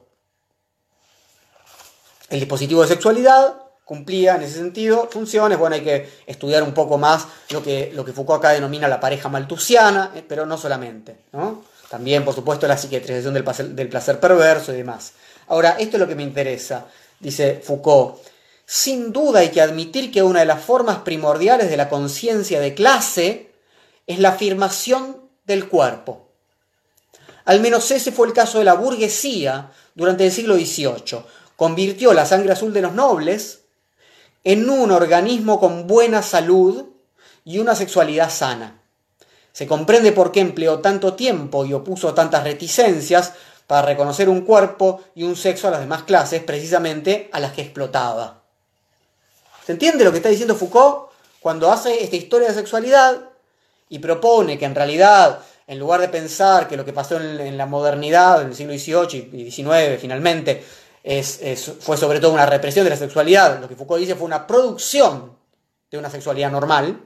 el 2.29 2.39
dispositivo 2.39 2.81
de 2.81 2.87
sexualidad 2.87 3.55
cumplía 3.83 4.35
en 4.35 4.43
ese 4.43 4.59
sentido 4.59 5.09
funciones. 5.11 5.59
Bueno, 5.59 5.75
hay 5.75 5.81
que 5.81 6.09
estudiar 6.25 6.63
un 6.63 6.73
poco 6.73 6.97
más 6.97 7.27
lo 7.49 7.61
que, 7.61 7.91
lo 7.93 8.05
que 8.05 8.13
Foucault 8.13 8.39
acá 8.39 8.53
denomina 8.53 8.87
la 8.87 9.01
pareja 9.01 9.27
maltusiana, 9.27 10.11
eh, 10.15 10.23
pero 10.25 10.45
no 10.45 10.57
solamente. 10.57 11.17
¿no? 11.33 11.65
También, 11.89 12.23
por 12.23 12.33
supuesto, 12.33 12.67
la 12.67 12.77
psiquiatrización 12.77 13.33
del 13.33 13.43
placer, 13.43 13.67
del 13.67 13.89
placer 13.89 14.19
perverso 14.19 14.73
y 14.73 14.77
demás. 14.77 15.11
Ahora, 15.51 15.75
esto 15.79 15.97
es 15.97 15.99
lo 15.99 16.07
que 16.07 16.15
me 16.15 16.23
interesa, 16.23 16.87
dice 17.19 17.61
Foucault. 17.61 18.15
Sin 18.65 19.11
duda 19.11 19.41
hay 19.41 19.49
que 19.49 19.59
admitir 19.59 20.09
que 20.09 20.23
una 20.23 20.39
de 20.39 20.45
las 20.45 20.63
formas 20.63 20.99
primordiales 20.99 21.69
de 21.69 21.75
la 21.75 21.89
conciencia 21.89 22.61
de 22.61 22.73
clase 22.73 23.51
es 24.07 24.19
la 24.19 24.29
afirmación 24.29 25.17
del 25.45 25.67
cuerpo. 25.67 26.29
Al 27.43 27.59
menos 27.59 27.91
ese 27.91 28.13
fue 28.13 28.27
el 28.27 28.33
caso 28.33 28.59
de 28.59 28.63
la 28.63 28.75
burguesía 28.75 29.71
durante 29.93 30.25
el 30.25 30.31
siglo 30.31 30.55
XVIII 30.55 31.19
convirtió 31.57 32.13
la 32.13 32.25
sangre 32.25 32.53
azul 32.53 32.71
de 32.71 32.81
los 32.81 32.93
nobles 32.93 33.65
en 34.45 34.69
un 34.69 34.89
organismo 34.89 35.59
con 35.59 35.85
buena 35.85 36.23
salud 36.23 36.85
y 37.43 37.59
una 37.59 37.75
sexualidad 37.75 38.31
sana. 38.31 38.81
Se 39.51 39.67
comprende 39.67 40.13
por 40.13 40.31
qué 40.31 40.39
empleó 40.39 40.79
tanto 40.79 41.13
tiempo 41.13 41.65
y 41.65 41.73
opuso 41.73 42.13
tantas 42.13 42.45
reticencias 42.45 43.33
para 43.71 43.87
reconocer 43.87 44.27
un 44.27 44.41
cuerpo 44.41 45.01
y 45.15 45.23
un 45.23 45.37
sexo 45.37 45.69
a 45.69 45.71
las 45.71 45.79
demás 45.79 46.03
clases, 46.03 46.43
precisamente 46.43 47.29
a 47.31 47.39
las 47.39 47.53
que 47.53 47.61
explotaba. 47.61 48.41
¿Se 49.65 49.71
entiende 49.71 50.03
lo 50.03 50.11
que 50.11 50.17
está 50.17 50.27
diciendo 50.27 50.57
Foucault 50.57 51.09
cuando 51.39 51.71
hace 51.71 52.03
esta 52.03 52.17
historia 52.17 52.49
de 52.49 52.53
sexualidad 52.53 53.29
y 53.87 53.99
propone 53.99 54.59
que 54.59 54.65
en 54.65 54.75
realidad, 54.75 55.39
en 55.67 55.79
lugar 55.79 56.01
de 56.01 56.09
pensar 56.09 56.67
que 56.67 56.75
lo 56.75 56.83
que 56.83 56.91
pasó 56.91 57.15
en, 57.15 57.57
la 57.57 57.65
modernidad, 57.65 58.41
en 58.41 58.49
el 58.49 58.55
siglo 58.55 58.73
XVIII 59.07 59.29
y 59.31 59.49
XIX 59.49 59.97
finalmente, 60.01 60.65
fue 61.79 61.95
sobre 61.95 62.19
todo 62.19 62.33
una 62.33 62.45
represión 62.45 62.83
de 62.83 62.89
la 62.89 62.97
sexualidad. 62.97 63.61
Lo 63.61 63.69
que 63.69 63.77
Foucault 63.77 64.01
dice 64.01 64.15
fue 64.15 64.25
una 64.25 64.45
producción 64.45 65.31
de 65.89 65.97
una 65.97 66.09
sexualidad 66.09 66.51
normal 66.51 66.99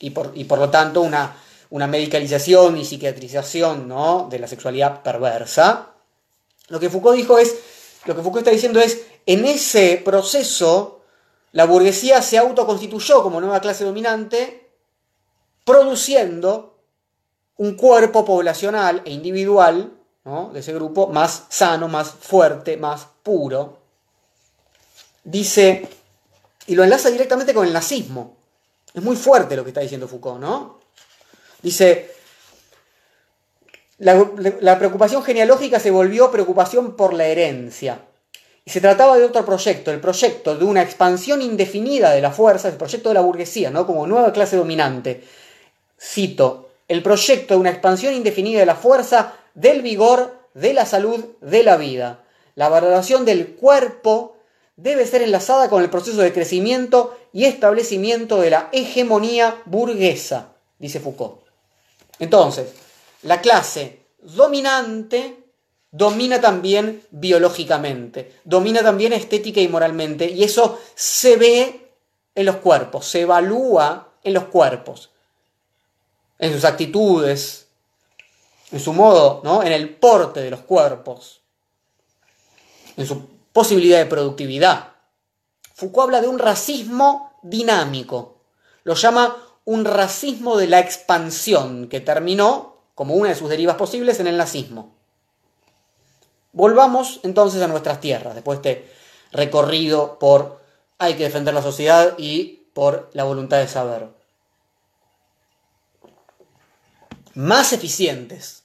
y 0.00 0.10
por, 0.10 0.58
lo 0.58 0.68
tanto 0.68 1.02
una, 1.02 1.36
una, 1.70 1.86
medicalización 1.86 2.76
y 2.76 2.84
psiquiatrización 2.84 3.88
de 4.28 4.38
la 4.40 4.48
sexualidad 4.48 5.00
perversa. 5.04 5.90
Lo 6.68 6.80
que 6.80 6.90
Foucault 6.90 7.16
dijo 7.16 7.38
es, 7.38 7.54
lo 8.04 8.14
que 8.14 8.22
Foucault 8.22 8.42
está 8.42 8.50
diciendo 8.50 8.80
es, 8.80 9.02
en 9.26 9.44
ese 9.44 10.00
proceso 10.04 11.00
la 11.52 11.66
burguesía 11.66 12.22
se 12.22 12.38
autoconstituyó 12.38 13.22
como 13.22 13.40
nueva 13.40 13.60
clase 13.60 13.84
dominante, 13.84 14.70
produciendo 15.64 16.78
un 17.58 17.76
cuerpo 17.76 18.24
poblacional 18.24 19.02
e 19.04 19.10
individual 19.10 19.92
de 20.24 20.60
ese 20.60 20.72
grupo 20.72 21.08
más 21.08 21.44
sano, 21.48 21.88
más 21.88 22.10
fuerte, 22.10 22.76
más 22.76 23.06
puro, 23.22 23.78
dice, 25.24 25.88
y 26.66 26.74
lo 26.74 26.84
enlaza 26.84 27.10
directamente 27.10 27.52
con 27.52 27.66
el 27.66 27.72
nazismo. 27.72 28.36
Es 28.94 29.02
muy 29.02 29.16
fuerte 29.16 29.56
lo 29.56 29.64
que 29.64 29.70
está 29.70 29.80
diciendo 29.80 30.08
Foucault, 30.08 30.40
¿no? 30.40 30.80
Dice, 31.60 32.11
la, 34.02 34.78
preocupación 34.78 35.22
genealógica 35.22 35.78
se 35.78 35.92
volvió 35.92 36.30
preocupación 36.32 36.96
por 36.96 37.14
la 37.14 37.26
herencia. 37.26 38.00
Y 38.64 38.70
se 38.70 38.80
trataba 38.80 39.16
de 39.16 39.24
otro 39.24 39.44
proyecto, 39.44 39.90
el 39.90 40.00
proyecto 40.00 40.56
de 40.56 40.64
una 40.64 40.82
expansión 40.82 41.40
indefinida 41.40 42.10
de 42.10 42.20
la 42.20 42.32
fuerza, 42.32 42.68
el 42.68 42.76
proyecto 42.76 43.10
de 43.10 43.14
la 43.14 43.20
burguesía, 43.20 43.70
¿no? 43.70 43.86
como 43.86 44.06
nueva 44.06 44.32
clase 44.32 44.56
dominante. 44.56 45.24
Cito, 46.00 46.70
el 46.88 47.02
proyecto 47.02 47.54
de 47.54 47.60
una 47.60 47.70
expansión 47.70 48.14
indefinida 48.14 48.60
de 48.60 48.66
la 48.66 48.74
fuerza 48.74 49.34
del 49.54 49.82
vigor, 49.82 50.36
de 50.54 50.74
la 50.74 50.84
salud, 50.84 51.24
de 51.40 51.62
la 51.62 51.76
vida. 51.76 52.24
La 52.56 52.68
valoración 52.68 53.24
del 53.24 53.54
cuerpo 53.54 54.36
debe 54.76 55.06
ser 55.06 55.22
enlazada 55.22 55.68
con 55.68 55.82
el 55.82 55.90
proceso 55.90 56.22
de 56.22 56.32
crecimiento 56.32 57.16
y 57.32 57.44
establecimiento 57.44 58.40
de 58.40 58.50
la 58.50 58.68
hegemonía 58.72 59.62
burguesa, 59.64 60.48
dice 60.78 60.98
Foucault. 60.98 61.40
Entonces, 62.18 62.66
la 63.22 63.40
clase 63.40 64.06
dominante 64.22 65.42
domina 65.90 66.40
también 66.40 67.02
biológicamente, 67.10 68.40
domina 68.44 68.82
también 68.82 69.12
estética 69.12 69.60
y 69.60 69.68
moralmente, 69.68 70.28
y 70.28 70.42
eso 70.42 70.80
se 70.94 71.36
ve 71.36 71.90
en 72.34 72.46
los 72.46 72.56
cuerpos, 72.56 73.06
se 73.06 73.20
evalúa 73.20 74.14
en 74.24 74.34
los 74.34 74.44
cuerpos, 74.44 75.10
en 76.38 76.52
sus 76.52 76.64
actitudes, 76.64 77.68
en 78.72 78.80
su 78.80 78.92
modo, 78.92 79.42
¿no? 79.44 79.62
en 79.62 79.72
el 79.72 79.94
porte 79.94 80.40
de 80.40 80.50
los 80.50 80.60
cuerpos. 80.60 81.40
en 82.96 83.06
su 83.06 83.26
posibilidad 83.52 83.98
de 83.98 84.06
productividad. 84.06 84.92
Foucault 85.74 86.06
habla 86.06 86.20
de 86.20 86.28
un 86.28 86.38
racismo 86.38 87.38
dinámico. 87.42 88.40
Lo 88.84 88.94
llama 88.94 89.36
un 89.64 89.84
racismo 89.84 90.56
de 90.56 90.66
la 90.66 90.80
expansión, 90.80 91.88
que 91.88 92.00
terminó, 92.00 92.71
como 92.94 93.14
una 93.14 93.30
de 93.30 93.34
sus 93.34 93.48
derivas 93.48 93.76
posibles, 93.76 94.20
en 94.20 94.26
el 94.26 94.36
nazismo. 94.36 94.94
Volvamos 96.52 97.20
entonces 97.22 97.62
a 97.62 97.68
nuestras 97.68 98.00
tierras, 98.00 98.34
después 98.34 98.60
de 98.62 98.70
este 98.70 98.92
recorrido 99.32 100.18
por 100.18 100.60
hay 100.98 101.14
que 101.14 101.24
defender 101.24 101.54
la 101.54 101.62
sociedad 101.62 102.14
y 102.18 102.68
por 102.74 103.10
la 103.12 103.24
voluntad 103.24 103.58
de 103.58 103.68
saber. 103.68 104.08
Más 107.34 107.72
eficientes 107.72 108.64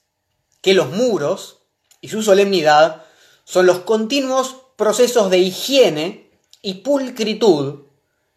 que 0.61 0.73
los 0.73 0.91
muros 0.91 1.59
y 2.01 2.09
su 2.09 2.21
solemnidad 2.21 3.05
son 3.45 3.65
los 3.65 3.79
continuos 3.79 4.57
procesos 4.75 5.29
de 5.29 5.39
higiene 5.39 6.29
y 6.61 6.75
pulcritud 6.75 7.85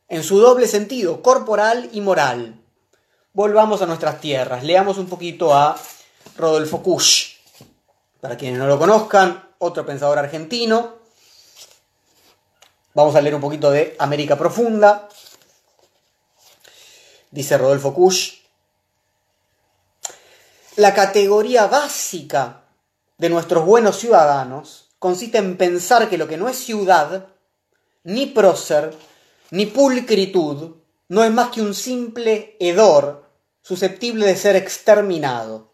en 0.08 0.22
su 0.22 0.38
doble 0.38 0.68
sentido, 0.68 1.22
corporal 1.22 1.88
y 1.92 2.00
moral. 2.00 2.59
Volvamos 3.32 3.80
a 3.80 3.86
nuestras 3.86 4.20
tierras, 4.20 4.64
leamos 4.64 4.98
un 4.98 5.06
poquito 5.06 5.54
a 5.54 5.78
Rodolfo 6.36 6.82
Kusch. 6.82 7.36
Para 8.20 8.36
quienes 8.36 8.58
no 8.58 8.66
lo 8.66 8.76
conozcan, 8.76 9.50
otro 9.58 9.86
pensador 9.86 10.18
argentino. 10.18 10.96
Vamos 12.92 13.14
a 13.14 13.20
leer 13.20 13.36
un 13.36 13.40
poquito 13.40 13.70
de 13.70 13.94
América 14.00 14.36
Profunda. 14.36 15.08
Dice 17.30 17.56
Rodolfo 17.56 17.94
Kusch. 17.94 18.40
La 20.74 20.92
categoría 20.92 21.68
básica 21.68 22.62
de 23.16 23.28
nuestros 23.28 23.64
buenos 23.64 23.96
ciudadanos 23.96 24.88
consiste 24.98 25.38
en 25.38 25.56
pensar 25.56 26.08
que 26.08 26.18
lo 26.18 26.26
que 26.26 26.36
no 26.36 26.48
es 26.48 26.56
ciudad, 26.56 27.28
ni 28.02 28.26
prócer, 28.26 28.92
ni 29.52 29.66
pulcritud, 29.66 30.79
no 31.10 31.24
es 31.24 31.32
más 31.32 31.50
que 31.50 31.60
un 31.60 31.74
simple 31.74 32.56
hedor 32.60 33.24
susceptible 33.62 34.26
de 34.26 34.36
ser 34.36 34.54
exterminado. 34.54 35.72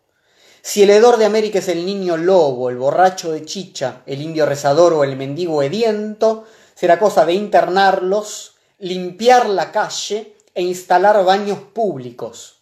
Si 0.63 0.83
el 0.83 0.89
hedor 0.89 1.19
de 1.19 1.27
América 1.27 1.59
es 1.59 1.69
el 1.69 1.85
niño 1.85 2.17
lobo, 2.17 2.71
el 2.71 2.79
borracho 2.79 3.33
de 3.33 3.45
chicha, 3.45 4.01
el 4.07 4.23
indio 4.23 4.47
rezador 4.47 4.95
o 4.95 5.05
el 5.05 5.15
mendigo 5.15 5.63
hediento, 5.63 6.47
será 6.75 6.99
cosa 6.99 7.27
de 7.27 7.35
internarlos, 7.35 8.55
limpiar 8.79 9.47
la 9.51 9.73
calle 9.73 10.37
e 10.55 10.63
instalar 10.63 11.23
baños 11.23 11.59
públicos. 11.75 12.57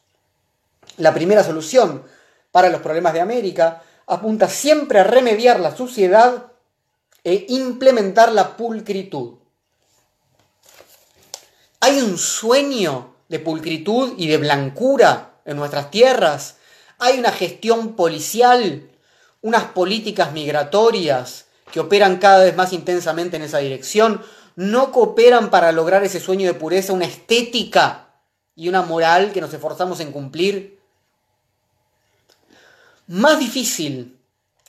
La 0.97 1.14
primera 1.14 1.45
solución 1.45 2.03
para 2.51 2.70
los 2.70 2.81
problemas 2.81 3.12
de 3.12 3.20
América 3.20 3.85
apunta 4.09 4.49
siempre 4.49 4.99
a 4.99 5.05
remediar 5.05 5.61
la 5.61 5.77
suciedad 5.77 6.47
e 7.22 7.47
implementar 7.51 8.33
la 8.33 8.57
pulcritud. 8.57 9.43
¿Hay 11.87 12.01
un 12.01 12.16
sueño 12.16 13.14
de 13.28 13.39
pulcritud 13.41 14.14
y 14.16 14.26
de 14.26 14.39
blancura 14.39 15.35
en 15.45 15.59
nuestras 15.59 15.91
tierras? 15.91 16.57
¿Hay 16.99 17.18
una 17.18 17.30
gestión 17.30 17.95
policial? 17.95 18.89
¿Unas 19.43 19.64
políticas 19.64 20.32
migratorias 20.32 21.45
que 21.70 21.80
operan 21.80 22.16
cada 22.16 22.43
vez 22.43 22.57
más 22.57 22.72
intensamente 22.72 23.37
en 23.37 23.43
esa 23.43 23.59
dirección? 23.59 24.22
¿No 24.57 24.93
cooperan 24.93 25.51
para 25.51 25.72
lograr 25.72 26.03
ese 26.05 26.20
sueño 26.20 26.47
de 26.47 26.55
pureza 26.55 26.95
una 26.95 27.05
estética 27.05 28.14
y 28.57 28.70
una 28.70 28.80
moral 28.80 29.30
que 29.32 29.43
nos 29.43 29.53
esforzamos 29.53 30.01
en 30.01 30.11
cumplir? 30.11 30.80
Más 33.09 33.39
difícil 33.39 34.18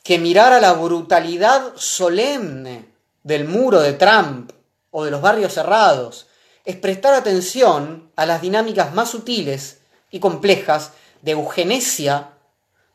que 0.03 0.19
mirar 0.19 0.51
a 0.51 0.59
la 0.59 0.73
brutalidad 0.73 1.77
solemne 1.77 2.89
del 3.23 3.47
muro 3.47 3.79
de 3.79 3.93
Trump 3.93 4.51
o 4.91 5.05
de 5.05 5.11
los 5.11 5.21
barrios 5.21 5.53
cerrados, 5.53 6.27
es 6.65 6.75
prestar 6.75 7.13
atención 7.13 8.11
a 8.15 8.25
las 8.25 8.41
dinámicas 8.41 8.93
más 8.93 9.09
sutiles 9.09 9.79
y 10.11 10.19
complejas 10.19 10.91
de 11.21 11.31
eugenesia 11.31 12.31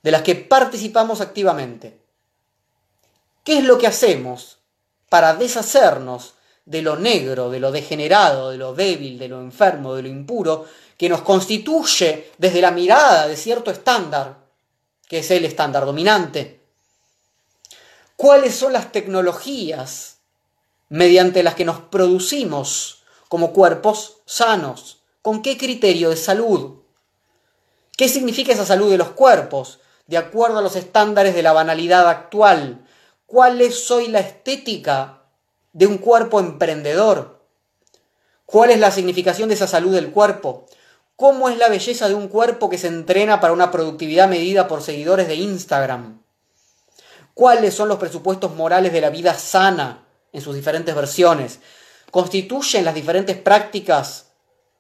de 0.03 0.11
las 0.11 0.23
que 0.23 0.35
participamos 0.35 1.21
activamente. 1.21 2.01
¿Qué 3.45 3.59
es 3.59 3.65
lo 3.65 3.79
que 3.79 3.87
hacemos 3.87 4.59
para 5.09 5.35
deshacernos 5.35 6.35
de 6.67 6.83
lo 6.83 6.97
negro, 6.97 7.51
de 7.51 7.61
lo 7.61 7.73
degenerado, 7.73 8.51
de 8.51 8.59
lo 8.59 8.75
débil, 8.75 9.19
de 9.19 9.29
lo 9.29 9.41
enfermo, 9.41 9.95
de 9.95 10.03
lo 10.03 10.09
impuro, 10.09 10.67
que 10.97 11.09
nos 11.09 11.23
constituye 11.23 12.31
desde 12.39 12.61
la 12.61 12.71
mirada 12.71 13.27
de 13.27 13.37
cierto 13.37 13.71
estándar, 13.71 14.37
que 15.09 15.21
es 15.21 15.31
el 15.31 15.45
estándar 15.45 15.87
dominante? 15.87 16.61
cuáles 18.21 18.55
son 18.55 18.75
las 18.75 18.93
tecnologías 18.93 20.19
mediante 20.91 21.43
las 21.43 21.55
que 21.55 21.65
nos 21.65 21.81
producimos 21.81 23.00
como 23.31 23.55
cuerpos 23.55 24.19
sanos, 24.27 24.99
con 25.23 25.41
qué 25.41 25.57
criterio 25.57 26.11
de 26.11 26.17
salud, 26.19 26.81
qué 27.97 28.11
significa 28.11 28.53
esa 28.53 28.67
salud 28.67 28.91
de 28.91 28.99
los 28.99 29.13
cuerpos, 29.13 29.81
de 30.07 30.19
acuerdo 30.19 30.59
a 30.59 30.63
los 30.63 30.77
estándares 30.77 31.35
de 31.35 31.43
la 31.43 31.55
banalidad 31.55 32.07
actual, 32.11 32.87
cuál 33.25 33.63
es 33.63 33.91
hoy 33.91 34.09
la 34.09 34.21
estética 34.21 35.23
de 35.73 35.87
un 35.87 35.97
cuerpo 35.97 36.41
emprendedor, 36.41 37.41
cuál 38.45 38.71
es 38.71 38.79
la 38.79 38.91
significación 38.91 39.49
de 39.49 39.55
esa 39.55 39.67
salud 39.67 39.95
del 39.95 40.11
cuerpo, 40.11 40.67
cómo 41.17 41.49
es 41.49 41.57
la 41.57 41.71
belleza 41.71 42.07
de 42.09 42.15
un 42.15 42.29
cuerpo 42.29 42.69
que 42.69 42.77
se 42.77 42.89
entrena 42.89 43.41
para 43.41 43.55
una 43.55 43.71
productividad 43.71 44.29
medida 44.29 44.69
por 44.69 44.83
seguidores 44.83 45.27
de 45.27 45.37
Instagram 45.37 46.21
cuáles 47.41 47.73
son 47.73 47.89
los 47.89 47.99
presupuestos 47.99 48.55
morales 48.55 48.93
de 48.93 49.01
la 49.01 49.09
vida 49.09 49.33
sana 49.33 50.05
en 50.31 50.43
sus 50.43 50.55
diferentes 50.55 50.95
versiones, 50.95 51.61
constituyen 52.11 52.85
las 52.85 52.95
diferentes 52.95 53.37
prácticas 53.37 54.33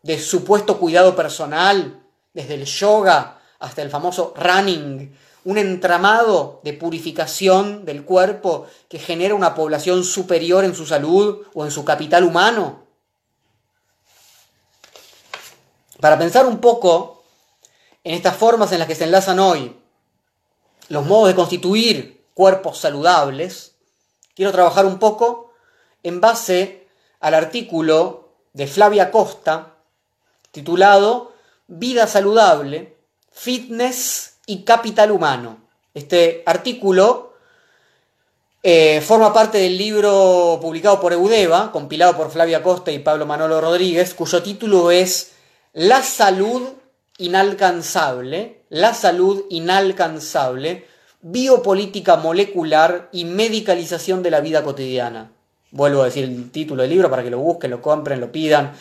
de 0.02 0.18
supuesto 0.18 0.78
cuidado 0.78 1.14
personal, 1.14 2.02
desde 2.32 2.54
el 2.54 2.64
yoga 2.64 3.40
hasta 3.58 3.82
el 3.82 3.90
famoso 3.90 4.34
running, 4.36 5.14
un 5.44 5.58
entramado 5.58 6.60
de 6.64 6.72
purificación 6.72 7.84
del 7.84 8.04
cuerpo 8.04 8.66
que 8.88 8.98
genera 8.98 9.34
una 9.34 9.54
población 9.54 10.04
superior 10.04 10.64
en 10.64 10.74
su 10.74 10.86
salud 10.86 11.46
o 11.54 11.64
en 11.64 11.70
su 11.70 11.84
capital 11.84 12.24
humano. 12.24 12.84
Para 16.00 16.18
pensar 16.18 16.46
un 16.46 16.58
poco 16.58 17.22
en 18.04 18.14
estas 18.14 18.36
formas 18.36 18.72
en 18.72 18.78
las 18.78 18.88
que 18.88 18.94
se 18.94 19.04
enlazan 19.04 19.38
hoy 19.38 19.76
los 20.88 21.06
modos 21.06 21.28
de 21.28 21.34
constituir 21.34 22.26
cuerpos 22.34 22.78
saludables, 22.78 23.76
quiero 24.34 24.52
trabajar 24.52 24.86
un 24.86 24.98
poco 24.98 25.52
en 26.02 26.20
base 26.20 26.79
al 27.20 27.34
artículo 27.34 28.34
de 28.52 28.66
Flavia 28.66 29.10
Costa 29.10 29.76
titulado 30.50 31.32
Vida 31.72 32.08
saludable, 32.08 32.96
fitness 33.30 34.38
y 34.46 34.64
capital 34.64 35.12
humano. 35.12 35.58
Este 35.94 36.42
artículo 36.44 37.34
eh, 38.62 39.00
forma 39.00 39.32
parte 39.32 39.58
del 39.58 39.78
libro 39.78 40.58
publicado 40.60 41.00
por 41.00 41.12
Eudeva, 41.12 41.70
compilado 41.70 42.16
por 42.16 42.32
Flavia 42.32 42.62
Costa 42.62 42.90
y 42.90 42.98
Pablo 42.98 43.24
Manolo 43.24 43.60
Rodríguez, 43.60 44.14
cuyo 44.14 44.42
título 44.42 44.90
es 44.90 45.32
La 45.72 46.02
salud 46.02 46.70
inalcanzable, 47.18 48.64
la 48.68 48.92
salud 48.92 49.44
inalcanzable, 49.48 50.88
biopolítica 51.22 52.16
molecular 52.16 53.08
y 53.12 53.26
medicalización 53.26 54.24
de 54.24 54.30
la 54.30 54.40
vida 54.40 54.64
cotidiana. 54.64 55.30
Vuelvo 55.72 56.02
a 56.02 56.06
decir 56.06 56.24
el 56.24 56.50
título 56.50 56.82
del 56.82 56.90
libro 56.90 57.08
para 57.08 57.22
que 57.22 57.30
lo 57.30 57.38
busquen, 57.38 57.70
lo 57.70 57.80
compren, 57.80 58.20
lo 58.20 58.32
pidan. 58.32 58.72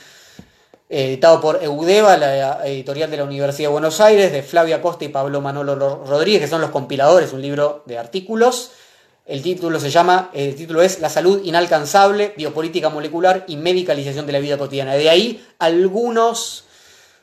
Editado 0.89 1.39
por 1.39 1.63
Eudeva, 1.63 2.17
la 2.17 2.65
editorial 2.65 3.11
de 3.11 3.17
la 3.17 3.23
Universidad 3.23 3.69
de 3.69 3.73
Buenos 3.73 4.01
Aires, 4.01 4.31
de 4.31 4.41
Flavia 4.41 4.81
Costa 4.81 5.05
y 5.05 5.09
Pablo 5.09 5.39
Manolo 5.39 5.75
Rodríguez, 6.05 6.41
que 6.41 6.47
son 6.47 6.61
los 6.61 6.71
compiladores, 6.71 7.31
un 7.31 7.43
libro 7.43 7.83
de 7.85 7.99
artículos. 7.99 8.71
El 9.27 9.43
título 9.43 9.79
se 9.79 9.91
llama, 9.91 10.31
el 10.33 10.55
título 10.55 10.81
es 10.81 10.99
La 10.99 11.09
salud 11.09 11.41
inalcanzable, 11.43 12.33
biopolítica 12.35 12.89
molecular 12.89 13.45
y 13.47 13.57
medicalización 13.57 14.25
de 14.25 14.33
la 14.33 14.39
vida 14.39 14.57
cotidiana. 14.57 14.95
De 14.95 15.07
ahí 15.07 15.45
algunos 15.59 16.63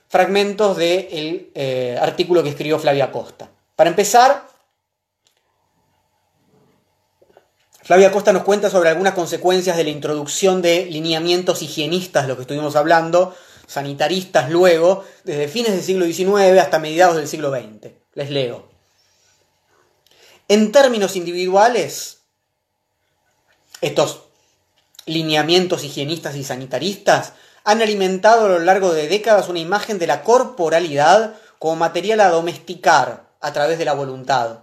fragmentos 0.08 0.76
del 0.76 1.50
eh, 1.54 1.98
artículo 2.00 2.44
que 2.44 2.50
escribió 2.50 2.78
Flavia 2.78 3.10
Costa. 3.10 3.50
Para 3.74 3.90
empezar, 3.90 4.46
Flavia 7.86 8.10
Costa 8.10 8.32
nos 8.32 8.42
cuenta 8.42 8.68
sobre 8.68 8.88
algunas 8.88 9.14
consecuencias 9.14 9.76
de 9.76 9.84
la 9.84 9.90
introducción 9.90 10.60
de 10.60 10.86
lineamientos 10.86 11.62
higienistas, 11.62 12.26
lo 12.26 12.34
que 12.34 12.42
estuvimos 12.42 12.74
hablando, 12.74 13.32
sanitaristas 13.68 14.50
luego, 14.50 15.04
desde 15.22 15.46
fines 15.46 15.70
del 15.70 15.84
siglo 15.84 16.04
XIX 16.04 16.60
hasta 16.60 16.80
mediados 16.80 17.14
del 17.14 17.28
siglo 17.28 17.52
XX. 17.52 17.92
Les 18.14 18.30
leo. 18.30 18.68
En 20.48 20.72
términos 20.72 21.14
individuales, 21.14 22.22
estos 23.80 24.22
lineamientos 25.04 25.84
higienistas 25.84 26.34
y 26.34 26.42
sanitaristas 26.42 27.34
han 27.62 27.82
alimentado 27.82 28.46
a 28.46 28.48
lo 28.48 28.58
largo 28.58 28.92
de 28.94 29.06
décadas 29.06 29.48
una 29.48 29.60
imagen 29.60 30.00
de 30.00 30.08
la 30.08 30.24
corporalidad 30.24 31.36
como 31.60 31.76
material 31.76 32.18
a 32.18 32.30
domesticar 32.30 33.28
a 33.40 33.52
través 33.52 33.78
de 33.78 33.84
la 33.84 33.92
voluntad. 33.92 34.62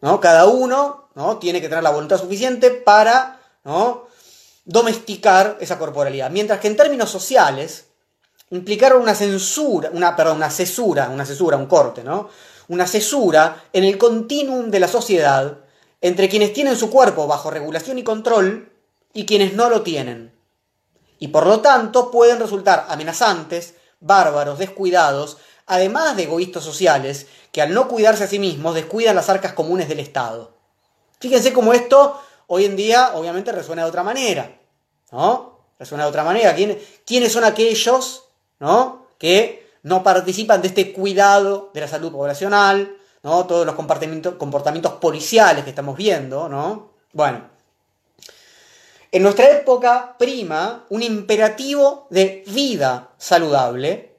¿No? 0.00 0.20
Cada 0.20 0.46
uno 0.46 0.99
¿no? 1.14 1.38
tiene 1.38 1.60
que 1.60 1.68
tener 1.68 1.82
la 1.82 1.90
voluntad 1.90 2.20
suficiente 2.20 2.70
para 2.70 3.40
¿no? 3.64 4.06
domesticar 4.64 5.56
esa 5.60 5.78
corporalidad. 5.78 6.30
Mientras 6.30 6.60
que 6.60 6.68
en 6.68 6.76
términos 6.76 7.10
sociales, 7.10 7.86
implicar 8.50 8.96
una 8.96 9.14
censura, 9.14 9.90
una, 9.92 10.14
perdón, 10.16 10.38
una 10.38 10.50
cesura, 10.50 11.08
una 11.08 11.24
cesura, 11.24 11.56
un 11.56 11.66
corte, 11.66 12.02
¿no? 12.02 12.28
Una 12.68 12.86
cesura 12.86 13.64
en 13.72 13.84
el 13.84 13.98
continuum 13.98 14.70
de 14.70 14.80
la 14.80 14.88
sociedad 14.88 15.58
entre 16.00 16.28
quienes 16.28 16.52
tienen 16.52 16.76
su 16.76 16.90
cuerpo 16.90 17.26
bajo 17.26 17.50
regulación 17.50 17.98
y 17.98 18.04
control 18.04 18.72
y 19.12 19.26
quienes 19.26 19.54
no 19.54 19.68
lo 19.68 19.82
tienen. 19.82 20.32
Y 21.18 21.28
por 21.28 21.46
lo 21.46 21.60
tanto 21.60 22.10
pueden 22.10 22.38
resultar 22.38 22.86
amenazantes, 22.88 23.74
bárbaros, 24.00 24.58
descuidados, 24.58 25.38
además 25.66 26.16
de 26.16 26.24
egoístas 26.24 26.64
sociales, 26.64 27.26
que 27.52 27.60
al 27.62 27.74
no 27.74 27.88
cuidarse 27.88 28.24
a 28.24 28.28
sí 28.28 28.38
mismos 28.38 28.74
descuidan 28.74 29.16
las 29.16 29.28
arcas 29.28 29.52
comunes 29.52 29.88
del 29.88 30.00
Estado. 30.00 30.59
Fíjense 31.20 31.52
cómo 31.52 31.72
esto 31.72 32.20
hoy 32.46 32.64
en 32.64 32.76
día 32.76 33.12
obviamente 33.14 33.52
resuena 33.52 33.82
de 33.82 33.88
otra 33.88 34.02
manera, 34.02 34.58
¿no? 35.12 35.60
Resuena 35.78 36.04
de 36.04 36.10
otra 36.10 36.24
manera. 36.24 36.56
¿Quiénes 37.04 37.32
son 37.32 37.44
aquellos, 37.44 38.24
¿no? 38.58 39.06
Que 39.18 39.70
no 39.82 40.02
participan 40.02 40.62
de 40.62 40.68
este 40.68 40.92
cuidado 40.92 41.70
de 41.74 41.80
la 41.82 41.88
salud 41.88 42.10
poblacional, 42.10 42.96
¿no? 43.22 43.46
Todos 43.46 43.66
los 43.66 43.74
comportamientos, 43.74 44.34
comportamientos 44.34 44.94
policiales 44.94 45.64
que 45.64 45.70
estamos 45.70 45.96
viendo, 45.96 46.48
¿no? 46.48 46.90
Bueno, 47.12 47.48
en 49.12 49.22
nuestra 49.22 49.50
época 49.50 50.16
prima 50.18 50.86
un 50.88 51.02
imperativo 51.02 52.06
de 52.10 52.44
vida 52.46 53.10
saludable, 53.18 54.16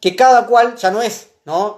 que 0.00 0.16
cada 0.16 0.46
cual 0.46 0.76
ya 0.76 0.90
no 0.90 1.02
es 1.02 1.27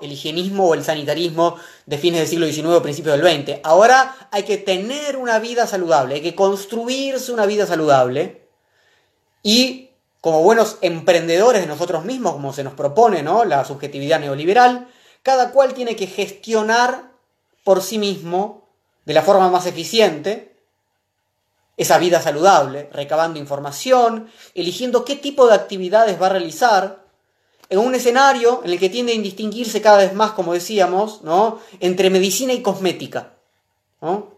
el 0.02 0.12
higienismo 0.12 0.66
o 0.68 0.74
el 0.74 0.84
sanitarismo 0.84 1.56
de 1.86 1.98
fines 1.98 2.20
del 2.20 2.28
siglo 2.28 2.46
XIX 2.46 2.82
principios 2.82 3.20
del 3.20 3.44
XX. 3.44 3.60
Ahora 3.62 4.28
hay 4.30 4.42
que 4.42 4.56
tener 4.56 5.16
una 5.16 5.38
vida 5.38 5.66
saludable, 5.66 6.16
hay 6.16 6.22
que 6.22 6.34
construirse 6.34 7.32
una 7.32 7.46
vida 7.46 7.66
saludable 7.66 8.48
y 9.42 9.90
como 10.20 10.42
buenos 10.42 10.78
emprendedores 10.82 11.62
de 11.62 11.66
nosotros 11.66 12.04
mismos, 12.04 12.32
como 12.32 12.52
se 12.52 12.64
nos 12.64 12.74
propone 12.74 13.22
¿no? 13.22 13.44
la 13.44 13.64
subjetividad 13.64 14.20
neoliberal, 14.20 14.88
cada 15.22 15.50
cual 15.52 15.72
tiene 15.72 15.96
que 15.96 16.06
gestionar 16.06 17.10
por 17.64 17.82
sí 17.82 17.98
mismo 17.98 18.68
de 19.06 19.14
la 19.14 19.22
forma 19.22 19.48
más 19.50 19.66
eficiente 19.66 20.50
esa 21.76 21.96
vida 21.96 22.20
saludable, 22.20 22.90
recabando 22.92 23.38
información, 23.38 24.30
eligiendo 24.54 25.06
qué 25.06 25.16
tipo 25.16 25.46
de 25.46 25.54
actividades 25.54 26.20
va 26.20 26.26
a 26.26 26.30
realizar, 26.30 26.99
en 27.70 27.78
un 27.78 27.94
escenario 27.94 28.62
en 28.64 28.72
el 28.72 28.78
que 28.78 28.90
tiende 28.90 29.12
a 29.12 29.14
indistinguirse 29.14 29.80
cada 29.80 29.98
vez 29.98 30.12
más, 30.12 30.32
como 30.32 30.52
decíamos, 30.52 31.22
¿no? 31.22 31.60
entre 31.78 32.10
medicina 32.10 32.52
y 32.52 32.62
cosmética, 32.62 33.34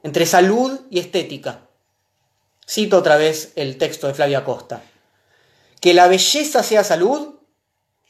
entre 0.02 0.26
salud 0.26 0.80
y 0.90 0.98
estética. 0.98 1.66
Cito 2.68 2.98
otra 2.98 3.16
vez 3.16 3.52
el 3.56 3.78
texto 3.78 4.06
de 4.06 4.14
Flavia 4.14 4.44
Costa. 4.44 4.82
Que 5.80 5.94
la 5.94 6.08
belleza 6.08 6.62
sea 6.62 6.84
salud 6.84 7.34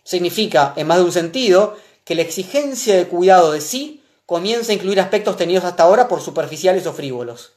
significa, 0.05 0.75
en 0.77 0.89
más 0.89 0.99
de 0.99 1.05
un 1.05 1.13
sentido, 1.13 1.77
que 2.05 2.17
la 2.17 2.23
exigencia 2.23 2.97
de 2.97 3.07
cuidado 3.07 3.53
de 3.53 3.61
sí 3.61 4.03
comienza 4.27 4.73
a 4.73 4.75
incluir 4.75 5.01
aspectos 5.01 5.37
tenidos 5.37 5.65
hasta 5.65 5.85
ahora 5.85 6.09
por 6.09 6.21
superficiales 6.21 6.87
o 6.87 6.93
frívolos. 6.93 7.53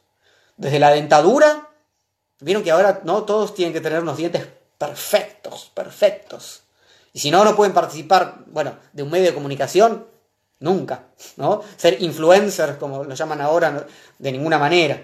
Desde 0.56 0.80
la 0.80 0.92
dentadura, 0.92 1.70
vieron 2.40 2.64
que 2.64 2.72
ahora 2.72 3.02
no 3.04 3.24
todos 3.24 3.56
tienen 3.56 3.74
que 3.74 3.82
tener 3.82 4.02
unos 4.02 4.18
dientes 4.18 4.48
perfectos, 4.78 5.72
perfectos. 5.74 6.65
Y 7.16 7.20
si 7.20 7.32
no, 7.32 7.46
no 7.46 7.56
pueden 7.56 7.74
participar, 7.74 8.44
bueno, 8.48 8.76
de 8.92 9.02
un 9.02 9.10
medio 9.10 9.28
de 9.28 9.34
comunicación, 9.34 10.06
nunca, 10.60 11.06
¿no? 11.38 11.62
Ser 11.78 12.02
influencers, 12.02 12.76
como 12.76 13.06
lo 13.06 13.16
llaman 13.16 13.40
ahora, 13.40 13.88
de 14.20 14.32
ninguna 14.34 14.58
manera. 14.58 15.02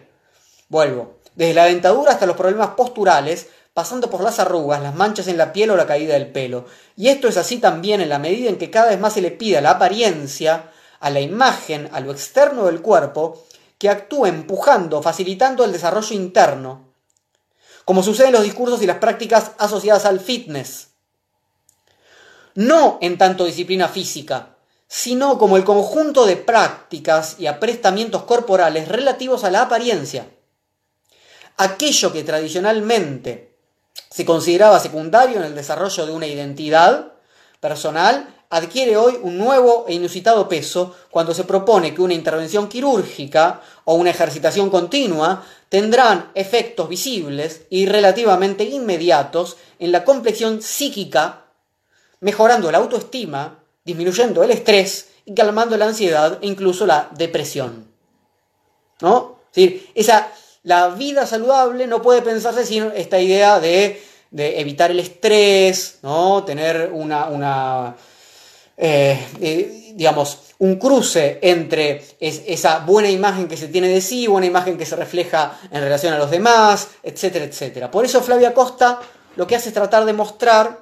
Vuelvo. 0.67 1.19
Desde 1.35 1.53
la 1.53 1.67
dentadura 1.67 2.11
hasta 2.11 2.25
los 2.25 2.35
problemas 2.35 2.71
posturales, 2.71 3.47
pasando 3.73 4.09
por 4.09 4.19
las 4.19 4.39
arrugas, 4.39 4.83
las 4.83 4.93
manchas 4.93 5.29
en 5.29 5.37
la 5.37 5.53
piel 5.53 5.71
o 5.71 5.77
la 5.77 5.87
caída 5.87 6.15
del 6.15 6.33
pelo. 6.33 6.65
Y 6.97 7.07
esto 7.07 7.29
es 7.29 7.37
así 7.37 7.59
también 7.59 8.01
en 8.01 8.09
la 8.09 8.19
medida 8.19 8.49
en 8.49 8.57
que 8.57 8.69
cada 8.69 8.89
vez 8.89 8.99
más 8.99 9.13
se 9.13 9.21
le 9.21 9.31
pida 9.31 9.61
la 9.61 9.71
apariencia, 9.71 10.69
a 10.99 11.09
la 11.11 11.21
imagen, 11.21 11.87
a 11.93 12.01
lo 12.01 12.11
externo 12.11 12.65
del 12.65 12.81
cuerpo, 12.81 13.41
que 13.77 13.87
actúe 13.87 14.25
empujando, 14.25 15.01
facilitando 15.01 15.63
el 15.63 15.71
desarrollo 15.71 16.13
interno, 16.13 16.89
como 17.85 18.03
sucede 18.03 18.27
en 18.27 18.33
los 18.33 18.43
discursos 18.43 18.81
y 18.81 18.85
las 18.85 18.97
prácticas 18.97 19.53
asociadas 19.57 20.03
al 20.03 20.19
fitness. 20.19 20.90
No 22.55 22.97
en 23.01 23.17
tanto 23.17 23.45
disciplina 23.45 23.87
física, 23.87 24.57
sino 24.87 25.37
como 25.37 25.57
el 25.57 25.63
conjunto 25.63 26.25
de 26.25 26.35
prácticas 26.35 27.37
y 27.39 27.47
aprestamientos 27.47 28.23
corporales 28.23 28.87
relativos 28.87 29.43
a 29.43 29.51
la 29.51 29.61
apariencia. 29.61 30.27
Aquello 31.57 32.11
que 32.11 32.23
tradicionalmente 32.23 33.55
se 34.09 34.25
consideraba 34.25 34.79
secundario 34.79 35.37
en 35.37 35.43
el 35.43 35.55
desarrollo 35.55 36.05
de 36.05 36.11
una 36.11 36.27
identidad 36.27 37.13
personal, 37.61 38.35
adquiere 38.49 38.97
hoy 38.97 39.17
un 39.21 39.37
nuevo 39.37 39.85
e 39.87 39.93
inusitado 39.93 40.49
peso 40.49 40.93
cuando 41.09 41.33
se 41.33 41.45
propone 41.45 41.93
que 41.93 42.01
una 42.01 42.13
intervención 42.13 42.67
quirúrgica 42.67 43.61
o 43.85 43.93
una 43.93 44.09
ejercitación 44.09 44.69
continua 44.69 45.45
tendrán 45.69 46.31
efectos 46.35 46.89
visibles 46.89 47.61
y 47.69 47.85
relativamente 47.85 48.65
inmediatos 48.65 49.55
en 49.79 49.93
la 49.93 50.03
complexión 50.03 50.61
psíquica, 50.61 51.40
mejorando 52.21 52.71
la 52.71 52.77
autoestima, 52.79 53.59
disminuyendo 53.83 54.43
el 54.43 54.51
estrés 54.51 55.09
y 55.25 55.33
calmando 55.33 55.77
la 55.77 55.85
ansiedad 55.85 56.39
e 56.41 56.47
incluso 56.47 56.85
la 56.85 57.09
depresión. 57.15 57.87
¿No? 59.01 59.39
Es 59.51 59.55
decir, 59.55 59.91
esa 59.95 60.31
la 60.63 60.89
vida 60.89 61.25
saludable 61.25 61.87
no 61.87 62.01
puede 62.01 62.21
pensarse 62.21 62.65
sin 62.65 62.91
esta 62.95 63.19
idea 63.19 63.59
de, 63.59 64.01
evitar 64.31 64.91
el 64.91 64.99
estrés, 64.99 65.97
¿no? 66.03 66.43
tener 66.43 66.91
una, 66.93 67.95
eh, 68.77 69.19
eh, 69.41 69.91
digamos, 69.95 70.37
un 70.59 70.75
cruce 70.75 71.39
entre 71.41 72.03
esa 72.19 72.79
buena 72.79 73.09
imagen 73.09 73.47
que 73.47 73.57
se 73.57 73.69
tiene 73.69 73.87
de 73.87 74.01
sí, 74.01 74.27
buena 74.27 74.45
imagen 74.45 74.77
que 74.77 74.85
se 74.85 74.95
refleja 74.95 75.59
en 75.71 75.81
relación 75.81 76.13
a 76.13 76.19
los 76.19 76.29
demás, 76.29 76.89
etcétera, 77.01 77.45
etcétera. 77.45 77.89
Por 77.89 78.05
eso 78.05 78.21
Flavia 78.21 78.53
Costa 78.53 78.99
lo 79.35 79.47
que 79.47 79.55
hace 79.55 79.69
es 79.69 79.73
tratar 79.73 80.05
de 80.05 80.13
mostrar 80.13 80.80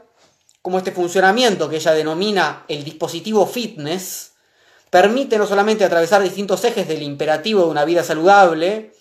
cómo 0.70 0.78
este 0.78 0.92
funcionamiento 0.92 1.68
que 1.68 1.78
ella 1.78 1.94
denomina 1.94 2.64
el 2.68 2.84
dispositivo 2.84 3.48
fitness 3.48 4.34
permite 4.92 5.40
no 5.40 5.48
solamente 5.48 5.84
atravesar 5.84 6.22
distintos 6.22 6.64
ejes 6.64 6.88
del 6.88 7.02
imperativo 7.02 7.64
de 7.64 7.70
una 7.70 7.86
vida 7.86 8.04
saludable, 8.04 8.94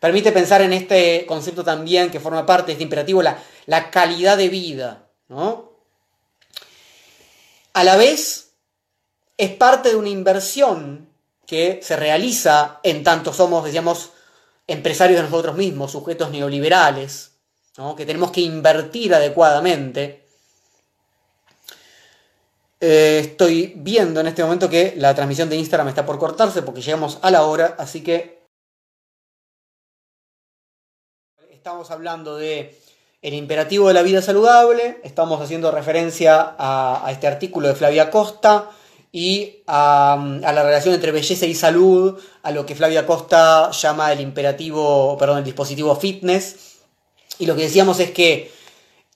Permite 0.00 0.30
pensar 0.30 0.60
en 0.60 0.72
este 0.72 1.24
concepto 1.26 1.64
también 1.64 2.10
que 2.10 2.20
forma 2.20 2.44
parte 2.44 2.66
de 2.66 2.72
este 2.72 2.84
imperativo, 2.84 3.22
la, 3.22 3.42
la 3.64 3.90
calidad 3.90 4.36
de 4.36 4.48
vida. 4.48 5.08
¿no? 5.28 5.72
A 7.72 7.82
la 7.82 7.96
vez, 7.96 8.52
es 9.38 9.50
parte 9.52 9.88
de 9.88 9.96
una 9.96 10.10
inversión 10.10 11.08
que 11.46 11.80
se 11.82 11.96
realiza 11.96 12.80
en 12.82 13.02
tanto 13.04 13.32
somos, 13.32 13.64
decíamos, 13.64 14.10
empresarios 14.66 15.18
de 15.18 15.28
nosotros 15.28 15.56
mismos, 15.56 15.92
sujetos 15.92 16.30
neoliberales, 16.30 17.32
¿no? 17.78 17.96
que 17.96 18.04
tenemos 18.04 18.30
que 18.30 18.42
invertir 18.42 19.14
adecuadamente. 19.14 20.25
Eh, 22.80 23.20
estoy 23.20 23.72
viendo 23.76 24.20
en 24.20 24.26
este 24.26 24.42
momento 24.42 24.68
que 24.68 24.94
la 24.96 25.14
transmisión 25.14 25.48
de 25.48 25.56
Instagram 25.56 25.88
está 25.88 26.04
por 26.04 26.18
cortarse 26.18 26.62
porque 26.62 26.82
llegamos 26.82 27.18
a 27.22 27.30
la 27.30 27.44
hora, 27.44 27.74
así 27.78 28.02
que 28.02 28.44
estamos 31.50 31.90
hablando 31.90 32.36
de 32.36 32.78
el 33.22 33.34
imperativo 33.34 33.88
de 33.88 33.94
la 33.94 34.02
vida 34.02 34.20
saludable, 34.20 35.00
estamos 35.02 35.40
haciendo 35.40 35.72
referencia 35.72 36.54
a, 36.58 37.08
este 37.10 37.26
artículo 37.26 37.66
de 37.66 37.74
Flavia 37.74 38.10
Costa 38.10 38.70
y 39.10 39.62
a, 39.66 40.38
la 40.42 40.62
relación 40.62 40.94
entre 40.94 41.12
belleza 41.12 41.46
y 41.46 41.54
salud, 41.54 42.20
a 42.42 42.50
lo 42.50 42.66
que 42.66 42.74
Flavia 42.74 43.06
Costa 43.06 43.70
llama 43.70 44.12
el 44.12 44.20
imperativo, 44.20 45.16
perdón, 45.18 45.38
el 45.38 45.44
dispositivo 45.44 45.96
fitness. 45.96 46.76
Y 47.38 47.46
lo 47.46 47.56
que 47.56 47.62
decíamos 47.62 47.98
es 48.00 48.10
que 48.10 48.52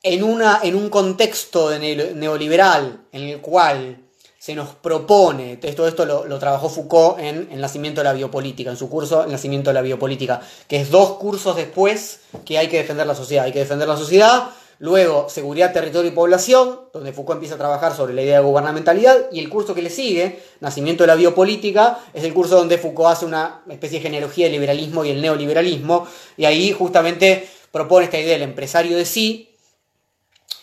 en, 0.02 0.22
una, 0.22 0.60
en 0.62 0.74
un 0.74 0.88
contexto 0.88 1.70
neoliberal 1.78 3.00
en 3.12 3.22
el 3.22 3.40
cual 3.40 3.98
se 4.38 4.54
nos 4.54 4.70
propone, 4.70 5.58
todo 5.58 5.86
esto 5.86 6.06
lo, 6.06 6.38
trabajó 6.38 6.70
Foucault 6.70 7.18
en 7.18 7.48
El 7.52 7.60
nacimiento 7.60 8.00
de 8.00 8.04
la 8.04 8.14
biopolítica, 8.14 8.70
en 8.70 8.78
su 8.78 8.88
curso 8.88 9.24
El 9.24 9.32
nacimiento 9.32 9.68
de 9.68 9.74
la 9.74 9.82
biopolítica, 9.82 10.40
que 10.66 10.80
es 10.80 10.90
dos 10.90 11.18
cursos 11.18 11.56
después 11.56 12.20
que 12.46 12.56
hay 12.56 12.68
que 12.68 12.78
defender 12.78 13.06
la 13.06 13.14
sociedad. 13.14 13.44
Hay 13.44 13.52
que 13.52 13.58
defender 13.58 13.86
la 13.86 13.98
sociedad, 13.98 14.48
luego 14.78 15.28
seguridad, 15.28 15.74
territorio 15.74 16.10
y 16.10 16.14
población, 16.14 16.80
donde 16.94 17.12
Foucault 17.12 17.36
empieza 17.36 17.56
a 17.56 17.58
trabajar 17.58 17.94
sobre 17.94 18.14
la 18.14 18.22
idea 18.22 18.38
de 18.38 18.44
gubernamentalidad, 18.46 19.30
y 19.30 19.40
el 19.40 19.50
curso 19.50 19.74
que 19.74 19.82
le 19.82 19.90
sigue, 19.90 20.40
Nacimiento 20.60 21.02
de 21.02 21.08
la 21.08 21.16
biopolítica, 21.16 21.98
es 22.14 22.24
el 22.24 22.32
curso 22.32 22.56
donde 22.56 22.78
Foucault 22.78 23.12
hace 23.12 23.26
una 23.26 23.62
especie 23.68 23.98
de 23.98 24.04
genealogía 24.04 24.46
del 24.46 24.52
liberalismo 24.52 25.04
y 25.04 25.10
el 25.10 25.20
neoliberalismo, 25.20 26.06
y 26.38 26.46
ahí 26.46 26.72
justamente 26.72 27.46
propone 27.70 28.06
esta 28.06 28.18
idea 28.18 28.32
del 28.32 28.42
empresario 28.42 28.96
de 28.96 29.04
sí. 29.04 29.49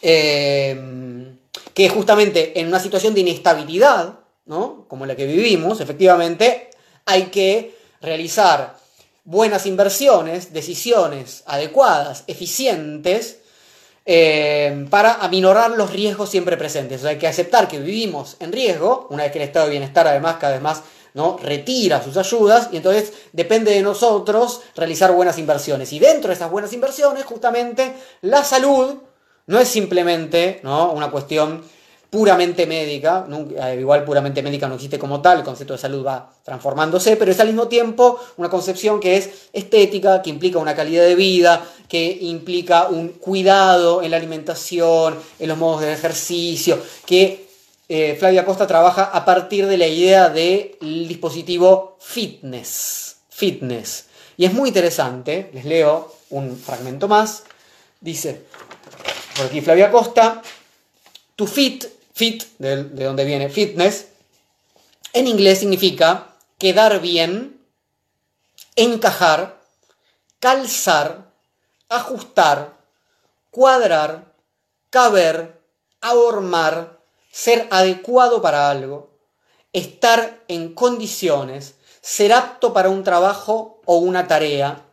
Eh, 0.01 1.35
que 1.73 1.89
justamente 1.89 2.59
en 2.59 2.67
una 2.67 2.79
situación 2.79 3.13
de 3.13 3.21
inestabilidad, 3.21 4.19
¿no? 4.47 4.85
como 4.87 5.05
la 5.05 5.15
que 5.15 5.27
vivimos, 5.27 5.79
efectivamente, 5.79 6.71
hay 7.05 7.25
que 7.25 7.75
realizar 8.01 8.75
buenas 9.23 9.65
inversiones, 9.67 10.53
decisiones 10.53 11.43
adecuadas, 11.45 12.23
eficientes, 12.25 13.41
eh, 14.07 14.87
para 14.89 15.15
aminorar 15.15 15.71
los 15.71 15.91
riesgos 15.91 16.29
siempre 16.29 16.57
presentes. 16.57 16.99
O 16.99 17.01
sea, 17.01 17.11
hay 17.11 17.17
que 17.17 17.27
aceptar 17.27 17.67
que 17.67 17.79
vivimos 17.79 18.37
en 18.39 18.51
riesgo, 18.51 19.05
una 19.11 19.23
vez 19.23 19.31
que 19.31 19.39
el 19.39 19.45
estado 19.45 19.65
de 19.65 19.71
bienestar 19.71 20.07
además 20.07 20.37
cada 20.39 20.53
vez 20.53 20.61
más 20.61 20.81
¿no? 21.13 21.37
retira 21.37 22.01
sus 22.01 22.15
ayudas 22.17 22.69
y 22.71 22.77
entonces 22.77 23.13
depende 23.33 23.71
de 23.71 23.81
nosotros 23.81 24.61
realizar 24.75 25.11
buenas 25.11 25.37
inversiones. 25.37 25.91
Y 25.93 25.99
dentro 25.99 26.29
de 26.29 26.35
esas 26.35 26.49
buenas 26.49 26.73
inversiones, 26.73 27.25
justamente, 27.25 27.93
la 28.21 28.43
salud 28.43 28.95
no 29.47 29.59
es 29.59 29.67
simplemente 29.67 30.59
¿no? 30.63 30.91
una 30.91 31.09
cuestión 31.09 31.63
puramente 32.09 32.65
médica, 32.65 33.27
eh, 33.61 33.77
igual 33.79 34.05
puramente 34.05 34.41
médica 34.41 34.67
no 34.67 34.75
existe 34.75 34.97
como 34.97 35.21
tal, 35.21 35.39
el 35.39 35.43
concepto 35.43 35.73
de 35.73 35.79
salud 35.79 36.05
va 36.05 36.31
transformándose, 36.43 37.17
pero 37.17 37.31
es 37.31 37.39
al 37.39 37.47
mismo 37.47 37.67
tiempo 37.67 38.19
una 38.37 38.49
concepción 38.49 38.99
que 38.99 39.17
es 39.17 39.29
estética, 39.51 40.21
que 40.21 40.29
implica 40.29 40.57
una 40.57 40.75
calidad 40.75 41.03
de 41.03 41.15
vida, 41.15 41.65
que 41.89 42.17
implica 42.21 42.87
un 42.87 43.09
cuidado 43.09 44.01
en 44.01 44.11
la 44.11 44.17
alimentación, 44.17 45.17
en 45.39 45.49
los 45.49 45.57
modos 45.57 45.81
de 45.81 45.93
ejercicio, 45.93 46.79
que 47.05 47.47
eh, 47.89 48.15
Flavia 48.17 48.45
Costa 48.45 48.67
trabaja 48.67 49.03
a 49.05 49.25
partir 49.25 49.65
de 49.67 49.77
la 49.77 49.87
idea 49.87 50.29
del 50.29 51.07
dispositivo 51.07 51.97
fitness, 51.99 53.17
fitness. 53.29 54.05
Y 54.37 54.45
es 54.45 54.53
muy 54.53 54.69
interesante, 54.69 55.49
les 55.53 55.65
leo 55.65 56.13
un 56.29 56.57
fragmento 56.57 57.07
más, 57.07 57.43
dice, 57.99 58.43
por 59.37 59.45
aquí 59.45 59.61
Flavia 59.61 59.91
Costa, 59.91 60.41
to 61.35 61.45
fit 61.45 61.85
Fit, 62.17 62.45
de, 62.57 62.83
donde 62.83 63.25
viene 63.25 63.47
fitness, 63.47 64.07
en 65.13 65.27
inglés 65.27 65.59
significa 65.59 66.33
quedar 66.57 66.99
bien, 66.99 67.61
encajar, 68.75 69.61
calzar, 70.39 71.29
ajustar, 71.89 72.73
cuadrar, 73.51 74.33
caber, 74.89 75.61
ahormar, 76.01 76.97
ser 77.31 77.67
adecuado 77.69 78.41
para 78.41 78.71
algo, 78.71 79.11
estar 79.71 80.43
en 80.47 80.73
condiciones, 80.73 81.75
ser 82.01 82.33
apto 82.33 82.73
para 82.73 82.89
un 82.89 83.03
trabajo 83.03 83.79
o 83.85 83.97
una 83.97 84.27
tarea, 84.27 84.83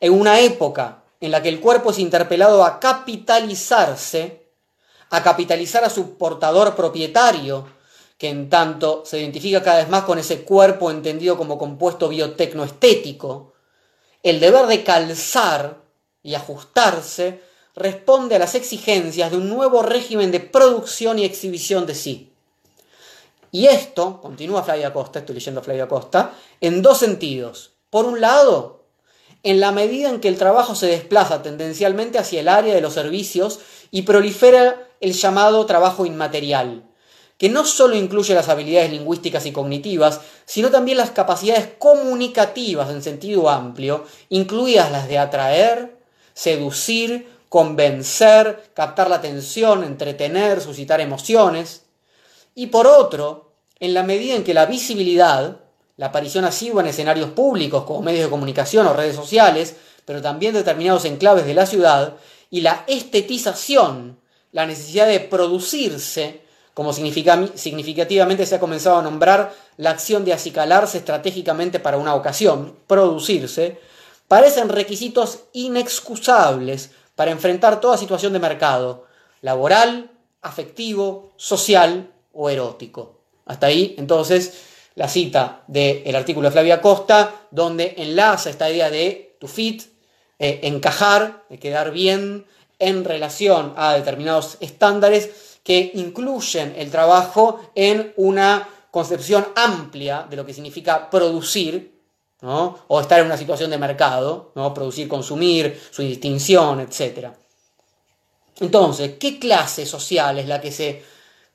en 0.00 0.18
una 0.18 0.40
época 0.40 1.02
en 1.20 1.30
la 1.30 1.42
que 1.42 1.48
el 1.48 1.60
cuerpo 1.60 1.90
es 1.90 1.98
interpelado 1.98 2.64
a 2.64 2.78
capitalizarse, 2.78 4.50
a 5.10 5.22
capitalizar 5.22 5.84
a 5.84 5.90
su 5.90 6.16
portador 6.16 6.74
propietario, 6.74 7.66
que 8.18 8.28
en 8.28 8.48
tanto 8.48 9.02
se 9.04 9.20
identifica 9.20 9.62
cada 9.62 9.78
vez 9.78 9.88
más 9.88 10.04
con 10.04 10.18
ese 10.18 10.42
cuerpo 10.42 10.90
entendido 10.90 11.36
como 11.36 11.58
compuesto 11.58 12.08
biotecnoestético, 12.08 13.52
el 14.22 14.40
deber 14.40 14.66
de 14.66 14.82
calzar 14.82 15.78
y 16.22 16.34
ajustarse 16.34 17.42
responde 17.74 18.36
a 18.36 18.38
las 18.38 18.54
exigencias 18.54 19.30
de 19.30 19.36
un 19.36 19.48
nuevo 19.48 19.82
régimen 19.82 20.32
de 20.32 20.40
producción 20.40 21.18
y 21.18 21.24
exhibición 21.24 21.86
de 21.86 21.94
sí. 21.94 22.32
Y 23.52 23.66
esto, 23.66 24.20
continúa 24.20 24.62
Flavia 24.62 24.92
Costa, 24.92 25.20
estoy 25.20 25.36
leyendo 25.36 25.60
a 25.60 25.64
Flavia 25.64 25.86
Costa, 25.86 26.32
en 26.60 26.82
dos 26.82 26.98
sentidos. 26.98 27.72
Por 27.90 28.06
un 28.06 28.20
lado, 28.20 28.75
en 29.46 29.60
la 29.60 29.70
medida 29.70 30.10
en 30.10 30.18
que 30.18 30.26
el 30.26 30.38
trabajo 30.38 30.74
se 30.74 30.88
desplaza 30.88 31.40
tendencialmente 31.40 32.18
hacia 32.18 32.40
el 32.40 32.48
área 32.48 32.74
de 32.74 32.80
los 32.80 32.94
servicios 32.94 33.60
y 33.92 34.02
prolifera 34.02 34.88
el 35.00 35.12
llamado 35.12 35.64
trabajo 35.66 36.04
inmaterial, 36.04 36.82
que 37.38 37.48
no 37.48 37.64
solo 37.64 37.94
incluye 37.94 38.34
las 38.34 38.48
habilidades 38.48 38.90
lingüísticas 38.90 39.46
y 39.46 39.52
cognitivas, 39.52 40.20
sino 40.46 40.70
también 40.70 40.98
las 40.98 41.12
capacidades 41.12 41.68
comunicativas 41.78 42.90
en 42.90 43.04
sentido 43.04 43.48
amplio, 43.48 44.04
incluidas 44.30 44.90
las 44.90 45.06
de 45.06 45.18
atraer, 45.18 45.96
seducir, 46.34 47.28
convencer, 47.48 48.70
captar 48.74 49.08
la 49.08 49.16
atención, 49.16 49.84
entretener, 49.84 50.60
suscitar 50.60 51.00
emociones. 51.00 51.84
Y 52.56 52.66
por 52.66 52.88
otro, 52.88 53.52
en 53.78 53.94
la 53.94 54.02
medida 54.02 54.34
en 54.34 54.42
que 54.42 54.54
la 54.54 54.66
visibilidad, 54.66 55.60
la 55.96 56.06
aparición 56.06 56.44
asidua 56.44 56.82
en 56.82 56.88
escenarios 56.88 57.30
públicos 57.30 57.84
como 57.84 58.02
medios 58.02 58.24
de 58.24 58.30
comunicación 58.30 58.86
o 58.86 58.92
redes 58.92 59.16
sociales, 59.16 59.76
pero 60.04 60.22
también 60.22 60.54
determinados 60.54 61.04
enclaves 61.04 61.46
de 61.46 61.54
la 61.54 61.66
ciudad, 61.66 62.16
y 62.50 62.60
la 62.60 62.84
estetización 62.86 64.18
la 64.56 64.64
necesidad 64.64 65.06
de 65.06 65.20
producirse, 65.20 66.40
como 66.72 66.94
significativamente 66.94 68.46
se 68.46 68.54
ha 68.54 68.58
comenzado 68.58 68.96
a 68.96 69.02
nombrar 69.02 69.54
la 69.76 69.90
acción 69.90 70.24
de 70.24 70.32
acicalarse 70.32 70.96
estratégicamente 70.96 71.78
para 71.78 71.98
una 71.98 72.14
ocasión, 72.14 72.74
producirse, 72.86 73.78
parecen 74.28 74.70
requisitos 74.70 75.40
inexcusables 75.52 76.90
para 77.14 77.32
enfrentar 77.32 77.80
toda 77.80 77.98
situación 77.98 78.32
de 78.32 78.38
mercado, 78.38 79.04
laboral, 79.42 80.10
afectivo, 80.40 81.32
social 81.36 82.10
o 82.32 82.48
erótico. 82.48 83.20
Hasta 83.44 83.66
ahí, 83.66 83.94
entonces, 83.98 84.54
la 84.96 85.08
cita 85.08 85.62
del 85.68 86.16
artículo 86.16 86.48
de 86.48 86.52
Flavia 86.52 86.80
Costa, 86.80 87.46
donde 87.50 87.94
enlaza 87.98 88.50
esta 88.50 88.68
idea 88.68 88.90
de 88.90 89.36
to 89.38 89.46
fit, 89.46 89.82
eh, 90.38 90.60
encajar, 90.64 91.44
de 91.48 91.58
quedar 91.58 91.92
bien, 91.92 92.46
en 92.78 93.04
relación 93.04 93.74
a 93.76 93.94
determinados 93.94 94.56
estándares 94.60 95.58
que 95.62 95.92
incluyen 95.94 96.74
el 96.76 96.90
trabajo 96.90 97.60
en 97.74 98.12
una 98.16 98.68
concepción 98.90 99.46
amplia 99.54 100.26
de 100.28 100.36
lo 100.36 100.46
que 100.46 100.54
significa 100.54 101.10
producir, 101.10 101.94
o 102.42 103.00
estar 103.00 103.18
en 103.18 103.26
una 103.26 103.36
situación 103.36 103.70
de 103.70 103.78
mercado, 103.78 104.52
¿no? 104.54 104.72
producir, 104.72 105.08
consumir, 105.08 105.80
su 105.90 106.02
distinción, 106.02 106.80
etc. 106.80 107.28
Entonces, 108.60 109.14
¿qué 109.18 109.38
clase 109.38 109.84
social 109.84 110.38
es 110.38 110.46
la 110.46 110.60
que 110.60 110.70
se 110.70 111.02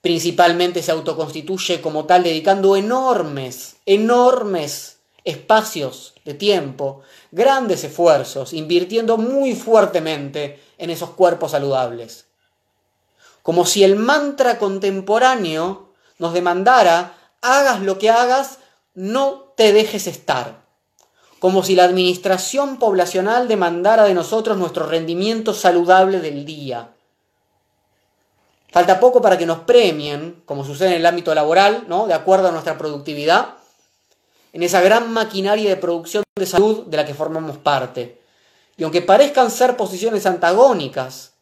principalmente 0.01 0.81
se 0.81 0.91
autoconstituye 0.91 1.79
como 1.79 2.05
tal, 2.05 2.23
dedicando 2.23 2.75
enormes, 2.75 3.75
enormes 3.85 4.97
espacios 5.23 6.15
de 6.25 6.33
tiempo, 6.33 7.01
grandes 7.31 7.83
esfuerzos, 7.83 8.53
invirtiendo 8.53 9.17
muy 9.17 9.55
fuertemente 9.55 10.59
en 10.77 10.89
esos 10.89 11.11
cuerpos 11.11 11.51
saludables. 11.51 12.25
Como 13.43 13.65
si 13.65 13.83
el 13.83 13.95
mantra 13.95 14.57
contemporáneo 14.57 15.89
nos 16.17 16.33
demandara, 16.33 17.17
hagas 17.41 17.81
lo 17.81 17.97
que 17.97 18.09
hagas, 18.09 18.59
no 18.93 19.53
te 19.55 19.73
dejes 19.73 20.07
estar. 20.07 20.61
Como 21.39 21.63
si 21.63 21.75
la 21.75 21.85
administración 21.85 22.77
poblacional 22.77 23.47
demandara 23.47 24.03
de 24.03 24.13
nosotros 24.13 24.57
nuestro 24.57 24.85
rendimiento 24.85 25.53
saludable 25.53 26.19
del 26.19 26.45
día. 26.45 26.93
Falta 28.71 29.01
poco 29.01 29.21
para 29.21 29.37
que 29.37 29.45
nos 29.45 29.59
premien, 29.59 30.43
como 30.45 30.63
sucede 30.63 30.89
en 30.89 30.95
el 30.95 31.05
ámbito 31.05 31.35
laboral, 31.35 31.85
¿no? 31.87 32.07
de 32.07 32.13
acuerdo 32.13 32.47
a 32.47 32.51
nuestra 32.51 32.77
productividad, 32.77 33.55
en 34.53 34.63
esa 34.63 34.81
gran 34.81 35.11
maquinaria 35.11 35.69
de 35.69 35.75
producción 35.75 36.23
de 36.35 36.45
salud 36.45 36.85
de 36.85 36.97
la 36.97 37.05
que 37.05 37.13
formamos 37.13 37.57
parte. 37.57 38.21
Y 38.77 38.83
aunque 38.83 39.01
parezcan 39.01 39.51
ser 39.51 39.75
posiciones 39.75 40.25
antagónicas, 40.25 41.33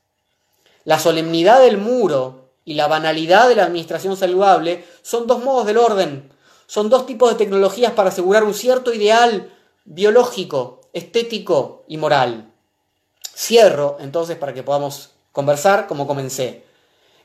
la 0.86 1.00
solemnidad 1.00 1.60
del 1.60 1.78
muro 1.78 2.50
y 2.66 2.74
la 2.74 2.88
banalidad 2.88 3.48
de 3.48 3.56
la 3.56 3.64
administración 3.64 4.18
saludable 4.18 4.86
son 5.04 5.28
dos 5.28 5.44
modos 5.44 5.68
del 5.68 5.78
orden, 5.78 6.32
son 6.66 6.90
dos 6.90 7.06
tipos 7.06 7.30
de 7.30 7.38
tecnologías 7.38 7.94
para 7.94 8.10
asegurar 8.10 8.44
un 8.44 8.54
cierto 8.54 8.94
ideal 8.94 9.54
biológico, 9.86 10.82
estético 10.94 11.84
y 11.88 11.98
moral. 11.98 12.52
Cierro 13.36 13.98
entonces 14.00 14.38
para 14.38 14.54
que 14.54 14.64
podamos 14.64 15.12
conversar 15.32 15.88
como 15.88 16.08
comencé. 16.08 16.69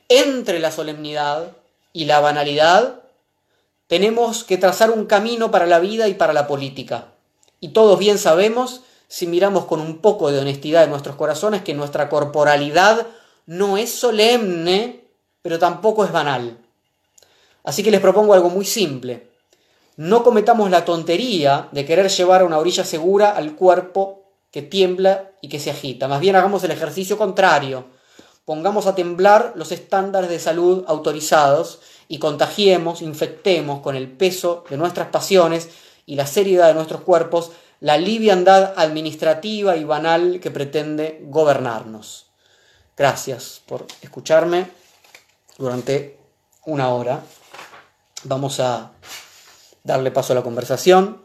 Entre 0.09 0.59
la 0.59 0.71
solemnidad 0.71 1.53
y 1.93 2.05
la 2.05 2.21
banalidad 2.21 3.01
tenemos 3.87 4.45
que 4.45 4.59
trazar 4.59 4.91
un 4.91 5.07
camino 5.07 5.51
para 5.51 5.67
la 5.67 5.79
vida 5.79 6.09
y 6.09 6.15
para 6.15 6.33
la 6.33 6.47
política. 6.47 7.09
Y 7.61 7.69
todos 7.69 7.99
bien 7.99 8.19
sabemos 8.19 8.83
si 9.09 9.27
miramos 9.27 9.65
con 9.67 9.81
un 9.81 9.99
poco 9.99 10.31
de 10.31 10.41
honestidad 10.41 10.85
en 10.85 10.91
nuestros 10.91 11.17
corazones 11.17 11.63
que 11.63 11.75
nuestra 11.75 12.09
corporalidad 12.09 13.07
no 13.47 13.77
es 13.77 13.93
solemne, 13.93 15.05
pero 15.43 15.59
tampoco 15.59 16.05
es 16.05 16.13
banal. 16.13 16.59
Así 17.63 17.83
que 17.83 17.91
les 17.91 18.01
propongo 18.01 18.35
algo 18.35 18.51
muy 18.51 18.65
simple. 18.65 19.29
No 19.97 20.23
cometamos 20.23 20.71
la 20.71 20.85
tontería 20.85 21.69
de 21.73 21.87
querer 21.87 22.11
llevar 22.11 22.43
a 22.43 22.45
una 22.45 22.59
orilla 22.59 22.85
segura 22.85 23.31
al 23.31 23.55
cuerpo 23.55 24.25
que 24.51 24.63
tiembla 24.63 25.31
y 25.41 25.49
que 25.49 25.61
se 25.61 25.71
agita. 25.71 26.09
Más 26.09 26.21
bien 26.21 26.37
hagamos 26.37 26.65
el 26.65 26.73
ejercicio 26.73 27.17
contrario 27.17 27.87
pongamos 28.45 28.87
a 28.87 28.95
temblar 28.95 29.53
los 29.57 29.73
estándares 29.73 30.31
de 30.31 30.39
salud 30.39 30.85
autorizados 30.87 31.81
y 32.09 32.19
contagiemos, 32.19 33.03
infectemos 33.03 33.81
con 33.81 33.97
el 33.97 34.11
peso 34.11 34.65
de 34.69 34.77
nuestras 34.77 35.09
pasiones 35.09 35.71
y 36.07 36.17
la 36.17 36.27
seriedad 36.27 36.69
de 36.69 36.75
nuestros 36.75 37.01
cuerpos 37.01 37.53
la 37.81 37.99
liviandad 37.99 38.73
administrativa 38.77 39.77
y 39.77 39.85
banal 39.85 40.41
que 40.41 40.51
pretende 40.51 41.21
gobernarnos. 41.25 42.31
Gracias 42.97 43.61
por 43.67 43.87
escucharme 44.01 44.71
durante 45.59 46.19
una 46.65 46.89
hora. 46.95 47.21
Vamos 48.23 48.59
a 48.61 48.93
darle 49.83 50.11
paso 50.11 50.33
a 50.33 50.37
la 50.37 50.43
conversación. 50.43 51.23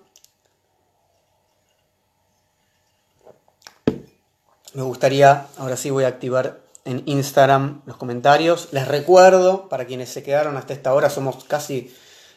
Me 4.74 4.84
gustaría, 4.84 5.48
ahora 5.58 5.78
sí 5.78 5.90
voy 5.92 6.04
a 6.04 6.10
activar 6.10 6.69
en 6.90 7.04
Instagram 7.06 7.84
los 7.86 7.98
comentarios. 7.98 8.70
Les 8.72 8.88
recuerdo, 8.88 9.70
para 9.70 9.86
quienes 9.86 10.10
se 10.10 10.24
quedaron 10.24 10.58
hasta 10.58 10.74
esta 10.74 10.94
hora, 10.94 11.10
somos 11.10 11.44
casi, 11.44 11.94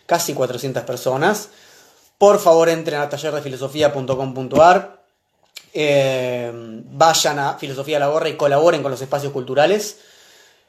casi 0.06 0.34
400 0.34 0.84
personas. 0.84 1.48
Por 2.18 2.38
favor, 2.38 2.68
entren 2.68 3.00
a 3.00 3.08
tallerdefilosofía.com.ar. 3.08 5.02
Eh, 5.74 6.52
vayan 6.52 7.38
a 7.38 7.54
Filosofía 7.54 7.98
la 7.98 8.08
Gorra 8.08 8.28
y 8.28 8.36
colaboren 8.36 8.82
con 8.82 8.90
los 8.90 9.00
espacios 9.00 9.32
culturales. 9.32 10.00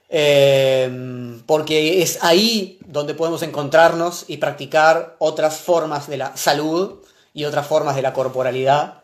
Eh, 0.10 1.42
porque 1.46 2.02
es 2.02 2.24
ahí 2.24 2.80
donde 2.86 3.16
podemos 3.16 3.42
encontrarnos 3.42 4.26
y 4.28 4.38
practicar 4.38 5.16
otras 5.20 5.58
formas 5.58 6.08
de 6.08 6.18
la 6.18 6.38
salud 6.38 7.00
y 7.34 7.46
otras 7.46 7.68
formas 7.68 7.96
de 7.96 8.04
la 8.04 8.14
corporalidad 8.14 9.03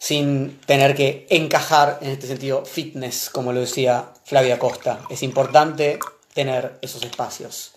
sin 0.00 0.58
tener 0.60 0.96
que 0.96 1.26
encajar 1.28 1.98
en 2.00 2.08
este 2.08 2.26
sentido 2.26 2.64
fitness, 2.64 3.28
como 3.28 3.52
lo 3.52 3.60
decía 3.60 4.08
Flavia 4.24 4.58
Costa. 4.58 5.02
Es 5.10 5.22
importante 5.22 5.98
tener 6.32 6.78
esos 6.80 7.04
espacios. 7.04 7.72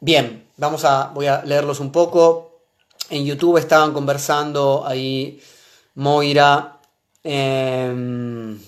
Bien, 0.00 0.46
vamos 0.58 0.84
a, 0.84 1.12
voy 1.14 1.28
a 1.28 1.42
leerlos 1.46 1.80
un 1.80 1.90
poco. 1.90 2.60
En 3.08 3.24
YouTube 3.24 3.56
estaban 3.56 3.94
conversando 3.94 4.84
ahí 4.86 5.40
Moira. 5.94 6.78
Eh, 7.24 8.58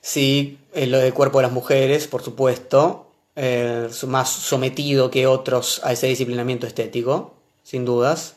sí, 0.00 0.58
lo 0.74 0.98
del 0.98 1.12
cuerpo 1.12 1.38
de 1.38 1.42
las 1.42 1.52
mujeres, 1.52 2.06
por 2.06 2.22
supuesto. 2.22 3.10
Eh, 3.36 3.90
más 4.06 4.30
sometido 4.30 5.10
que 5.10 5.26
otros 5.26 5.82
a 5.84 5.92
ese 5.92 6.06
disciplinamiento 6.06 6.66
estético, 6.66 7.34
sin 7.62 7.84
dudas. 7.84 8.36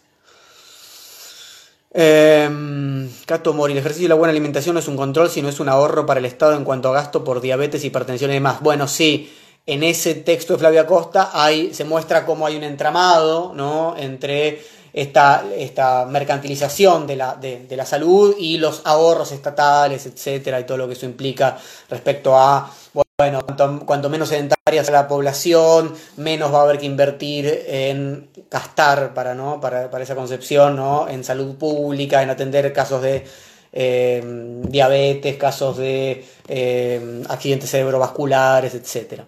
Eh, 1.93 3.07
Cato 3.25 3.53
Mori, 3.53 3.73
el 3.73 3.79
ejercicio 3.79 4.05
y 4.05 4.09
la 4.09 4.15
buena 4.15 4.31
alimentación 4.31 4.73
no 4.73 4.79
es 4.79 4.87
un 4.87 4.97
control, 4.97 5.29
sino 5.29 5.49
es 5.49 5.59
un 5.59 5.69
ahorro 5.69 6.05
para 6.05 6.19
el 6.19 6.25
Estado 6.25 6.53
en 6.53 6.63
cuanto 6.63 6.89
a 6.89 6.93
gasto 6.93 7.23
por 7.23 7.41
diabetes, 7.41 7.83
hipertensión 7.83 8.31
y 8.31 8.35
demás. 8.35 8.61
Bueno, 8.61 8.87
sí, 8.87 9.33
en 9.65 9.83
ese 9.83 10.15
texto 10.15 10.53
de 10.53 10.59
Flavia 10.59 10.87
Costa 10.87 11.31
hay, 11.33 11.73
se 11.73 11.83
muestra 11.83 12.25
cómo 12.25 12.45
hay 12.45 12.55
un 12.55 12.63
entramado 12.63 13.53
¿no? 13.53 13.95
entre 13.97 14.61
esta, 14.93 15.45
esta 15.55 16.05
mercantilización 16.05 17.05
de 17.05 17.15
la, 17.17 17.35
de, 17.35 17.65
de 17.67 17.75
la 17.77 17.85
salud 17.85 18.35
y 18.39 18.57
los 18.57 18.81
ahorros 18.85 19.31
estatales, 19.31 20.05
etcétera, 20.05 20.59
y 20.59 20.65
todo 20.65 20.77
lo 20.77 20.87
que 20.87 20.93
eso 20.93 21.05
implica 21.05 21.57
respecto 21.89 22.35
a 22.35 22.71
bueno, 23.19 23.43
cuanto, 23.87 24.09
menos 24.11 24.29
sedentaria 24.29 24.83
sea 24.83 24.93
la 24.93 25.07
población, 25.07 25.95
menos 26.17 26.53
va 26.53 26.59
a 26.59 26.63
haber 26.65 26.77
que 26.77 26.85
invertir 26.85 27.63
en 27.65 28.29
gastar 28.51 29.15
para, 29.15 29.33
¿no? 29.33 29.59
para, 29.59 29.89
esa 29.99 30.13
concepción, 30.13 30.75
¿no? 30.75 31.09
en 31.09 31.23
salud 31.23 31.55
pública, 31.55 32.21
en 32.21 32.29
atender 32.29 32.71
casos 32.73 33.01
de 33.01 33.25
eh, 33.73 34.61
diabetes, 34.67 35.35
casos 35.37 35.77
de 35.77 36.27
eh, 36.47 37.23
accidentes 37.27 37.71
cerebrovasculares, 37.71 38.75
etc. 38.75 39.23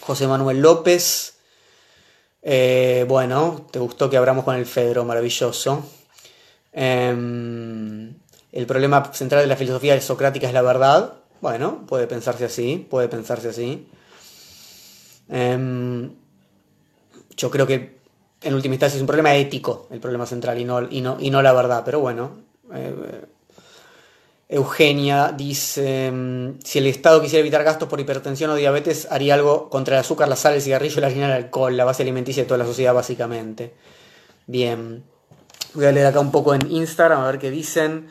José 0.00 0.26
Manuel 0.26 0.60
López, 0.60 1.38
eh, 2.42 3.04
bueno, 3.06 3.68
te 3.70 3.78
gustó 3.78 4.10
que 4.10 4.16
abramos 4.16 4.44
con 4.44 4.56
el 4.56 4.66
Fedro, 4.66 5.04
maravilloso. 5.04 5.84
Em, 6.72 8.12
el 8.50 8.66
problema 8.66 9.12
central 9.14 9.42
de 9.42 9.46
la 9.46 9.54
filosofía 9.54 10.00
socrática 10.00 10.48
es 10.48 10.52
la 10.52 10.62
verdad. 10.62 11.17
Bueno, 11.40 11.84
puede 11.86 12.06
pensarse 12.06 12.44
así, 12.44 12.86
puede 12.90 13.08
pensarse 13.08 13.48
así. 13.48 13.86
Em, 15.28 16.10
yo 17.36 17.50
creo 17.50 17.66
que 17.66 17.98
en 18.40 18.54
última 18.54 18.74
instancia 18.74 18.96
es 18.96 19.00
un 19.00 19.06
problema 19.06 19.34
ético 19.34 19.88
el 19.90 20.00
problema 20.00 20.26
central 20.26 20.58
y 20.58 20.64
no, 20.64 20.88
y 20.88 21.00
no, 21.00 21.16
y 21.20 21.30
no 21.30 21.42
la 21.42 21.52
verdad, 21.52 21.82
pero 21.84 22.00
bueno. 22.00 22.32
Eh, 22.74 23.24
Eugenia 24.50 25.32
dice, 25.36 26.06
em, 26.06 26.58
si 26.64 26.78
el 26.78 26.86
Estado 26.86 27.20
quisiera 27.20 27.40
evitar 27.40 27.62
gastos 27.64 27.88
por 27.88 28.00
hipertensión 28.00 28.50
o 28.50 28.54
diabetes, 28.54 29.06
haría 29.10 29.34
algo 29.34 29.68
contra 29.68 29.96
el 29.96 30.00
azúcar, 30.00 30.26
la 30.28 30.36
sal, 30.36 30.54
el 30.54 30.62
cigarrillo, 30.62 31.00
la 31.02 31.08
harina, 31.08 31.26
el 31.26 31.44
alcohol, 31.44 31.76
la 31.76 31.84
base 31.84 32.02
alimenticia 32.02 32.44
de 32.44 32.46
toda 32.46 32.58
la 32.58 32.64
sociedad 32.64 32.94
básicamente. 32.94 33.74
Bien. 34.46 35.04
Voy 35.74 35.84
a 35.84 35.92
leer 35.92 36.06
acá 36.06 36.20
un 36.20 36.32
poco 36.32 36.54
en 36.54 36.70
Instagram 36.70 37.20
a 37.20 37.26
ver 37.26 37.38
qué 37.38 37.50
dicen. 37.50 38.08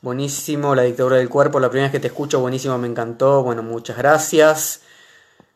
Buenísimo, 0.00 0.76
la 0.76 0.82
dictadura 0.82 1.16
del 1.16 1.28
cuerpo, 1.28 1.58
la 1.58 1.68
primera 1.70 1.86
vez 1.86 1.92
que 1.92 2.00
te 2.00 2.06
escucho, 2.06 2.38
buenísimo, 2.38 2.78
me 2.78 2.86
encantó. 2.86 3.42
Bueno, 3.42 3.64
muchas 3.64 3.96
gracias. 3.96 4.82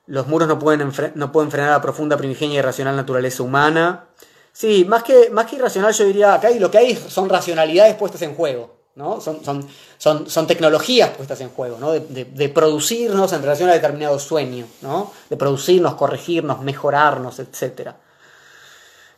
Los 0.06 0.26
muros 0.26 0.48
no 0.48 0.58
pueden, 0.58 0.92
no 1.14 1.30
pueden 1.30 1.52
frenar 1.52 1.70
la 1.70 1.80
profunda, 1.80 2.16
primigenia 2.16 2.56
y 2.56 2.58
irracional 2.58 2.96
naturaleza 2.96 3.44
humana. 3.44 4.06
Sí, 4.52 4.84
más 4.84 5.04
que, 5.04 5.30
más 5.30 5.46
que 5.46 5.56
irracional 5.56 5.92
yo 5.92 6.04
diría, 6.04 6.34
acá 6.34 6.50
lo 6.50 6.70
que 6.72 6.78
hay 6.78 6.96
son 6.96 7.28
racionalidades 7.28 7.94
puestas 7.94 8.20
en 8.22 8.34
juego, 8.34 8.74
¿no? 8.96 9.20
Son, 9.20 9.44
son, 9.44 9.64
son, 9.96 10.28
son 10.28 10.46
tecnologías 10.48 11.10
puestas 11.10 11.40
en 11.40 11.50
juego, 11.50 11.78
¿no? 11.78 11.92
De, 11.92 12.48
producirnos 12.48 13.32
en 13.32 13.42
relación 13.42 13.70
a 13.70 13.74
determinado 13.74 14.18
sueño, 14.18 14.66
¿no? 14.80 15.12
De 15.30 15.36
producirnos, 15.36 15.94
corregirnos, 15.94 16.60
mejorarnos, 16.62 17.38
etc. 17.38 17.92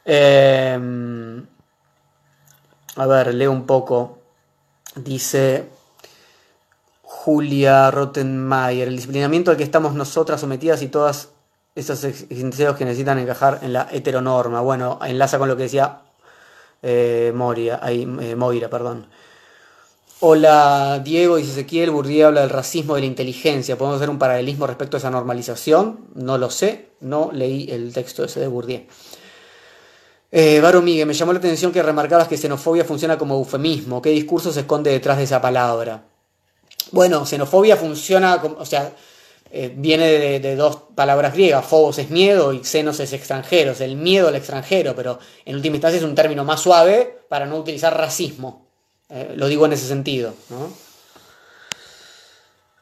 Eh, 0.05 0.79
a 2.97 3.07
ver, 3.07 3.35
leo 3.35 3.51
un 3.51 3.67
poco. 3.67 4.24
Dice 4.97 5.69
Julia 7.03 7.91
Rottenmeier, 7.91 8.89
el 8.89 8.97
disciplinamiento 8.97 9.51
al 9.51 9.57
que 9.57 9.65
estamos 9.65 9.95
nosotras 9.95 10.41
sometidas 10.41 10.83
y 10.83 10.89
todas 10.89 11.31
esos 11.75 12.01
deseos 12.03 12.77
que 12.77 12.85
necesitan 12.85 13.19
encajar 13.19 13.61
en 13.63 13.73
la 13.73 13.89
heteronorma. 13.91 14.61
Bueno, 14.61 15.01
enlaza 15.05 15.39
con 15.39 15.49
lo 15.49 15.57
que 15.57 15.65
decía 15.65 16.01
eh, 16.83 17.33
Moria, 17.35 17.81
ahí, 17.83 18.03
eh, 18.21 18.37
Moira, 18.37 18.69
perdón. 18.69 19.07
Hola 20.21 21.01
Diego, 21.05 21.37
dice 21.37 21.51
Ezequiel, 21.51 21.91
Bourdieu 21.91 22.29
habla 22.29 22.43
del 22.43 22.51
racismo 22.51 22.95
de 22.95 23.01
la 23.01 23.07
inteligencia. 23.07 23.77
¿Podemos 23.77 23.97
hacer 23.97 24.11
un 24.11 24.19
paralelismo 24.19 24.67
respecto 24.67 24.97
a 24.97 24.99
esa 24.99 25.11
normalización? 25.11 26.07
No 26.15 26.39
lo 26.39 26.51
sé, 26.51 26.91
no 27.01 27.31
leí 27.33 27.71
el 27.71 27.93
texto 27.93 28.25
ese 28.25 28.41
de 28.41 28.47
Bourdieu. 28.47 28.83
Eh, 30.37 30.61
Miguel, 30.83 31.07
me 31.07 31.15
llamó 31.15 31.33
la 31.33 31.39
atención 31.39 31.71
que 31.71 31.81
remarcabas 31.81 32.27
que 32.27 32.37
xenofobia 32.37 32.85
funciona 32.85 33.17
como 33.17 33.37
eufemismo. 33.37 34.03
¿Qué 34.03 34.11
discurso 34.11 34.53
se 34.53 34.61
esconde 34.61 34.91
detrás 34.91 35.17
de 35.17 35.23
esa 35.23 35.41
palabra? 35.41 36.03
Bueno, 36.91 37.25
xenofobia 37.25 37.77
funciona, 37.77 38.41
como, 38.41 38.57
o 38.57 38.67
sea, 38.67 38.93
eh, 39.53 39.73
viene 39.73 40.41
de, 40.41 40.57
dos 40.57 40.77
palabras 40.97 41.35
griegas. 41.35 41.65
Phobos 41.65 42.01
es 42.01 42.11
miedo 42.11 42.53
y 42.53 42.65
xenos 42.65 42.99
es 42.99 43.13
extranjeros. 43.13 43.81
El 43.81 43.95
miedo 43.95 44.27
al 44.27 44.35
extranjero, 44.35 44.97
pero 44.97 45.21
en 45.45 45.55
última 45.55 45.77
instancia 45.77 45.99
es 45.99 46.05
un 46.05 46.17
término 46.17 46.43
más 46.43 46.61
suave 46.61 47.17
para 47.29 47.47
no 47.47 47.57
utilizar 47.57 47.97
racismo. 47.97 48.67
Eh, 49.11 49.35
lo 49.37 49.47
digo 49.47 49.67
en 49.67 49.75
ese 49.75 49.87
sentido. 49.87 50.35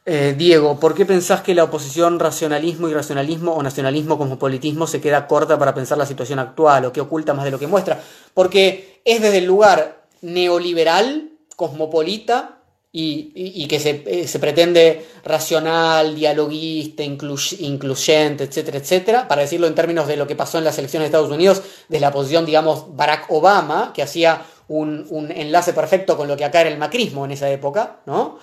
Eh, 0.04 0.34
Diego, 0.36 0.80
¿por 0.80 0.96
qué 0.96 1.06
pensás 1.06 1.42
que 1.42 1.54
la 1.54 1.62
oposición 1.62 2.18
racionalismo 2.18 2.88
y 2.88 2.94
racionalismo 2.94 3.52
o 3.52 3.62
nacionalismo 3.62 4.18
cosmopolitismo 4.18 4.88
se 4.88 5.00
queda 5.00 5.28
corta 5.28 5.56
para 5.58 5.74
pensar 5.74 5.96
la 5.96 6.06
situación 6.06 6.40
actual 6.40 6.86
o 6.86 6.92
que 6.92 7.00
oculta 7.00 7.34
más 7.34 7.44
de 7.44 7.52
lo 7.52 7.58
que 7.58 7.68
muestra? 7.68 8.02
Porque 8.34 9.00
es 9.04 9.22
desde 9.22 9.38
el 9.38 9.44
lugar 9.44 10.02
neoliberal, 10.20 11.30
cosmopolita 11.54 12.58
y, 12.90 13.66
que 13.68 13.76
eh, 13.76 14.26
se, 14.26 14.38
pretende 14.40 15.06
racional, 15.24 16.16
dialoguista, 16.16 17.04
incluyente, 17.04 18.44
etcétera, 18.44 18.78
etcétera, 18.78 19.28
para 19.28 19.42
decirlo 19.42 19.68
en 19.68 19.76
términos 19.76 20.08
de 20.08 20.16
lo 20.16 20.26
que 20.26 20.34
pasó 20.34 20.58
en 20.58 20.64
las 20.64 20.78
elecciones 20.78 21.04
de 21.04 21.16
Estados 21.16 21.30
Unidos, 21.30 21.62
desde 21.88 22.00
la 22.00 22.10
posición, 22.10 22.44
digamos, 22.44 22.96
Barack 22.96 23.30
Obama, 23.30 23.92
que 23.94 24.02
hacía 24.02 24.42
un, 24.66 25.06
un 25.10 25.30
enlace 25.30 25.72
perfecto 25.72 26.16
con 26.16 26.26
lo 26.26 26.36
que 26.36 26.44
acá 26.44 26.62
era 26.62 26.70
el 26.70 26.78
macrismo 26.78 27.24
en 27.24 27.30
esa 27.30 27.48
época, 27.48 28.00
¿no? 28.04 28.38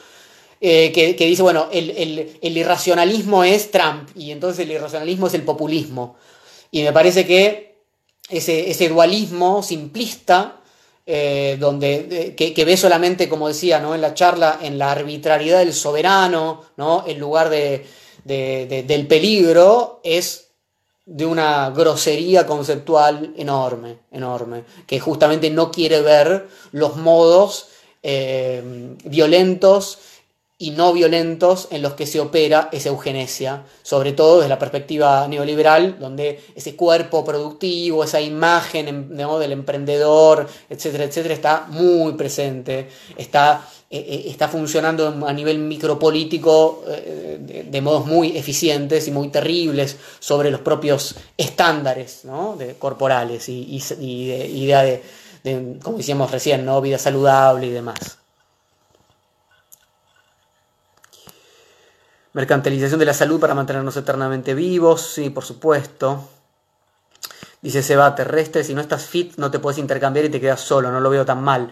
Eh, 0.61 0.91
que, 0.91 1.25
dice, 1.25 1.41
bueno, 1.41 1.69
el, 1.71 2.37
irracionalismo 2.41 3.45
es 3.45 3.71
Trump 3.71 4.09
y 4.15 4.31
entonces 4.31 4.65
el 4.65 4.71
irracionalismo 4.71 5.27
es 5.27 5.33
el 5.33 5.43
populismo. 5.43 6.17
Y 6.69 6.83
me 6.83 6.91
parece 6.91 7.25
que 7.25 7.77
ese, 8.29 8.69
ese 8.69 8.89
dualismo 8.89 9.63
simplista, 9.63 10.59
eh, 11.05 11.55
donde, 11.59 12.35
que, 12.35 12.65
ve 12.65 12.75
solamente, 12.75 13.29
como 13.29 13.47
decía 13.47 13.79
¿no? 13.79 13.95
en 13.95 14.01
la 14.01 14.13
charla, 14.13 14.59
en 14.61 14.77
la 14.77 14.91
arbitrariedad 14.91 15.59
del 15.59 15.73
soberano, 15.73 16.65
¿no? 16.75 17.05
en 17.07 17.19
lugar 17.19 17.49
de, 17.49 17.85
del 18.25 19.07
peligro, 19.07 20.01
es 20.03 20.49
de 21.05 21.25
una 21.25 21.71
grosería 21.71 22.45
conceptual 22.45 23.33
enorme, 23.37 23.97
enorme, 24.11 24.65
que 24.85 24.99
justamente 24.99 25.49
no 25.49 25.71
quiere 25.71 26.01
ver 26.01 26.47
los 26.71 26.97
modos 26.97 27.69
eh, 28.03 28.61
violentos 29.05 29.97
y 30.61 30.71
no 30.71 30.91
violentos 30.91 31.69
en 31.71 31.81
los 31.81 31.93
que 31.93 32.05
se 32.05 32.19
opera 32.19 32.67
esa 32.73 32.89
eugenesia, 32.89 33.63
sobre 33.81 34.11
todo 34.11 34.37
desde 34.37 34.49
la 34.49 34.59
perspectiva 34.59 35.25
neoliberal, 35.25 35.97
donde 35.97 36.43
ese 36.53 36.75
cuerpo 36.75 37.23
productivo, 37.23 38.03
esa 38.03 38.19
imagen 38.19 39.15
del 39.15 39.51
emprendedor, 39.53 40.45
etcétera, 40.69 41.05
etcétera, 41.05 41.33
está 41.33 41.65
muy 41.69 42.11
presente, 42.13 42.89
está, 43.15 43.65
eh, 43.89 44.05
eh, 44.05 44.23
está 44.27 44.49
funcionando 44.49 45.25
a 45.25 45.31
nivel 45.31 45.59
micropolítico 45.59 46.83
eh, 46.89 47.65
de, 47.65 47.81
modos 47.81 48.05
muy 48.05 48.35
eficientes 48.35 49.07
y 49.07 49.11
muy 49.11 49.29
terribles 49.29 49.95
sobre 50.19 50.51
los 50.51 50.59
propios 50.59 51.15
estándares 51.37 52.23
de, 52.57 52.73
corporales 52.73 53.47
y, 53.47 53.81
y, 53.97 54.27
de 54.27 54.45
idea 54.45 54.83
de, 54.83 55.79
como 55.81 55.95
decíamos 55.99 56.29
recién, 56.31 56.65
¿no? 56.65 56.81
vida 56.81 56.97
saludable 56.97 57.67
y 57.67 57.71
demás. 57.71 58.19
Mercantilización 62.33 62.99
de 62.99 63.05
la 63.05 63.13
salud 63.13 63.39
para 63.39 63.55
mantenernos 63.55 63.97
eternamente 63.97 64.53
vivos, 64.53 65.01
sí, 65.01 65.29
por 65.29 65.43
supuesto. 65.43 66.29
Dice 67.61 67.83
Seba, 67.83 68.15
terrestre, 68.15 68.63
si 68.63 68.73
no 68.73 68.81
estás 68.81 69.05
fit 69.05 69.35
no 69.37 69.51
te 69.51 69.59
puedes 69.59 69.79
intercambiar 69.79 70.25
y 70.25 70.29
te 70.29 70.39
quedas 70.39 70.61
solo, 70.61 70.91
no 70.91 70.99
lo 70.99 71.09
veo 71.09 71.25
tan 71.25 71.43
mal. 71.43 71.71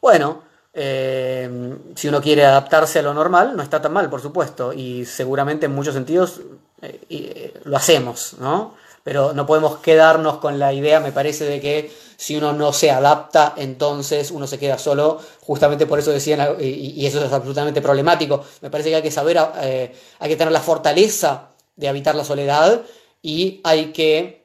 Bueno, 0.00 0.42
eh, 0.72 1.48
si 1.94 2.08
uno 2.08 2.20
quiere 2.20 2.44
adaptarse 2.44 2.98
a 2.98 3.02
lo 3.02 3.14
normal, 3.14 3.56
no 3.56 3.62
está 3.62 3.80
tan 3.80 3.92
mal, 3.92 4.10
por 4.10 4.20
supuesto, 4.20 4.72
y 4.72 5.04
seguramente 5.06 5.66
en 5.66 5.74
muchos 5.74 5.94
sentidos 5.94 6.40
eh, 6.82 7.00
eh, 7.08 7.60
lo 7.64 7.76
hacemos, 7.76 8.36
¿no? 8.38 8.74
Pero 9.02 9.32
no 9.32 9.46
podemos 9.46 9.78
quedarnos 9.78 10.38
con 10.38 10.58
la 10.58 10.72
idea, 10.72 11.00
me 11.00 11.12
parece, 11.12 11.44
de 11.44 11.60
que 11.60 11.92
si 12.16 12.36
uno 12.36 12.52
no 12.52 12.72
se 12.72 12.90
adapta, 12.90 13.54
entonces 13.56 14.30
uno 14.30 14.46
se 14.46 14.58
queda 14.58 14.78
solo. 14.78 15.20
Justamente 15.40 15.86
por 15.86 15.98
eso 15.98 16.10
decían, 16.10 16.56
y, 16.60 17.04
eso 17.06 17.24
es 17.24 17.32
absolutamente 17.32 17.80
problemático. 17.80 18.44
Me 18.60 18.70
parece 18.70 18.90
que 18.90 18.96
hay 18.96 19.02
que 19.02 19.10
saber, 19.10 19.38
hay 19.38 20.28
que 20.28 20.36
tener 20.36 20.52
la 20.52 20.60
fortaleza 20.60 21.50
de 21.76 21.88
habitar 21.88 22.14
la 22.14 22.24
soledad 22.24 22.82
y 23.22 23.60
hay 23.64 23.86
que 23.86 24.44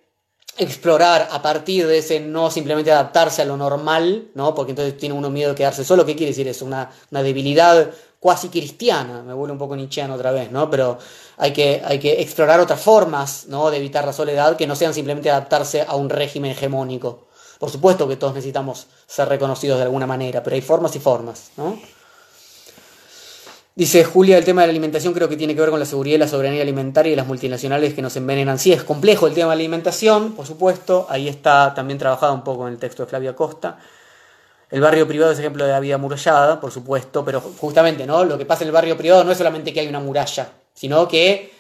explorar 0.60 1.30
a 1.32 1.42
partir 1.42 1.88
de 1.88 2.00
ese 2.00 2.20
no 2.20 2.52
simplemente 2.52 2.92
adaptarse 2.92 3.42
a 3.42 3.46
lo 3.46 3.56
normal, 3.56 4.30
¿no? 4.36 4.54
Porque 4.54 4.72
entonces 4.72 4.98
tiene 4.98 5.16
uno 5.16 5.30
miedo 5.30 5.52
de 5.52 5.56
quedarse 5.56 5.86
solo. 5.86 6.06
¿Qué 6.06 6.16
quiere 6.16 6.32
decir 6.32 6.48
eso? 6.48 6.66
Una, 6.66 6.92
debilidad 7.10 7.90
cuasi 8.20 8.50
cristiana, 8.50 9.24
me 9.24 9.34
vuelve 9.34 9.54
un 9.54 9.58
poco 9.58 9.78
nichiano 9.78 10.16
otra 10.16 10.32
vez, 10.32 10.52
¿no? 10.52 10.70
Pero 10.70 10.98
hay 11.38 11.54
que, 11.54 11.82
hay 11.86 12.00
que 12.00 12.22
explorar 12.22 12.60
otras 12.60 12.82
formas, 12.82 13.46
¿no? 13.48 13.72
De 13.72 13.78
evitar 13.78 14.06
la 14.06 14.12
soledad 14.12 14.58
que 14.58 14.68
no 14.68 14.76
sean 14.76 14.94
simplemente 14.94 15.30
adaptarse 15.30 15.86
a 15.88 15.96
un 15.96 16.10
régimen 16.10 16.52
hegemónico. 16.52 17.29
Por 17.60 17.70
supuesto 17.70 18.08
que 18.08 18.16
todos 18.16 18.34
necesitamos 18.34 18.88
ser 19.06 19.28
reconocidos 19.28 19.78
de 19.78 19.84
alguna 19.84 20.08
manera, 20.08 20.42
pero 20.42 20.56
hay 20.56 20.62
formas 20.62 20.96
y 20.96 21.00
formas, 21.00 21.52
¿no? 21.58 21.78
Dice 23.76 24.04
Julia, 24.04 24.38
el 24.38 24.44
tema 24.44 24.62
de 24.62 24.68
la 24.68 24.72
alimentación 24.72 25.14
creo 25.14 25.30
que 25.30 25.38
tiene 25.38 25.56
que 25.56 25.62
ver 25.62 25.70
con 25.70 25.80
la 25.80 25.86
seguridad 25.86 26.16
y 26.16 26.20
la 26.20 26.28
soberanía 26.28 26.62
alimentaria 26.62 27.14
y 27.14 27.16
las 27.16 27.28
multinacionales 27.28 27.94
que 27.94 28.02
nos 28.02 28.16
envenenan. 28.18 28.60
Sí, 28.60 28.74
es 28.74 28.84
complejo 28.84 29.28
el 29.28 29.34
tema 29.34 29.52
de 29.52 29.58
la 29.58 29.62
alimentación, 29.62 30.34
por 30.34 30.46
supuesto. 30.46 31.06
Ahí 31.10 31.30
está 31.30 31.74
también 31.74 31.98
trabajado 31.98 32.34
un 32.34 32.44
poco 32.44 32.68
en 32.68 32.74
el 32.74 32.80
texto 32.80 33.04
de 33.04 33.10
Flavia 33.10 33.36
Costa. 33.36 33.78
El 34.70 34.82
barrio 34.82 35.08
privado 35.08 35.32
es 35.32 35.40
ejemplo 35.40 35.66
de 35.66 35.72
la 35.72 35.80
vida 35.80 35.96
amurallada, 35.96 36.60
por 36.60 36.72
supuesto, 36.72 37.24
pero 37.24 37.42
justamente, 37.42 38.06
¿no? 38.06 38.24
Lo 38.24 38.38
que 38.38 38.46
pasa 38.46 38.64
en 38.64 38.68
el 38.68 38.74
barrio 38.74 38.98
privado 38.98 39.24
no 39.24 39.32
es 39.32 39.38
solamente 39.38 39.74
que 39.74 39.80
hay 39.80 39.88
una 39.88 40.00
muralla, 40.00 40.50
sino 40.74 41.08
que 41.08 41.59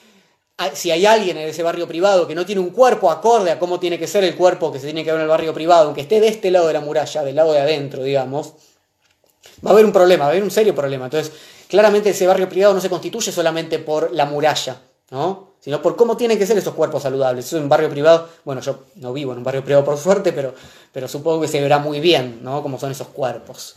si 0.74 0.91
hay 0.91 1.05
alguien 1.05 1.38
en 1.38 1.47
ese 1.47 1.64
barrio 1.64 1.88
privado 1.88 2.28
que 2.28 2.36
no 2.36 2.45
tiene 2.45 2.62
un 2.62 2.72
cuerpo 2.72 3.12
acorde 3.12 3.51
a 3.51 3.60
cómo 3.60 3.80
tiene 3.80 3.97
que 3.97 4.07
ser 4.07 4.24
el 4.24 4.36
cuerpo 4.36 4.72
que 4.72 4.80
se 4.80 4.86
tiene 4.86 5.03
que 5.03 5.12
ver 5.12 5.20
en 5.20 5.24
el 5.24 5.30
barrio 5.30 5.53
privado, 5.53 5.86
aunque 5.86 6.01
esté 6.01 6.20
de 6.20 6.28
este 6.28 6.51
lado 6.51 6.68
de 6.68 6.74
la 6.74 6.82
muralla, 6.82 7.24
del 7.24 7.36
lado 7.36 7.53
de 7.53 7.60
adentro, 7.60 8.03
digamos, 8.03 8.53
va 9.66 9.72
a 9.72 9.74
haber 9.74 9.86
un 9.86 9.93
problema, 9.93 10.26
va 10.26 10.30
a 10.30 10.32
haber 10.32 10.43
un 10.43 10.51
serio 10.51 10.76
problema. 10.76 11.05
Entonces, 11.05 11.32
claramente 11.68 12.10
ese 12.10 12.28
barrio 12.28 12.49
privado 12.49 12.74
no 12.74 12.82
se 12.82 12.89
constituye 12.89 13.32
solamente 13.32 13.80
por 13.80 14.12
la 14.12 14.26
muralla, 14.26 14.82
¿no? 15.12 15.49
sino 15.60 15.82
por 15.82 15.95
cómo 15.95 16.16
tienen 16.16 16.38
que 16.38 16.45
ser 16.45 16.57
esos 16.57 16.74
cuerpos 16.74 17.03
saludables. 17.03 17.45
Es 17.45 17.53
un 17.53 17.68
barrio 17.70 17.89
privado, 17.89 18.30
bueno, 18.45 18.62
yo 18.62 18.86
no 18.95 19.14
vivo 19.14 19.32
en 19.34 19.39
un 19.39 19.43
barrio 19.43 19.64
privado 19.64 19.86
por 19.86 19.97
suerte, 19.97 20.32
pero, 20.34 20.53
pero 20.91 21.07
supongo 21.07 21.41
que 21.41 21.47
se 21.47 21.62
verá 21.62 21.80
muy 21.80 21.99
bien, 21.99 22.39
¿no? 22.41 22.62
Cómo 22.62 22.80
son 22.80 22.91
esos 22.91 23.07
cuerpos. 23.07 23.76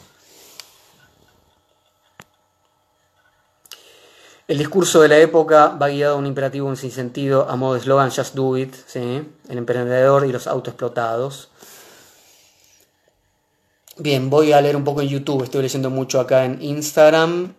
El 4.48 4.58
discurso 4.58 5.00
de 5.00 5.08
la 5.08 5.18
época 5.18 5.68
va 5.68 5.88
guiado 5.88 6.16
a 6.16 6.18
un 6.18 6.26
imperativo 6.26 6.74
sin 6.74 6.90
sentido 6.90 7.48
a 7.48 7.56
modo 7.56 7.74
de 7.74 7.80
eslogan 7.80 8.10
Just 8.10 8.34
Do 8.34 8.56
It, 8.56 8.74
¿sí? 8.86 9.22
el 9.48 9.58
emprendedor 9.58 10.26
y 10.26 10.32
los 10.32 10.46
autoexplotados. 10.46 11.48
Bien, 13.98 14.28
voy 14.30 14.52
a 14.52 14.60
leer 14.60 14.74
un 14.74 14.84
poco 14.84 15.00
en 15.00 15.08
YouTube, 15.08 15.44
estoy 15.44 15.62
leyendo 15.62 15.90
mucho 15.90 16.18
acá 16.18 16.44
en 16.44 16.60
Instagram. 16.60 17.54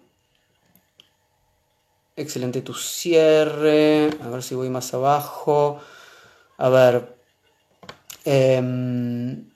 Excelente 2.16 2.62
tu 2.62 2.74
cierre. 2.74 4.10
A 4.22 4.30
ver 4.30 4.44
si 4.44 4.54
voy 4.54 4.70
más 4.70 4.94
abajo. 4.94 5.80
A 6.58 6.70
ver. 6.70 7.18
Em, 8.26 9.50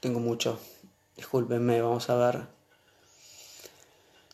tengo 0.00 0.20
mucho. 0.20 0.58
Discúlpenme, 1.16 1.82
vamos 1.82 2.08
a 2.08 2.16
ver. 2.16 2.55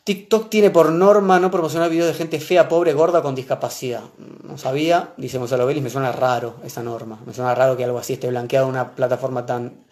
TikTok 0.04 0.50
tiene 0.50 0.70
por 0.70 0.90
norma 0.90 1.38
no 1.38 1.50
promocionar 1.50 1.88
videos 1.88 2.08
de 2.08 2.14
gente 2.14 2.40
fea, 2.40 2.68
pobre, 2.68 2.92
gorda 2.92 3.22
con 3.22 3.36
discapacidad. 3.36 4.02
No 4.42 4.58
sabía, 4.58 5.14
dice 5.16 5.38
Gonzalo 5.38 5.64
Vélez, 5.64 5.82
me 5.82 5.90
suena 5.90 6.10
raro 6.10 6.56
esa 6.64 6.82
norma. 6.82 7.20
Me 7.24 7.32
suena 7.32 7.54
raro 7.54 7.76
que 7.76 7.84
algo 7.84 7.98
así 7.98 8.14
esté 8.14 8.28
blanqueado 8.28 8.66
en 8.66 8.70
una 8.70 8.96
plataforma 8.96 9.46
tan... 9.46 9.84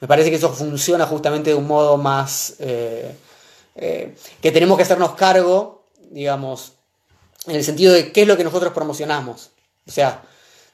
Me 0.00 0.06
parece 0.06 0.30
que 0.30 0.36
eso 0.36 0.52
funciona 0.52 1.06
justamente 1.06 1.50
de 1.50 1.56
un 1.56 1.66
modo 1.66 1.96
más... 1.96 2.54
Eh, 2.60 3.16
eh, 3.74 4.14
que 4.40 4.52
tenemos 4.52 4.76
que 4.76 4.84
hacernos 4.84 5.14
cargo, 5.14 5.84
digamos, 6.10 6.72
en 7.46 7.56
el 7.56 7.64
sentido 7.64 7.92
de 7.92 8.12
qué 8.12 8.22
es 8.22 8.28
lo 8.28 8.36
que 8.36 8.44
nosotros 8.44 8.72
promocionamos. 8.72 9.50
O 9.86 9.90
sea, 9.90 10.22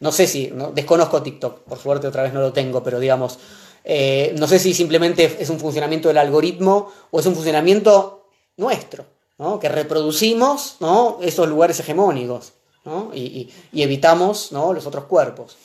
no 0.01 0.13
sé 0.13 0.27
si, 0.27 0.53
desconozco 0.75 1.23
TikTok, 1.23 1.61
por 1.61 1.79
suerte 1.79 2.07
otra 2.07 2.23
vez 2.23 2.33
no 2.33 2.41
lo 2.41 2.53
tengo, 2.53 2.83
pero 2.83 3.01
digamos, 3.01 3.39
eh, 3.85 4.35
no 4.39 4.47
sé 4.47 4.59
si 4.59 4.75
simplemente 4.75 5.39
es 5.41 5.51
un 5.51 5.59
funcionamiento 5.59 6.09
del 6.09 6.19
algoritmo 6.19 6.93
o 7.11 7.21
es 7.21 7.27
un 7.27 7.35
funcionamiento 7.35 8.22
nuestro, 8.57 9.05
¿no? 9.39 9.59
que 9.59 9.69
reproducimos 9.69 10.77
¿no? 10.81 11.19
esos 11.23 11.49
lugares 11.49 11.81
hegemónicos 11.81 12.53
y, 13.13 13.51
y, 13.73 13.83
evitamos 13.83 14.53
¿no? 14.53 14.73
los 14.73 14.87
otros 14.87 15.05
cuerpos. 15.05 15.57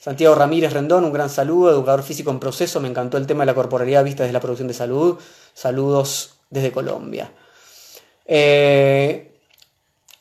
Santiago 0.00 0.34
Ramírez 0.34 0.72
Rendón, 0.72 1.04
un 1.04 1.12
gran 1.12 1.28
saludo, 1.28 1.70
educador 1.70 2.02
físico 2.02 2.30
en 2.30 2.38
proceso, 2.38 2.80
me 2.80 2.88
encantó 2.88 3.18
el 3.18 3.26
tema 3.26 3.42
de 3.42 3.46
la 3.46 3.54
corporalidad 3.54 4.04
vista 4.04 4.22
desde 4.22 4.32
la 4.32 4.40
producción 4.40 4.68
de 4.68 4.74
salud. 4.74 5.18
Saludos 5.52 6.34
desde 6.50 6.72
Colombia. 6.72 7.32
Eh, 8.24 9.28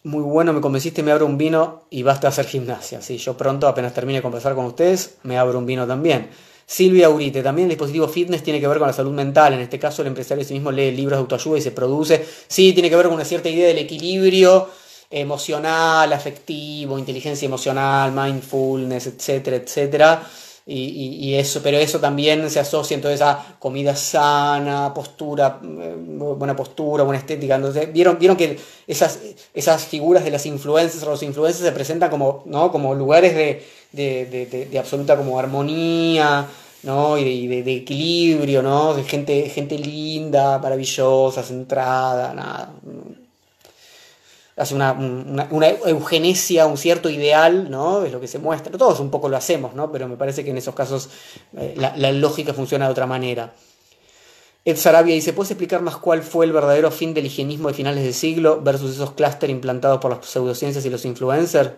muy 0.04 0.24
bueno, 0.24 0.54
me 0.54 0.62
convenciste, 0.62 1.04
me 1.04 1.12
abro 1.12 1.26
un 1.26 1.38
vino 1.38 1.84
y 1.90 2.02
basta 2.04 2.30
hacer 2.30 2.46
gimnasia. 2.46 3.02
Sí, 3.02 3.18
yo 3.18 3.36
pronto, 3.36 3.68
apenas 3.68 3.94
termine 3.94 4.20
de 4.20 4.24
conversar 4.24 4.56
con 4.56 4.66
ustedes, 4.66 5.18
me 5.24 5.38
abro 5.38 5.60
un 5.60 5.66
vino 5.66 5.86
también. 5.86 6.30
Silvia 6.70 7.10
Urite, 7.10 7.42
también 7.42 7.68
el 7.68 7.70
dispositivo 7.70 8.10
fitness 8.10 8.44
tiene 8.44 8.60
que 8.60 8.68
ver 8.68 8.78
con 8.78 8.88
la 8.88 8.94
salud 8.94 9.14
mental. 9.14 9.54
En 9.54 9.62
este 9.62 9.80
caso, 9.80 10.02
el 10.02 10.10
empresario 10.10 10.44
sí 10.44 10.54
mismo 10.54 10.70
lee 10.72 10.92
libros 10.92 11.18
de 11.18 11.22
autoayuda 11.22 11.58
y 11.58 11.62
se 11.62 11.72
produce. 11.72 12.26
Sí, 12.48 12.74
tiene 12.74 12.90
que 12.90 12.98
ver 12.98 13.06
con 13.06 13.16
una 13.16 13.26
cierta 13.26 13.50
idea 13.50 13.70
del 13.70 13.78
equilibrio 13.78 14.70
emocional, 15.10 16.12
afectivo, 16.12 17.00
inteligencia 17.00 17.46
emocional, 17.46 18.12
mindfulness, 18.12 19.08
etcétera, 19.08 19.56
etcétera 19.56 20.28
y, 20.70 21.36
eso, 21.36 21.62
pero 21.64 21.78
eso 21.78 22.00
también 22.00 22.50
se 22.50 22.60
asocia 22.60 22.96
entonces 22.96 23.22
a 23.22 23.56
comida 23.58 23.96
sana, 23.96 24.94
postura, 24.94 25.60
eh, 25.64 25.96
buena 25.98 26.56
postura, 26.56 27.04
buena 27.04 27.20
estética. 27.20 27.56
Entonces, 27.56 27.92
vieron, 27.94 28.20
vieron 28.20 28.36
que 28.36 28.60
esas, 28.86 29.20
esas 29.54 29.86
figuras 29.86 30.26
de 30.26 30.32
las 30.32 30.46
influencias 30.46 31.02
o 31.04 31.10
los 31.10 31.24
influencers 31.24 31.66
se 31.66 31.72
presentan 31.72 32.10
como, 32.10 32.44
¿no? 32.46 32.70
como 32.72 32.94
lugares 32.96 33.34
de, 33.34 33.66
de, 33.94 34.68
de, 34.70 34.80
absoluta 34.80 35.16
como 35.16 35.40
armonía, 35.40 36.46
¿no? 36.84 37.18
Y 37.18 37.48
de, 37.48 37.76
equilibrio, 37.76 38.62
¿no? 38.62 38.94
De 38.94 39.04
gente, 39.04 39.50
gente 39.50 39.78
linda, 39.78 40.60
maravillosa, 40.60 41.44
centrada, 41.44 42.34
nada 42.34 42.74
hace 44.58 44.74
una, 44.74 44.92
una, 44.94 45.70
eugenesia, 45.70 46.66
un 46.66 46.78
cierto 46.78 47.10
ideal, 47.10 47.70
¿no? 47.70 48.04
Es 48.04 48.12
lo 48.12 48.20
que 48.20 48.28
se 48.28 48.40
muestra. 48.40 48.76
Todos 48.76 49.00
un 49.00 49.12
poco 49.12 49.30
lo 49.30 49.38
hacemos, 49.38 49.76
¿no? 49.76 49.92
Pero 49.92 50.08
me 50.08 50.18
parece 50.18 50.44
que 50.44 50.50
en 50.50 50.58
esos 50.58 50.74
casos 50.74 51.10
eh, 51.56 51.76
la, 51.78 52.12
lógica 52.12 52.54
funciona 52.54 52.86
de 52.86 52.92
otra 52.92 53.06
manera. 53.06 53.54
Ed 54.66 54.76
Sarabia 54.76 55.14
dice, 55.14 55.32
¿puedes 55.32 55.52
explicar 55.52 55.82
más 55.82 55.98
cuál 55.98 56.24
fue 56.24 56.46
el 56.46 56.52
verdadero 56.52 56.92
fin 56.92 57.14
del 57.14 57.28
higienismo 57.28 57.70
de 57.70 57.76
finales 57.76 58.04
de 58.04 58.12
siglo 58.12 58.60
versus 58.62 58.96
esos 58.96 59.12
clústeres 59.12 59.54
implantados 59.54 60.00
por 60.00 60.12
las 60.12 60.26
pseudociencias 60.26 60.84
y 60.86 60.90
los 60.90 61.06
influencers? 61.06 61.72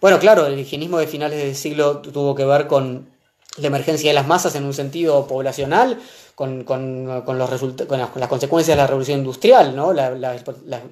Bueno, 0.00 0.18
claro, 0.18 0.46
el 0.46 0.58
higienismo 0.58 0.98
de 0.98 1.06
finales 1.06 1.38
del 1.38 1.54
siglo 1.54 1.98
tuvo 1.98 2.34
que 2.34 2.44
ver 2.44 2.66
con 2.66 3.08
la 3.58 3.66
emergencia 3.66 4.10
de 4.10 4.14
las 4.14 4.26
masas 4.26 4.54
en 4.54 4.64
un 4.64 4.72
sentido 4.72 5.26
poblacional, 5.26 6.00
con, 6.38 6.62
con, 6.62 7.22
con 7.26 7.36
los 7.36 7.50
con, 7.88 7.98
las, 7.98 8.28
consecuencias 8.28 8.76
de 8.76 8.80
la 8.80 8.86
revolución 8.86 9.18
industrial, 9.18 9.74
¿no? 9.74 9.92
la, 9.92 10.10
la, 10.10 10.36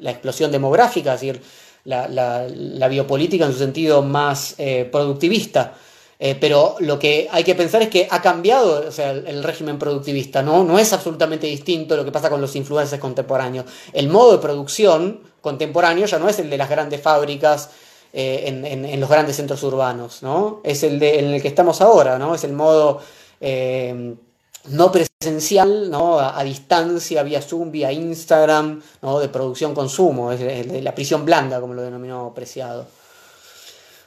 la, 0.01 0.11
explosión 0.11 0.51
demográfica, 0.51 1.15
es 1.15 1.21
decir, 1.21 1.41
la, 1.85 2.89
biopolítica 2.91 3.47
en 3.47 3.53
su 3.53 3.59
sentido 3.61 4.03
más 4.03 4.57
eh, 4.59 4.89
productivista. 4.91 5.75
Eh, 6.19 6.37
pero 6.41 6.75
lo 6.81 6.99
que 6.99 7.29
hay 7.31 7.45
que 7.45 7.55
pensar 7.55 7.81
es 7.81 7.91
que 7.91 8.09
ha 8.11 8.21
cambiado 8.21 8.89
o 8.89 8.91
sea, 8.91 9.13
el, 9.13 9.45
régimen 9.45 9.79
productivista, 9.79 10.43
¿no? 10.43 10.65
no 10.65 10.81
es 10.81 10.93
absolutamente 10.93 11.47
distinto 11.47 11.97
lo 11.97 12.05
que 12.05 12.11
pasa 12.11 12.29
con 12.29 12.41
los 12.41 12.57
influencers 12.57 13.01
contemporáneos. 13.01 13.67
El 13.93 14.09
modo 14.09 14.33
de 14.33 14.39
producción 14.39 15.21
contemporáneo 15.41 16.07
ya 16.07 16.19
no 16.19 16.29
es 16.29 16.41
el 16.41 16.51
de 16.51 16.59
las 16.59 16.69
grandes 16.69 17.01
fábricas 17.01 17.71
eh, 18.13 18.47
en, 18.47 18.65
en, 18.65 18.99
los 18.99 19.09
grandes 19.09 19.37
centros 19.37 19.63
urbanos, 19.63 20.25
¿no? 20.25 20.61
es 20.65 20.83
el 20.83 20.99
de, 20.99 21.21
en 21.21 21.27
el 21.27 21.41
que 21.41 21.47
estamos 21.47 21.81
ahora, 21.81 22.19
¿no? 22.19 22.35
es 22.35 22.43
el 22.43 22.53
modo 22.53 23.01
no 24.69 24.93
presencial, 24.93 25.91
¿no? 25.91 26.19
A, 26.19 26.43
distancia, 26.45 27.23
vía 27.23 27.43
Zoom, 27.43 27.71
vía 27.71 27.93
Instagram, 27.93 28.83
¿no? 29.03 29.21
de 29.21 29.29
producción-consumo, 29.29 30.33
es 30.33 30.83
la 30.83 30.95
prisión 30.95 31.25
blanda, 31.25 31.61
como 31.61 31.75
lo 31.75 31.83
denominó 31.83 32.33
Preciado. 32.35 32.87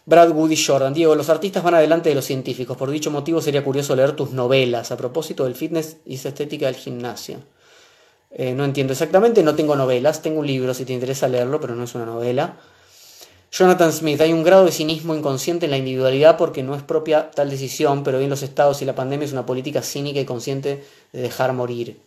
Brad 0.05 0.31
Woody 0.31 0.57
Jordan, 0.57 0.93
Diego, 0.93 1.13
los 1.13 1.29
artistas 1.29 1.61
van 1.61 1.75
adelante 1.75 2.09
de 2.09 2.15
los 2.15 2.25
científicos, 2.25 2.75
por 2.75 2.89
dicho 2.89 3.11
motivo 3.11 3.41
sería 3.41 3.63
curioso 3.63 3.95
leer 3.95 4.13
tus 4.15 4.31
novelas 4.31 4.91
a 4.91 4.97
propósito 4.97 5.43
del 5.43 5.53
fitness 5.53 5.97
y 6.05 6.15
esa 6.15 6.29
estética 6.29 6.65
del 6.65 6.75
gimnasio. 6.75 7.37
Eh, 8.31 8.53
no 8.53 8.65
entiendo 8.65 8.93
exactamente, 8.93 9.43
no 9.43 9.55
tengo 9.55 9.75
novelas, 9.75 10.21
tengo 10.21 10.39
un 10.39 10.47
libro 10.47 10.73
si 10.73 10.85
te 10.85 10.93
interesa 10.93 11.27
leerlo, 11.27 11.59
pero 11.59 11.75
no 11.75 11.83
es 11.83 11.93
una 11.93 12.05
novela. 12.05 12.57
Jonathan 13.51 13.91
Smith, 13.91 14.21
hay 14.21 14.31
un 14.31 14.43
grado 14.43 14.65
de 14.65 14.71
cinismo 14.71 15.15
inconsciente 15.15 15.65
en 15.65 15.71
la 15.71 15.77
individualidad 15.77 16.37
porque 16.37 16.61
no 16.61 16.75
es 16.75 16.83
propia 16.83 17.31
tal 17.31 17.49
decisión, 17.49 18.03
pero 18.03 18.19
bien 18.19 18.29
los 18.29 18.43
estados 18.43 18.81
y 18.81 18.85
la 18.85 18.93
pandemia 18.93 19.25
es 19.25 19.31
una 19.31 19.45
política 19.45 19.81
cínica 19.81 20.19
y 20.19 20.25
consciente 20.25 20.83
de 21.11 21.21
dejar 21.21 21.53
morir. 21.53 21.99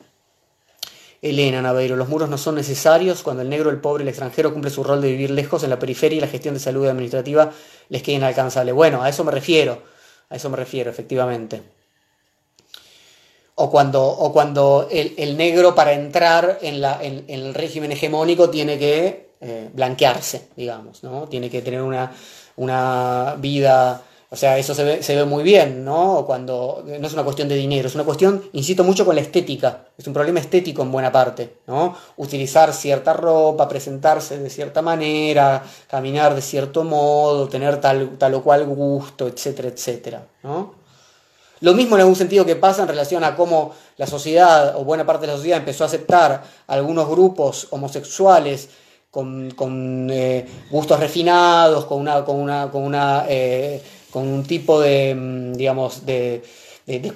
Elena 1.21 1.61
Naveiro, 1.63 1.97
los 1.97 2.09
muros 2.09 2.29
no 2.29 2.39
son 2.39 2.55
necesarios 2.57 3.23
cuando 3.23 3.43
el 3.43 3.49
negro, 3.49 3.71
el 3.71 3.81
pobre, 3.81 4.03
el 4.03 4.09
extranjero 4.09 4.53
cumple 4.53 4.71
su 4.71 4.83
rol 4.85 5.01
de 5.01 5.11
vivir 5.11 5.31
lejos 5.31 5.63
en 5.65 5.71
la 5.71 5.79
periferia 5.79 6.19
y 6.19 6.21
la 6.21 6.27
gestión 6.29 6.55
de 6.55 6.61
salud 6.61 6.87
administrativa 6.87 7.51
les 7.89 8.03
queda 8.03 8.17
inalcanzable. 8.17 8.73
Bueno, 8.73 9.03
a 9.03 9.09
eso 9.09 9.23
me 9.25 9.33
refiero, 9.33 9.83
a 10.31 10.37
eso 10.37 10.49
me 10.49 10.57
refiero, 10.57 10.91
efectivamente. 10.91 11.63
O 13.57 13.71
cuando, 13.71 14.05
o 14.05 14.33
cuando 14.33 14.89
el, 14.91 15.37
negro 15.37 15.75
para 15.75 15.93
entrar 15.93 16.59
en, 16.63 16.81
la, 16.81 16.99
en 17.03 17.25
el 17.29 17.55
régimen 17.55 17.93
hegemónico 17.93 18.51
tiene 18.51 18.79
que 18.79 19.32
eh, 19.45 19.69
blanquearse, 19.73 20.51
digamos, 20.55 21.03
¿no? 21.03 21.27
Tiene 21.27 21.51
que 21.51 21.63
tener 21.63 21.83
una, 21.83 22.13
una 22.55 23.35
vida, 23.41 24.01
o 24.31 24.37
sea, 24.37 24.57
eso 24.57 24.73
se 24.73 24.85
ve, 24.85 25.03
se 25.03 25.17
ve, 25.17 25.25
muy 25.25 25.43
bien, 25.43 25.85
¿no? 25.85 26.23
Cuando 26.25 26.85
no 26.87 27.05
es 27.05 27.13
una 27.13 27.25
cuestión 27.25 27.49
de 27.49 27.57
dinero, 27.57 27.89
es 27.89 27.97
una 27.97 28.05
cuestión, 28.05 28.41
insisto 28.53 28.85
mucho 28.85 29.05
con 29.05 29.17
la 29.17 29.21
estética, 29.21 29.87
es 29.99 30.07
un 30.07 30.13
problema 30.13 30.39
estético 30.39 30.83
en 30.83 30.93
buena 30.93 31.11
parte, 31.11 31.57
¿no? 31.67 31.97
Utilizar 32.19 32.73
cierta 32.73 33.15
ropa, 33.15 33.69
presentarse 33.69 34.39
de 34.39 34.49
cierta 34.49 34.81
manera, 34.81 35.61
caminar 35.89 36.37
de 36.37 36.41
cierto 36.41 36.85
modo, 36.85 37.49
tener 37.49 37.81
tal, 37.81 38.17
tal 38.19 38.35
o 38.35 38.45
cual 38.45 38.65
gusto, 38.67 39.27
etcétera, 39.27 39.71
etcétera, 39.71 40.25
¿no? 40.45 40.83
Lo 41.63 41.75
mismo 41.75 41.97
en 41.97 42.03
algún 42.03 42.17
sentido 42.17 42.47
que 42.47 42.55
pasa 42.55 42.83
en 42.83 42.89
relación 42.89 43.25
a 43.25 43.35
cómo 43.35 43.73
la 43.97 44.07
sociedad 44.07 44.77
o 44.77 44.85
buena 44.85 45.05
parte 45.05 45.27
de 45.27 45.33
la 45.33 45.37
sociedad 45.37 45.59
empezó 45.59 45.83
a 45.83 45.89
aceptar 45.89 46.45
algunos 46.69 47.09
grupos 47.09 47.67
homosexuales 47.71 48.69
con, 49.13 50.09
eh, 50.11 50.47
gustos 50.71 50.99
refinados, 50.99 51.85
con, 51.85 52.01
una, 52.01 52.25
con, 52.25 52.37
una, 52.41 52.71
con, 52.71 52.83
una, 52.83 53.27
eh, 53.29 53.81
con 54.11 54.27
un 54.27 54.43
tipo 54.43 54.81
de, 54.81 55.15
mm, 55.15 55.53
digamos, 55.53 56.07
de, 56.07 56.43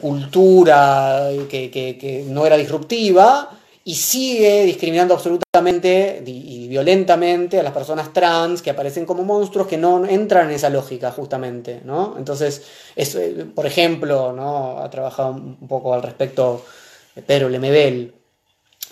cultura 0.00 1.28
que, 1.48 2.24
no 2.28 2.46
era 2.46 2.56
disruptiva 2.56 3.50
y 3.84 3.94
sigue 3.94 4.64
discriminando 4.64 5.14
absolutamente 5.14 6.22
y, 6.26 6.68
violentamente 6.68 7.58
a 7.58 7.62
las 7.62 7.72
personas 7.72 8.12
trans 8.12 8.60
que 8.60 8.70
aparecen 8.70 9.06
como 9.06 9.24
monstruos 9.24 9.66
que 9.66 9.78
no 9.78 10.04
entran 10.06 10.48
en 10.48 10.56
esa 10.56 10.68
lógica 10.68 11.10
justamente, 11.12 11.80
¿no? 11.84 12.14
Entonces, 12.18 12.62
eh, 12.94 13.46
por 13.54 13.64
ejemplo, 13.66 14.32
¿no? 14.32 14.78
ha 14.78 14.90
trabajado 14.90 15.30
un 15.30 15.66
poco 15.68 15.94
al 15.94 16.02
respecto 16.02 16.62
Pedro 17.26 17.48
Lemebel, 17.48 18.12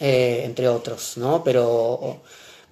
entre 0.01 0.68
otros, 0.68 1.18
¿no? 1.18 1.44
Pero 1.44 2.22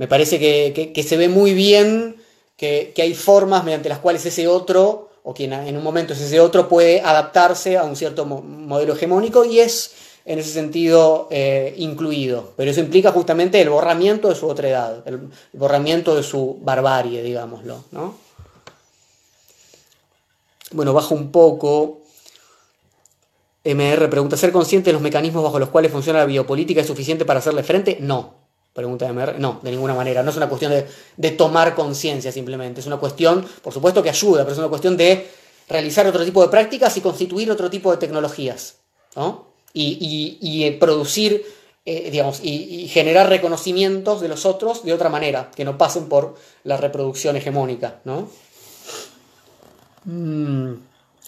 me 0.02 0.08
parece 0.08 0.40
que, 0.40 1.02
se 1.04 1.16
ve 1.16 1.28
muy 1.28 1.54
bien 1.54 2.16
que, 2.56 2.92
hay 2.98 3.14
formas 3.14 3.62
mediante 3.62 3.88
las 3.88 4.00
cuales 4.00 4.26
ese 4.26 4.48
otro, 4.48 5.10
o 5.22 5.32
quien 5.32 5.52
en 5.52 5.76
un 5.76 5.84
momento 5.84 6.12
es 6.12 6.20
ese 6.20 6.40
otro, 6.40 6.68
puede 6.68 7.00
adaptarse 7.00 7.78
a 7.78 7.84
un 7.84 7.94
cierto 7.94 8.24
modelo 8.26 8.94
hegemónico 8.94 9.44
y 9.44 9.60
es 9.60 9.92
en 10.24 10.40
ese 10.40 10.50
sentido 10.50 11.28
eh, 11.30 11.74
incluido. 11.76 12.52
Pero 12.56 12.72
eso 12.72 12.80
implica 12.80 13.12
justamente 13.12 13.60
el 13.60 13.70
borramiento 13.70 14.28
de 14.28 14.34
su 14.34 14.48
otredad, 14.48 15.06
el, 15.06 15.14
el 15.14 15.30
borramiento 15.52 16.16
de 16.16 16.24
su 16.24 16.58
barbarie, 16.60 17.22
digámoslo. 17.22 17.84
¿no? 17.92 18.16
Bueno, 20.72 20.92
bajo 20.92 21.14
un 21.14 21.30
poco. 21.30 22.00
MR 23.62 24.10
pregunta, 24.10 24.36
¿ser 24.36 24.50
consciente 24.50 24.90
de 24.90 24.94
los 24.94 25.02
mecanismos 25.02 25.44
bajo 25.44 25.60
los 25.60 25.68
cuales 25.68 25.92
funciona 25.92 26.18
la 26.18 26.26
biopolítica 26.26 26.80
es 26.80 26.88
suficiente 26.88 27.24
para 27.24 27.38
hacerle 27.38 27.62
frente? 27.62 27.98
No. 28.00 28.41
Pregunta 28.72 29.06
de 29.06 29.12
MR. 29.12 29.38
No, 29.38 29.60
de 29.62 29.70
ninguna 29.70 29.94
manera. 29.94 30.22
No 30.22 30.30
es 30.30 30.36
una 30.36 30.48
cuestión 30.48 30.72
de, 31.16 31.30
tomar 31.32 31.74
conciencia 31.74 32.32
simplemente. 32.32 32.80
Es 32.80 32.86
una 32.86 32.96
cuestión, 32.96 33.46
por 33.62 33.72
supuesto 33.72 34.02
que 34.02 34.08
ayuda, 34.08 34.42
pero 34.42 34.52
es 34.52 34.58
una 34.58 34.68
cuestión 34.68 34.96
de 34.96 35.28
realizar 35.68 36.06
otro 36.06 36.24
tipo 36.24 36.42
de 36.42 36.48
prácticas 36.48 36.96
y 36.96 37.02
constituir 37.02 37.50
otro 37.50 37.68
tipo 37.68 37.90
de 37.90 37.98
tecnologías. 37.98 38.76
¿no? 39.14 39.52
Y, 39.74 40.64
eh, 40.64 40.72
producir, 40.72 41.44
eh, 41.84 42.10
digamos, 42.10 42.40
y, 42.42 42.88
generar 42.88 43.28
reconocimientos 43.28 44.22
de 44.22 44.28
los 44.28 44.46
otros 44.46 44.84
de 44.84 44.94
otra 44.94 45.10
manera, 45.10 45.50
que 45.54 45.66
no 45.66 45.76
pasen 45.76 46.08
por 46.08 46.36
la 46.64 46.78
reproducción 46.78 47.36
hegemónica. 47.36 48.00
¿no? 48.04 48.30
Mm. 50.04 50.72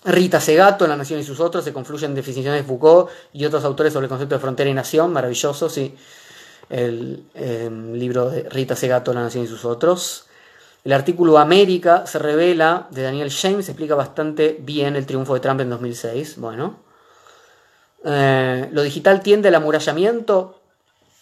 Rita 0.07 0.41
Segato, 0.41 0.87
La 0.87 0.97
Nación 0.97 1.21
y 1.21 1.25
sus 1.25 1.41
otros, 1.41 1.63
se 1.63 1.75
confluyen 1.75 2.11
en 2.11 2.15
definiciones 2.15 2.63
de 2.63 2.67
Foucault 2.67 3.11
y 3.35 3.45
otros 3.45 3.65
autores 3.65 3.93
sobre 3.93 4.05
el 4.05 4.11
concepto 4.11 4.35
de 4.35 4.41
frontera 4.41 4.69
y 4.69 4.75
nación, 4.75 5.13
maravilloso, 5.13 5.69
sí 5.69 5.95
el 6.71 7.25
em, 7.35 7.93
libro 7.95 8.31
de 8.31 8.49
Rita 8.49 8.77
Segato, 8.77 9.13
La 9.13 9.23
Nación 9.23 9.45
y 9.45 9.49
sus 9.49 9.65
otros. 9.65 10.27
El 10.85 10.93
artículo 10.93 11.39
América 11.39 12.07
se 12.07 12.19
revela 12.19 12.89
de 12.91 13.03
Daniel 13.03 13.31
James, 13.31 13.69
explica 13.69 13.95
bastante 13.95 14.57
bien 14.61 14.97
el 14.97 15.07
triunfo 15.07 15.35
de 15.35 15.41
Trump 15.41 15.61
en 15.61 15.71
2006. 15.71 16.39
Bueno, 16.39 16.77
eh, 18.05 18.69
lo 18.71 18.83
digital 18.83 19.23
tiende 19.23 19.49
al 19.49 19.55
amurallamiento. 19.55 20.61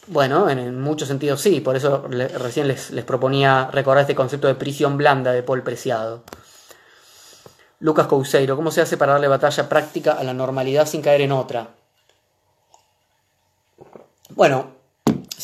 Bueno, 0.09 0.51
en, 0.51 0.81
muchos 0.81 1.07
sentidos 1.07 1.41
sí, 1.41 1.61
por 1.61 1.77
eso 1.77 2.09
recién 2.09 2.67
les, 2.67 2.91
les, 2.91 3.05
proponía 3.05 3.71
recordar 3.71 4.03
este 4.03 4.17
concepto 4.17 4.49
de 4.49 4.57
prisión 4.57 4.97
blanda 4.97 5.31
de 5.33 5.45
Paul 5.45 5.63
Preciado. 5.63 6.25
Lucas 7.79 8.09
Couseiro, 8.09 8.57
¿cómo 8.57 8.73
se 8.73 8.81
hace 8.81 8.97
para 8.97 9.13
darle 9.13 9.29
batalla 9.29 9.69
práctica 9.69 10.13
a 10.13 10.25
la 10.25 10.35
normalidad 10.35 10.87
sin 10.87 11.03
caer 11.03 11.21
en 11.21 11.31
otra? 11.31 11.69
Bueno, 14.31 14.82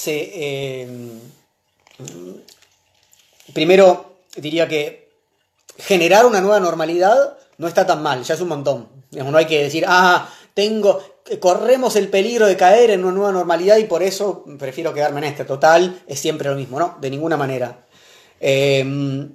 eh, 0.07 0.89
primero 3.53 4.19
diría 4.37 4.69
que 4.69 5.11
generar 5.79 6.27
una 6.27 6.41
nueva 6.41 6.61
normalidad 6.61 7.39
no 7.57 7.67
está 7.67 7.87
tan 7.87 8.03
mal, 8.03 8.23
ya 8.23 8.35
es 8.35 8.41
un 8.41 8.49
montón. 8.49 8.89
no 9.11 9.37
hay 9.37 9.47
que 9.47 9.63
decir, 9.63 9.85
ah, 9.87 10.29
tengo, 10.55 11.03
corremos 11.41 11.97
el 11.97 12.09
peligro 12.09 12.47
de 12.47 12.57
caer 12.57 12.91
en 12.91 13.05
una 13.05 13.13
nueva 13.13 13.33
normalidad 13.33 13.77
y 13.79 13.85
por 13.85 14.03
eso 14.03 14.45
prefiero 14.59 14.95
quedarme 14.95 15.19
en 15.19 15.25
este. 15.25 15.45
Total, 15.45 16.03
es 16.07 16.19
siempre 16.19 16.49
lo 16.49 16.57
mismo, 16.57 16.79
¿no? 16.79 16.97
De 17.01 17.11
ninguna 17.11 17.37
manera. 17.37 17.87
Em, 18.41 19.33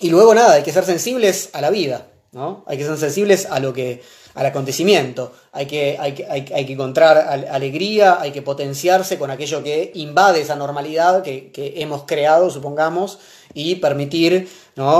y 0.00 0.10
luego 0.10 0.34
nada, 0.34 0.54
hay 0.54 0.62
que 0.62 0.72
ser 0.72 0.84
sensibles 0.84 1.50
a 1.52 1.60
la 1.60 1.70
vida, 1.70 2.08
¿no? 2.32 2.64
Hay 2.66 2.78
que 2.78 2.84
ser 2.84 2.96
sensibles 2.98 3.46
a 3.46 3.60
lo 3.60 3.72
que, 3.72 4.02
al 4.40 4.46
acontecimiento. 4.46 5.34
Hay 5.52 5.66
que, 5.66 5.98
hay, 6.00 6.14
que 6.14 6.72
encontrar 6.72 7.18
alegría, 7.50 8.22
hay 8.22 8.32
que 8.32 8.40
potenciarse 8.40 9.18
con 9.18 9.30
aquello 9.30 9.62
que 9.62 9.92
invade 9.96 10.40
esa 10.40 10.56
normalidad 10.56 11.22
que, 11.22 11.52
hemos 11.76 12.04
creado, 12.04 12.48
supongamos, 12.48 13.18
y 13.52 13.74
permitir 13.74 14.48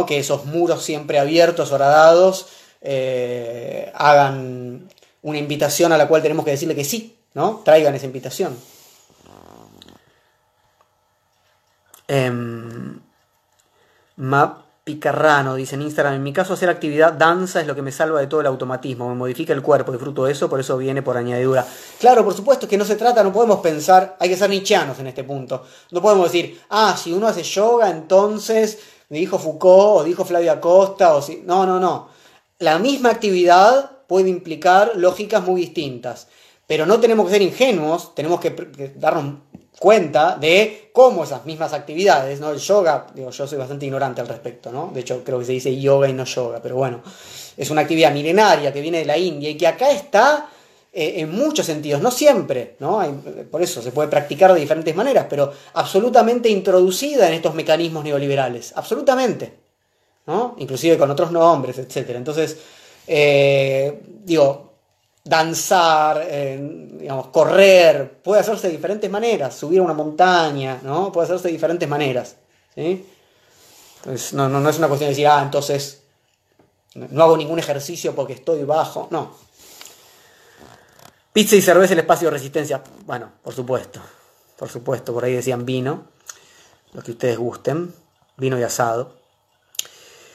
que 0.07 0.19
esos 0.19 0.45
muros 0.45 0.83
siempre 0.83 1.19
abiertos, 1.19 1.73
horadados, 1.73 2.49
eh, 2.83 3.91
hagan 3.95 4.91
una 5.23 5.39
invitación 5.39 5.93
a 5.93 5.97
la 5.97 6.07
cual 6.07 6.21
tenemos 6.21 6.45
que 6.45 6.51
decirle 6.51 6.75
que 6.75 6.85
sí, 6.85 7.17
¿no? 7.33 7.63
Traigan 7.65 7.95
esa 7.95 8.05
invitación. 8.05 8.55
Em, 12.09 13.01
Picarrano 14.95 15.55
dice 15.55 15.77
en 15.77 15.83
Instagram, 15.83 16.15
en 16.15 16.23
mi 16.25 16.33
caso 16.33 16.55
hacer 16.55 16.69
actividad 16.69 17.13
danza 17.13 17.61
es 17.61 17.67
lo 17.69 17.77
que 17.77 17.83
me 17.83 17.93
salva 17.93 18.19
de 18.19 18.27
todo 18.27 18.41
el 18.41 18.49
automatismo, 18.49 19.09
me 19.09 19.15
modifica 19.15 19.53
el 19.53 19.63
cuerpo, 19.63 19.93
disfruto 19.93 20.25
de 20.25 20.33
eso, 20.33 20.51
por 20.51 20.59
eso 20.59 20.77
viene 20.77 21.01
por 21.01 21.17
añadidura. 21.17 21.65
Claro, 22.01 22.25
por 22.25 22.35
supuesto 22.35 22.67
que 22.67 22.77
no 22.77 22.85
se 22.85 22.97
trata, 22.97 23.23
no 23.23 23.33
podemos 23.33 23.61
pensar, 23.61 24.17
hay 24.19 24.29
que 24.29 24.37
ser 24.37 24.51
nichianos 24.51 24.99
en 24.99 25.07
este 25.07 25.23
punto. 25.23 25.65
No 25.93 26.03
podemos 26.03 26.33
decir, 26.33 26.61
ah, 26.71 26.97
si 27.01 27.13
uno 27.13 27.29
hace 27.29 27.45
yoga, 27.45 27.89
entonces 27.89 28.81
dijo 29.09 29.39
Foucault 29.39 30.01
o 30.01 30.05
dijo 30.05 30.25
Flavia 30.25 30.61
Costa, 30.61 31.15
o 31.15 31.23
si... 31.23 31.43
No, 31.47 31.65
no, 31.65 31.79
no. 31.79 32.09
La 32.59 32.81
misma 32.81 33.11
actividad 33.11 33.93
puede 34.09 34.29
implicar 34.29 34.93
lógicas 34.97 35.45
muy 35.45 35.61
distintas, 35.61 36.27
pero 36.71 36.87
no 36.87 37.01
tenemos 37.01 37.27
que 37.27 37.33
ser 37.33 37.43
ingenuos, 37.43 38.15
tenemos 38.15 38.39
que 38.39 38.93
darnos 38.95 39.41
cuenta 39.77 40.37
de 40.37 40.91
cómo 40.93 41.25
esas 41.25 41.45
mismas 41.45 41.73
actividades, 41.73 42.39
¿no? 42.39 42.53
El 42.53 42.61
yoga, 42.61 43.09
digo, 43.13 43.33
yo 43.33 43.45
soy 43.49 43.59
bastante 43.59 43.87
ignorante 43.87 44.21
al 44.21 44.29
respecto, 44.29 44.71
¿no? 44.71 44.89
De 44.95 45.01
hecho, 45.01 45.25
creo 45.25 45.41
que 45.41 45.47
se 45.47 45.51
dice 45.51 45.81
yoga 45.81 46.09
y 46.09 46.13
no 46.13 46.23
yoga, 46.23 46.61
pero 46.63 46.77
bueno, 46.77 47.03
es 47.57 47.71
una 47.71 47.81
actividad 47.81 48.13
milenaria 48.13 48.73
que 48.73 48.81
viene 48.81 48.99
de 48.99 49.05
la 49.05 49.19
India 49.19 49.51
y 49.51 49.57
que 49.57 49.67
acá 49.67 49.91
está 49.91 50.49
eh, 50.93 51.15
en 51.17 51.33
muchos 51.33 51.67
sentidos, 51.67 52.01
no 52.03 52.13
siempre, 52.13 52.77
¿no? 52.79 53.03
por 53.51 53.63
eso 53.63 53.83
se 53.83 53.91
puede 53.91 54.09
practicar 54.09 54.55
de 54.55 54.61
diferentes 54.61 54.95
maneras, 54.95 55.27
pero 55.29 55.53
absolutamente 55.75 56.49
introducida 56.51 57.27
en 57.27 57.35
estos 57.35 57.53
mecanismos 57.53 58.05
neoliberales, 58.05 58.75
absolutamente, 58.77 59.55
¿no? 60.29 60.55
Inclusive 60.59 60.97
con 60.97 61.11
otros 61.11 61.33
nombres, 61.33 61.79
etc. 61.79 62.11
Entonces, 62.11 62.59
eh, 63.09 64.01
digo, 64.25 64.70
danzar, 65.31 66.27
digamos, 66.29 67.29
correr, 67.29 68.21
puede 68.21 68.41
hacerse 68.41 68.67
de 68.67 68.73
diferentes 68.73 69.09
maneras, 69.09 69.55
subir 69.55 69.79
a 69.79 69.83
una 69.83 69.95
montaña, 69.95 70.81
¿no? 70.83 71.13
Puede 71.13 71.27
hacerse 71.27 71.47
de 71.47 71.53
diferentes 71.53 71.89
maneras, 71.89 72.35
¿sí? 72.75 73.07
Entonces, 73.99 74.33
no, 74.33 74.49
no, 74.49 74.59
no 74.59 74.69
es 74.69 74.79
una 74.79 74.89
cuestión 74.89 75.07
de 75.07 75.13
decir, 75.13 75.29
ah, 75.29 75.41
entonces 75.41 76.03
no 76.97 77.23
hago 77.23 77.37
ningún 77.37 77.61
ejercicio 77.61 78.13
porque 78.13 78.33
estoy 78.33 78.65
bajo, 78.65 79.07
no. 79.11 79.37
Pizza 81.33 81.55
y 81.55 81.63
cerveza 81.63 81.93
el 81.93 82.01
espacio 82.01 82.27
de 82.27 82.33
resistencia, 82.33 82.83
bueno, 83.07 83.31
por 83.41 83.55
supuesto. 83.55 84.01
por 84.59 84.69
supuesto, 84.69 85.15
por 85.15 85.25
ahí 85.25 85.35
decían 85.35 85.65
vino, 85.65 86.09
lo 86.93 87.03
que 87.03 87.13
ustedes 87.13 87.39
gusten, 87.39 87.95
vino 88.37 88.59
y 88.59 88.65
asado. 88.65 89.20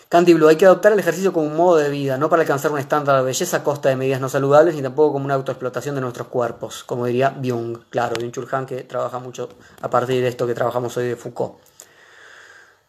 Candy 0.10 0.34
Blue, 0.34 0.48
hay 0.48 0.56
que 0.56 0.66
adoptar 0.66 0.94
el 0.94 1.00
ejercicio 1.00 1.34
como 1.34 1.48
un 1.48 1.56
modo 1.56 1.78
de 1.78 1.90
vida, 1.90 2.18
no 2.18 2.30
para 2.30 2.44
alcanzar 2.44 2.72
un 2.72 2.78
estándar 2.78 3.18
de 3.18 3.24
belleza 3.24 3.58
a 3.58 3.64
costa 3.64 3.90
de 3.90 3.96
medidas 3.96 4.22
no 4.22 4.30
saludables, 4.30 4.76
ni 4.76 4.82
tampoco 4.82 5.14
como 5.14 5.26
una 5.26 5.34
autoexplotación 5.34 5.96
de 5.96 6.02
nuestros 6.02 6.28
cuerpos, 6.28 6.84
como 6.84 7.08
diría 7.08 7.30
Byung, 7.30 7.80
claro, 7.90 8.16
Byung-Chul 8.16 8.48
Han, 8.52 8.66
que 8.68 8.84
trabaja 8.84 9.18
mucho 9.20 9.50
a 9.82 9.90
partir 9.90 10.22
de 10.22 10.28
esto 10.28 10.46
que 10.46 10.54
trabajamos 10.54 10.96
hoy 10.98 11.08
de 11.08 11.16
Foucault. 11.16 11.56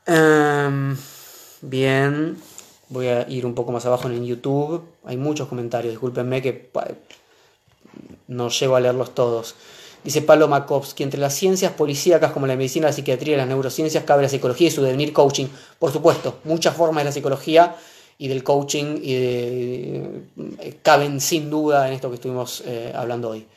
Em, 0.04 0.96
bien, 1.62 2.36
voy 2.90 3.08
a 3.08 3.28
ir 3.28 3.46
un 3.46 3.54
poco 3.54 3.72
más 3.72 3.86
abajo 3.86 4.08
en 4.08 4.24
YouTube, 4.24 4.84
hay 5.04 5.16
muchos 5.16 5.48
comentarios, 5.48 5.92
discúlpenme 5.92 6.42
que 6.42 6.70
no 8.28 8.50
llego 8.50 8.76
a 8.76 8.80
leerlos 8.80 9.14
todos. 9.14 9.54
Dice 10.06 10.22
Pablo 10.22 10.46
Makovsky, 10.46 11.02
entre 11.02 11.18
las 11.18 11.34
ciencias 11.34 11.72
policíacas 11.72 12.30
como 12.30 12.46
la 12.46 12.54
medicina, 12.54 12.86
la 12.86 12.92
psiquiatría 12.92 13.34
y 13.34 13.36
las 13.38 13.48
neurociencias 13.48 14.04
cabe 14.04 14.22
la 14.22 14.28
psicología 14.28 14.68
y 14.68 14.70
su 14.70 14.80
devenir 14.80 15.12
coaching. 15.12 15.46
Por 15.80 15.92
supuesto, 15.92 16.38
muchas 16.44 16.76
formas 16.76 17.02
de 17.02 17.06
la 17.06 17.12
psicología 17.12 17.74
y 18.16 18.28
del 18.28 18.44
coaching 18.44 18.98
y 19.02 19.14
eh, 19.14 20.22
caben 20.82 21.20
sin 21.20 21.50
duda 21.50 21.88
en 21.88 21.94
esto 21.94 22.08
que 22.08 22.14
estuvimos 22.14 22.62
eh, 22.66 22.92
hablando 22.94 23.30
hoy. 23.30 23.48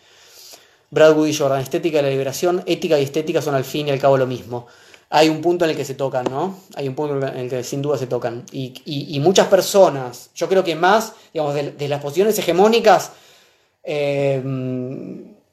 Brad 0.90 1.16
Woody 1.16 1.36
Jordan, 1.36 1.62
estética 1.62 2.00
y 2.00 2.02
la 2.02 2.10
liberación, 2.10 2.64
ética 2.66 3.00
y 3.00 3.04
estética 3.04 3.44
son 3.44 3.54
al 3.54 3.64
fin 3.64 3.88
y 3.88 3.92
al 3.92 4.00
cabo 4.00 4.18
lo 4.18 4.26
mismo. 4.26 4.66
Hay 5.12 5.30
un 5.30 5.42
punto 5.42 5.66
en 5.66 5.72
el 5.72 5.78
que 5.78 5.86
se 5.86 5.94
tocan, 5.94 6.26
¿no? 6.32 6.62
Hay 6.74 6.88
un 6.88 6.96
punto 6.96 7.28
en 7.28 7.38
el 7.38 7.50
que 7.52 7.64
sin 7.64 7.84
duda 7.84 8.00
se 8.00 8.08
tocan. 8.08 8.44
Y, 8.52 9.20
muchas 9.22 9.46
personas, 9.50 10.32
yo 10.34 10.50
creo 10.50 10.64
que 10.64 10.76
más, 10.76 11.14
digamos, 11.32 11.54
de, 11.54 11.88
las 11.88 12.02
posiciones 12.02 12.40
hegemónicas, 12.40 13.12
eh, 13.84 14.42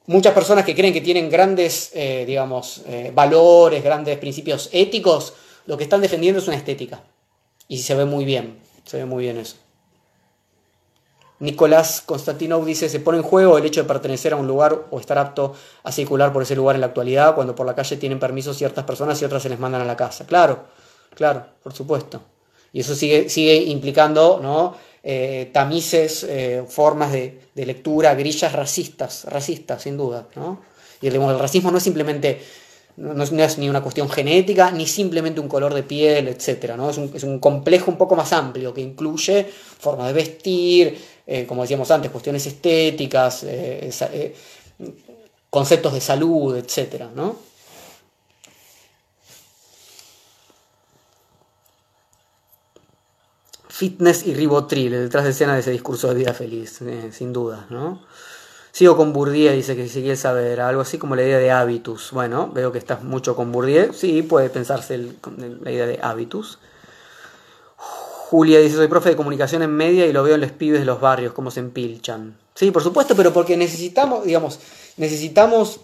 muchas 0.06 0.34
personas 0.34 0.64
que 0.64 0.74
creen 0.74 0.92
que 0.92 1.00
tienen 1.00 1.28
grandes, 1.28 1.90
eh, 1.94 2.24
digamos, 2.26 2.82
eh, 2.86 3.12
valores, 3.14 3.82
grandes 3.82 4.18
principios 4.18 4.68
éticos, 4.72 5.34
lo 5.66 5.76
que 5.76 5.84
están 5.84 6.00
defendiendo 6.00 6.40
es 6.40 6.48
una 6.48 6.56
estética. 6.56 7.02
Y 7.68 7.78
se 7.78 7.94
ve 7.94 8.04
muy 8.04 8.24
bien, 8.24 8.58
se 8.84 8.98
ve 8.98 9.04
muy 9.04 9.24
bien 9.24 9.38
eso. 9.38 9.56
Nicolás 11.38 12.02
Konstantinov 12.06 12.64
dice, 12.64 12.88
se 12.88 13.00
pone 13.00 13.18
en 13.18 13.24
juego 13.24 13.58
el 13.58 13.64
hecho 13.66 13.82
de 13.82 13.88
pertenecer 13.88 14.32
a 14.32 14.36
un 14.36 14.46
lugar 14.46 14.86
o 14.90 14.98
estar 14.98 15.18
apto 15.18 15.54
a 15.82 15.92
circular 15.92 16.32
por 16.32 16.42
ese 16.42 16.56
lugar 16.56 16.76
en 16.76 16.80
la 16.80 16.86
actualidad, 16.86 17.34
cuando 17.34 17.54
por 17.54 17.66
la 17.66 17.74
calle 17.74 17.96
tienen 17.96 18.18
permiso 18.18 18.54
ciertas 18.54 18.84
personas 18.84 19.20
y 19.20 19.24
otras 19.26 19.42
se 19.42 19.50
les 19.50 19.58
mandan 19.58 19.82
a 19.82 19.84
la 19.84 19.96
casa. 19.96 20.24
Claro, 20.24 20.64
claro, 21.14 21.44
por 21.62 21.74
supuesto. 21.74 22.22
Y 22.72 22.80
eso 22.80 22.94
sigue, 22.94 23.28
sigue 23.28 23.56
implicando 23.56 24.40
¿no? 24.42 24.76
Eh, 25.08 25.50
tamices, 25.52 26.26
eh, 26.28 26.64
formas 26.68 27.12
de, 27.12 27.38
lectura, 27.54 28.16
grillas 28.16 28.52
racistas, 28.52 29.24
racistas, 29.26 29.82
sin 29.82 29.96
duda. 29.96 30.26
¿no? 30.34 30.60
Y 31.00 31.06
el, 31.06 31.38
racismo 31.38 31.70
no 31.70 31.78
es 31.78 31.84
simplemente, 31.84 32.40
no 32.96 33.22
es, 33.22 33.58
ni 33.58 33.68
una 33.68 33.84
cuestión 33.84 34.10
genética, 34.10 34.72
ni 34.72 34.84
simplemente 34.88 35.38
un 35.38 35.46
color 35.46 35.74
de 35.74 35.84
piel, 35.84 36.26
etc. 36.26 36.74
¿no? 36.76 36.90
Es, 36.90 36.98
un, 36.98 37.38
complejo 37.38 37.88
un 37.88 37.96
poco 37.96 38.16
más 38.16 38.32
amplio 38.32 38.74
que 38.74 38.80
incluye 38.80 39.44
formas 39.44 40.08
de 40.08 40.12
vestir, 40.12 40.98
eh, 41.24 41.46
como 41.46 41.62
decíamos 41.62 41.88
antes, 41.92 42.10
cuestiones 42.10 42.44
estéticas, 42.44 43.46
conceptos 45.48 45.92
de 45.92 46.00
salud, 46.00 46.56
etc. 46.56 47.04
¿no? 47.14 47.36
Fitness 53.77 54.27
y 54.27 54.32
ribotril, 54.32 54.93
detrás 54.93 55.24
de 55.24 55.31
escena 55.31 55.53
de 55.53 55.61
ese 55.61 55.70
discurso 55.70 56.09
de 56.09 56.15
vida 56.15 56.32
feliz, 56.32 56.81
eh, 56.81 57.11
sin 57.12 57.35
duda, 57.35 57.66
¿no? 57.69 58.01
Sigo 58.73 58.97
con 58.97 59.12
Bourdieu, 59.12 59.53
dice 59.55 59.77
que 59.77 59.86
si 59.86 60.01
quiere 60.01 60.16
saber, 60.16 60.61
algo 60.61 60.81
así 60.81 60.97
como 60.97 61.15
la 61.15 61.23
idea 61.23 61.39
de 61.39 61.51
habitus. 61.51 62.11
Bueno, 62.12 62.51
veo 62.55 62.73
que 62.73 62.78
estás 62.78 63.05
mucho 63.05 63.36
con 63.36 63.53
Bourdieu, 63.53 63.93
sí, 63.93 64.23
puede 64.23 64.48
pensarse 64.48 64.98
la 65.62 65.70
idea 65.70 65.86
de 65.86 65.98
habitus. 66.03 66.59
Julia 67.77 68.61
dice, 68.61 68.77
soy 68.77 68.89
profe 68.89 69.11
de 69.11 69.16
comunicación 69.16 69.62
en 69.62 69.70
media 69.77 70.07
y 70.07 70.12
lo 70.12 70.23
veo 70.23 70.36
en 70.36 70.40
los 70.40 70.53
pibes 70.53 70.81
de 70.81 70.86
los 70.86 70.98
barrios, 70.98 71.35
cómo 71.35 71.51
se 71.51 71.61
empilchan. 71.61 72.35
Sí, 72.55 72.70
por 72.70 72.82
supuesto, 72.82 73.15
pero 73.15 73.31
porque 73.31 73.59
necesitamos, 73.59 74.24
digamos, 74.24 74.59
necesitamos 74.97 75.81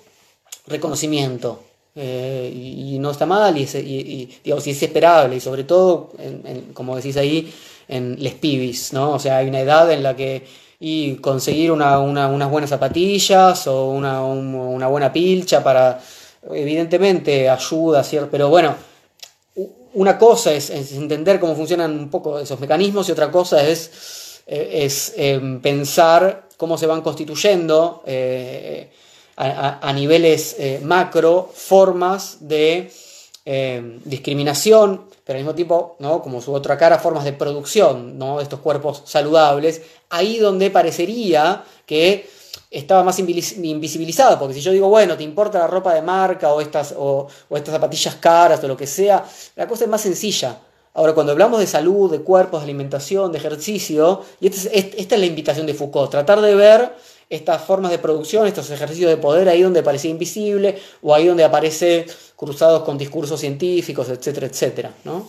reconocimiento. 0.66 1.62
Eh, 1.94 2.50
y, 2.54 2.98
no 2.98 3.10
está 3.10 3.26
mal, 3.26 3.56
y, 3.58 3.64
y, 3.64 4.40
digamos, 4.42 4.66
y 4.66 4.70
es 4.70 4.82
esperable, 4.82 5.36
y 5.36 5.40
sobre 5.40 5.64
todo, 5.64 6.10
como 6.72 6.96
decís 6.96 7.18
ahí, 7.18 7.52
en 7.92 8.16
les 8.22 8.34
pibis, 8.34 8.92
¿no? 8.92 9.12
O 9.12 9.18
sea, 9.18 9.38
hay 9.38 9.48
una 9.48 9.60
edad 9.60 9.90
en 9.92 10.02
la 10.02 10.16
que 10.16 10.62
y 10.84 11.14
conseguir 11.18 11.70
una, 11.70 12.00
unas 12.00 12.50
buenas 12.50 12.68
zapatillas 12.68 13.68
o 13.68 13.90
una, 13.90 14.20
una, 14.24 14.88
buena 14.88 15.12
pilcha 15.12 15.62
para, 15.62 16.00
evidentemente, 16.50 17.48
ayuda, 17.48 18.02
¿cierto? 18.02 18.28
Pero 18.32 18.48
bueno, 18.48 18.74
una 19.94 20.18
cosa 20.18 20.52
es, 20.52 20.70
entender 20.70 21.38
cómo 21.38 21.54
funcionan 21.54 21.92
un 21.92 22.10
poco 22.10 22.40
esos 22.40 22.58
mecanismos 22.58 23.08
y 23.08 23.12
otra 23.12 23.30
cosa 23.30 23.64
es, 23.64 24.40
eh, 24.48 24.80
es 24.82 25.12
em, 25.16 25.60
pensar 25.60 26.48
cómo 26.56 26.76
se 26.76 26.88
van 26.88 27.00
constituyendo 27.00 28.02
eh, 28.04 28.90
a, 29.36 29.92
niveles 29.92 30.56
eh, 30.58 30.80
macro 30.82 31.48
formas 31.54 32.38
de 32.40 32.90
em, 33.44 34.00
discriminación 34.04 35.11
pero 35.24 35.36
al 35.36 35.44
mismo 35.44 35.54
tiempo, 35.54 35.96
¿no? 35.98 36.22
como 36.22 36.40
su 36.40 36.52
otra 36.52 36.76
cara, 36.76 36.98
formas 36.98 37.24
de 37.24 37.32
producción 37.32 38.18
¿no? 38.18 38.38
de 38.38 38.42
estos 38.42 38.60
cuerpos 38.60 39.02
saludables, 39.04 39.82
ahí 40.10 40.38
donde 40.38 40.70
parecería 40.70 41.64
que 41.86 42.28
estaba 42.70 43.04
más 43.04 43.18
invisibilizado, 43.18 44.38
porque 44.38 44.54
si 44.54 44.60
yo 44.60 44.72
digo, 44.72 44.88
bueno, 44.88 45.16
te 45.16 45.22
importa 45.22 45.58
la 45.58 45.66
ropa 45.66 45.94
de 45.94 46.02
marca 46.02 46.52
o 46.52 46.60
estas, 46.60 46.94
o, 46.96 47.28
estas 47.50 47.74
zapatillas 47.74 48.14
caras 48.16 48.64
o 48.64 48.68
lo 48.68 48.76
que 48.76 48.86
sea, 48.86 49.24
la 49.56 49.68
cosa 49.68 49.84
es 49.84 49.90
más 49.90 50.00
sencilla. 50.00 50.58
Ahora, 50.94 51.14
cuando 51.14 51.32
hablamos 51.32 51.58
de 51.60 51.66
salud, 51.66 52.10
de 52.10 52.20
cuerpos, 52.20 52.60
de 52.60 52.64
alimentación, 52.64 53.32
de 53.32 53.38
ejercicio, 53.38 54.22
y 54.40 54.48
esta 54.48 54.70
es, 54.70 54.88
esta 54.96 55.14
es 55.14 55.20
la 55.20 55.26
invitación 55.26 55.66
de 55.66 55.74
Foucault, 55.74 56.10
tratar 56.10 56.40
de 56.40 56.54
ver 56.54 56.92
estas 57.32 57.62
formas 57.64 57.90
de 57.90 57.98
producción, 57.98 58.46
estos 58.46 58.70
ejercicios 58.70 59.08
de 59.08 59.16
poder 59.16 59.48
ahí 59.48 59.62
donde 59.62 59.82
parecía 59.82 60.10
invisible 60.10 60.78
o 61.00 61.14
ahí 61.14 61.26
donde 61.26 61.44
aparece 61.44 62.04
cruzados 62.36 62.82
con 62.82 62.98
discursos 62.98 63.40
científicos, 63.40 64.10
etcétera, 64.10 64.48
etcétera. 64.48 64.94
¿no? 65.04 65.26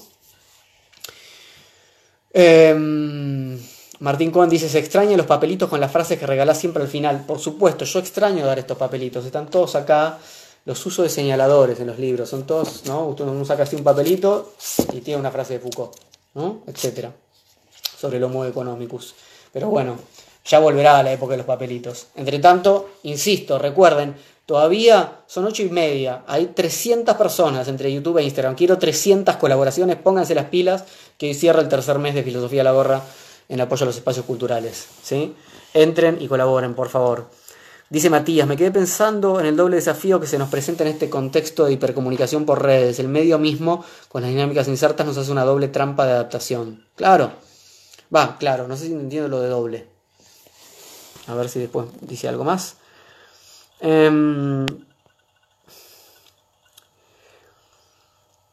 Em, 2.33 3.57
Martín 3.99 4.31
Cohen 4.31 4.49
dice, 4.49 4.67
se 4.67 4.79
extrañan 4.79 5.15
los 5.15 5.25
papelitos 5.25 5.69
con 5.69 5.79
las 5.79 5.93
frases 5.93 6.19
que 6.19 6.27
regalás 6.27 6.59
siempre 6.59 6.83
al 6.83 6.89
final. 6.89 7.23
Por 7.25 7.39
supuesto, 7.39 7.85
yo 7.85 7.99
extraño 7.99 8.45
dar 8.45 8.59
estos 8.59 8.77
papelitos. 8.77 9.23
Están 9.23 9.49
todos 9.49 9.75
acá, 9.75 10.19
los 10.65 10.85
usos 10.85 11.03
de 11.03 11.09
señaladores 11.09 11.79
en 11.79 11.87
los 11.87 11.99
libros. 11.99 12.27
Son 12.27 12.45
todos, 12.45 12.83
¿no? 12.85 13.15
Uno 13.17 13.45
saca 13.45 13.63
así 13.63 13.77
un 13.77 13.83
papelito 13.83 14.55
y 14.91 14.99
tiene 14.99 15.21
una 15.21 15.31
frase 15.31 15.53
de 15.53 15.59
Foucault, 15.61 15.95
¿no? 16.33 16.63
Etcétera. 16.67 17.13
Sobre 17.97 18.17
el 18.17 18.25
homo 18.25 18.43
economicus. 18.43 19.15
Pero 19.53 19.69
bueno, 19.69 19.97
ya 20.45 20.59
volverá 20.59 20.99
a 20.99 21.03
la 21.03 21.11
época 21.11 21.31
de 21.31 21.37
los 21.37 21.45
papelitos. 21.45 22.07
Entre 22.15 22.39
tanto, 22.39 22.89
insisto, 23.03 23.57
recuerden, 23.59 24.15
todavía 24.45 25.21
son 25.25 25.45
ocho 25.45 25.63
y 25.63 25.69
media, 25.69 26.23
hay 26.27 26.47
300 26.47 27.15
personas 27.15 27.67
entre 27.67 27.93
YouTube 27.93 28.17
e 28.17 28.23
Instagram. 28.23 28.55
Quiero 28.55 28.77
300 28.77 29.37
colaboraciones, 29.37 29.95
pónganse 29.95 30.35
las 30.35 30.45
pilas, 30.45 30.83
que 31.17 31.27
hoy 31.27 31.33
cierra 31.33 31.61
el 31.61 31.69
tercer 31.69 31.99
mes 31.99 32.15
de 32.15 32.23
Filosofía 32.23 32.61
a 32.61 32.65
la 32.65 32.71
Gorra 32.71 33.01
en 33.49 33.61
apoyo 33.61 33.83
a 33.83 33.87
los 33.87 33.95
espacios 33.95 34.25
culturales. 34.25 34.87
¿sí? 35.01 35.35
Entren 35.73 36.17
y 36.21 36.27
colaboren, 36.27 36.73
por 36.73 36.89
favor. 36.89 37.29
Dice 37.89 38.09
Matías, 38.09 38.47
me 38.47 38.57
quedé 38.57 38.71
pensando 38.71 39.39
en 39.39 39.45
el 39.45 39.55
doble 39.55 39.75
desafío 39.75 40.19
que 40.19 40.25
se 40.25 40.39
nos 40.39 40.49
presenta 40.49 40.83
en 40.83 40.89
este 40.89 41.09
contexto 41.11 41.65
de 41.65 41.73
hipercomunicación 41.73 42.45
por 42.45 42.63
redes. 42.63 42.97
El 42.97 43.07
medio 43.07 43.37
mismo, 43.37 43.85
con 44.09 44.23
las 44.23 44.31
dinámicas 44.31 44.67
insertas, 44.67 45.05
nos 45.05 45.17
hace 45.17 45.31
una 45.31 45.45
doble 45.45 45.67
trampa 45.67 46.07
de 46.07 46.13
adaptación. 46.13 46.87
Claro, 46.95 47.33
va, 48.13 48.37
claro, 48.39 48.67
no 48.67 48.75
sé 48.75 48.87
si 48.87 48.93
entiendo 48.93 49.29
lo 49.29 49.41
de 49.41 49.49
doble. 49.49 49.92
A 51.27 51.35
ver 51.35 51.49
si 51.49 51.59
después 51.59 51.87
dice 52.01 52.27
algo 52.27 52.43
más. 52.43 52.75
Em, 53.79 54.65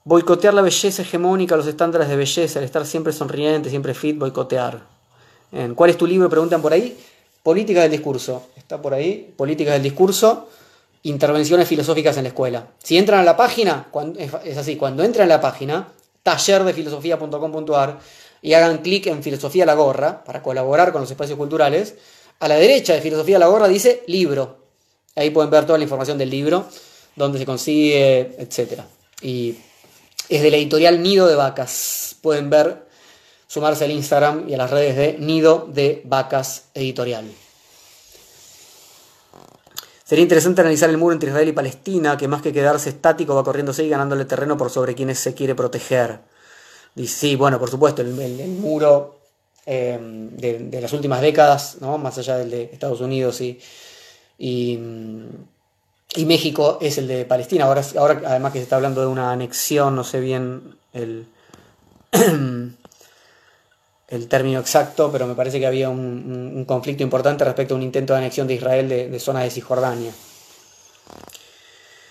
boicotear 0.05 0.55
la 0.55 0.63
belleza 0.63 1.03
hegemónica, 1.03 1.57
los 1.57 1.67
estándares 1.67 2.09
de 2.09 2.17
belleza, 2.17 2.59
el 2.59 2.65
estar 2.65 2.87
siempre 2.87 3.13
sonriente, 3.13 3.71
siempre 3.71 3.95
fit, 3.95 4.19
boicotear. 4.19 4.81
¿Cuál 5.75 5.91
es 5.91 5.99
tu 5.99 6.07
libro? 6.07 6.31
Preguntan 6.31 6.63
por 6.63 6.73
ahí. 6.73 6.97
Política 7.43 7.83
del 7.83 7.91
discurso. 7.91 8.49
Está 8.57 8.81
por 8.81 8.95
ahí. 8.95 9.35
Política 9.37 9.73
del 9.73 9.83
discurso. 9.83 10.49
Intervenciones 11.03 11.67
filosóficas 11.67 12.17
en 12.19 12.25
la 12.25 12.29
escuela. 12.29 12.67
Si 12.83 12.97
entran 12.99 13.21
a 13.21 13.25
la 13.25 13.37
página, 13.37 13.89
es 14.45 14.57
así, 14.57 14.77
cuando 14.77 15.03
entran 15.03 15.25
a 15.25 15.35
la 15.35 15.41
página, 15.41 15.89
tallerdefilosofía.com.ar 16.23 17.99
y 18.43 18.55
hagan 18.55 18.79
clic 18.79 19.07
en 19.07 19.23
Filosofía 19.23 19.67
la 19.67 19.75
Gorra 19.75 20.25
para 20.25 20.43
colaborar 20.43 20.93
con 20.93 21.01
los 21.01 21.11
espacios 21.11 21.39
culturales, 21.39 21.95
a 22.41 22.49
la 22.49 22.57
derecha 22.57 22.95
de 22.95 23.01
Filosofía 23.01 23.39
la 23.39 23.47
Gorra 23.47 23.69
dice 23.69 24.03
libro. 24.07 24.59
Ahí 25.15 25.31
pueden 25.31 25.51
ver 25.51 25.67
toda 25.67 25.79
la 25.79 25.85
información 25.85 26.19
del 26.19 26.31
libro, 26.31 26.67
dónde 27.15 27.39
se 27.39 27.47
consigue, 27.47 28.35
etc. 28.39 28.81
Y 29.23 29.57
es 30.29 30.43
de 30.43 30.51
la 30.51 30.57
editorial 30.57 31.03
Nido 31.03 31.27
de 31.27 31.35
Vacas. 31.35 32.17
Pueden 32.23 32.49
ver, 32.49 32.87
sumarse 33.47 33.85
al 33.85 33.91
Instagram 33.91 34.49
y 34.49 34.55
a 34.55 34.57
las 34.57 34.71
redes 34.71 34.97
de 34.97 35.17
Nido 35.19 35.69
de 35.71 36.03
Vacas 36.05 36.65
Editorial. 36.75 37.31
Sería 40.05 40.23
interesante 40.23 40.63
analizar 40.63 40.91
el 40.91 40.99
muro 40.99 41.13
entre 41.13 41.31
Israel 41.31 41.49
y 41.49 41.53
Palestina, 41.53 42.17
que 42.17 42.27
más 42.27 42.43
que 42.43 42.53
quedarse 42.53 42.89
estático 42.89 43.35
va 43.35 43.45
corriéndose 43.45 43.85
y 43.85 43.89
ganándole 43.89 44.25
terreno 44.25 44.57
por 44.57 44.71
sobre 44.71 44.97
quienes 44.97 45.21
se 45.21 45.35
quiere 45.35 45.55
proteger. 45.55 46.21
Dice, 46.97 47.15
sí, 47.15 47.37
bueno, 47.37 47.61
por 47.61 47.71
supuesto, 47.71 48.03
el, 48.03 48.09
muro 48.09 49.20
eh, 49.73 49.97
de, 50.01 50.81
las 50.81 50.93
últimas 50.93 51.21
décadas, 51.21 51.77
¿no? 51.81 51.97
más 51.97 52.19
allá 52.19 52.39
del 52.39 52.51
de 52.51 52.65
Estados 52.73 53.01
Unidos 53.01 53.41
y, 53.41 53.61
y, 54.37 54.77
México, 56.27 56.79
es 56.81 56.99
el 56.99 57.07
de 57.07 57.25
Palestina. 57.25 57.67
Ahora, 57.67 57.83
ahora, 57.97 58.21
además 58.27 58.53
que 58.53 58.59
se 58.59 58.65
está 58.65 58.75
hablando 58.75 59.01
de 59.01 59.07
una 59.07 59.31
anexión, 59.31 59.95
no 59.95 60.03
sé 60.03 60.19
bien 60.19 60.75
el, 60.93 61.29
el 64.09 64.27
término 64.27 64.59
exacto, 64.59 65.13
pero 65.13 65.29
me 65.29 65.37
parece 65.37 65.61
que 65.61 65.69
había 65.69 65.89
un, 65.89 66.65
conflicto 66.67 67.05
importante 67.05 67.45
respecto 67.45 67.75
a 67.75 67.77
un 67.77 67.85
intento 67.85 68.13
de 68.13 68.19
anexión 68.19 68.49
de 68.49 68.55
Israel 68.55 68.89
de, 68.89 69.09
de 69.09 69.21
zonas 69.21 69.45
de 69.45 69.51
Cisjordania. 69.51 70.11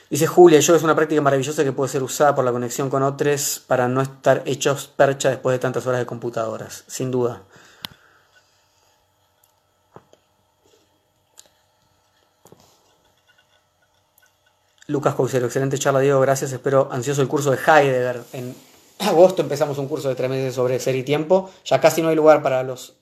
Dice 0.09 0.25
Julia, 0.25 0.59
yo 0.59 0.75
es 0.75 0.81
una 0.81 0.95
práctica 0.95 1.21
maravillosa 1.21 1.63
que 1.63 1.71
puede 1.71 1.91
ser 1.91 2.01
usada 2.01 2.33
por 2.33 2.43
la 2.43 2.51
conexión 2.51 2.89
con 2.89 3.03
otros 3.03 3.61
para 3.67 3.87
no 3.87 4.01
estar 4.01 4.41
hechos 4.45 4.87
percha 4.87 5.29
después 5.29 5.53
de 5.53 5.59
tantas 5.59 5.85
horas 5.85 5.99
de 5.99 6.07
computadoras, 6.07 6.83
sin 6.87 7.11
duda. 7.11 7.43
Lucas 14.89 15.13
Cousero, 15.13 15.45
excelente 15.45 15.77
charla 15.77 15.99
Diego, 15.99 16.19
gracias, 16.19 16.51
espero 16.51 16.89
ansioso 16.91 17.21
el 17.21 17.27
curso 17.27 17.51
de 17.51 17.57
Heidegger 17.57 18.21
en 18.33 18.55
agosto 18.99 19.41
empezamos 19.41 19.77
un 19.77 19.87
curso 19.87 20.09
de 20.09 20.15
tres 20.15 20.29
meses 20.29 20.55
sobre 20.55 20.79
ser 20.79 20.95
y 20.95 21.03
tiempo. 21.03 21.49
Ya 21.63 21.79
casi 21.79 22.01
no 22.01 22.09
hay 22.09 22.15
lugar 22.15 22.41
para 22.41 22.63
los 22.63 22.95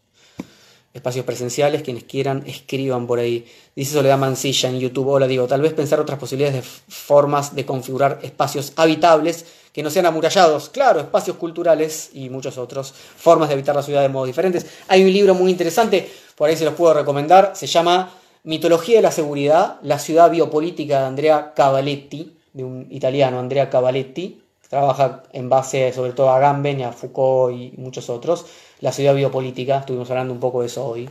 espacios 0.93 1.25
presenciales. 1.25 1.81
Quienes 1.81 2.03
quieran, 2.03 2.43
escriban 2.45 3.07
por 3.07 3.19
ahí. 3.19 3.45
Dice 3.75 3.93
Soledad 3.93 4.17
Mancilla 4.17 4.69
en 4.69 4.79
YouTube. 4.79 5.07
Hola, 5.07 5.27
digo, 5.27 5.47
tal 5.47 5.61
vez 5.61 5.73
pensar 5.73 5.99
otras 5.99 6.19
posibilidades 6.19 6.55
de 6.55 6.61
formas 6.61 7.55
de 7.55 7.65
configurar 7.65 8.19
espacios 8.21 8.73
habitables 8.75 9.45
que 9.73 9.83
no 9.83 9.89
sean 9.89 10.05
amurallados. 10.05 10.69
Claro, 10.69 10.99
espacios 10.99 11.37
culturales 11.37 12.09
y 12.13 12.29
muchos 12.29 12.57
otros. 12.57 12.93
Formas 12.93 13.49
de 13.49 13.53
habitar 13.53 13.75
la 13.75 13.83
ciudad 13.83 14.01
de 14.01 14.09
modos 14.09 14.27
diferentes. 14.27 14.65
Hay 14.87 15.03
un 15.03 15.13
libro 15.13 15.33
muy 15.35 15.51
interesante, 15.51 16.11
por 16.35 16.49
ahí 16.49 16.57
se 16.57 16.65
los 16.65 16.73
puedo 16.73 16.93
recomendar. 16.93 17.53
Se 17.55 17.67
llama 17.67 18.11
Mitología 18.47 18.95
de 18.95 19.01
la 19.01 19.11
Seguridad, 19.11 19.75
la 19.81 19.99
ciudad 19.99 20.31
biopolítica 20.31 21.01
de 21.01 21.05
Andrea 21.07 21.51
Cavaletti, 21.53 22.37
de 22.53 22.63
un 22.63 22.87
italiano, 22.89 23.39
Andrea 23.39 23.69
Cavaletti 23.69 24.41
trabaja 24.69 25.23
en 25.33 25.49
base 25.49 25.91
sobre 25.91 26.13
todo 26.13 26.29
a 26.29 26.39
Gamben 26.39 26.79
y 26.79 26.83
a 26.83 26.93
Foucault 26.93 27.53
y 27.53 27.73
muchos 27.75 28.09
otros. 28.09 28.45
La 28.79 28.93
ciudad 28.93 29.13
biopolítica, 29.15 29.79
estuvimos 29.79 30.09
hablando 30.11 30.33
un 30.33 30.39
poco 30.39 30.61
de 30.61 30.67
eso 30.67 30.85
hoy. 30.85 31.09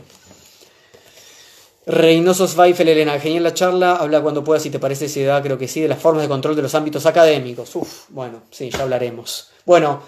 Reynoso 1.85 2.47
Zweifel, 2.47 2.89
Elena, 2.89 3.19
genial 3.19 3.43
la 3.43 3.53
charla, 3.53 3.97
habla 3.97 4.21
cuando 4.21 4.43
pueda, 4.43 4.59
si 4.59 4.71
te 4.71 4.79
parece 4.79 5.07
si 5.07 5.23
creo 5.43 5.59
que 5.59 5.67
sí, 5.67 5.81
de 5.81 5.89
las 5.89 5.99
formas 5.99 6.23
de 6.23 6.29
control 6.29 6.55
de 6.55 6.63
los 6.63 6.73
ámbitos 6.73 7.05
académicos. 7.05 7.75
Uf, 7.75 8.05
bueno, 8.09 8.41
sí, 8.49 8.71
ya 8.71 8.81
hablaremos. 8.81 9.51
Bueno, 9.63 10.01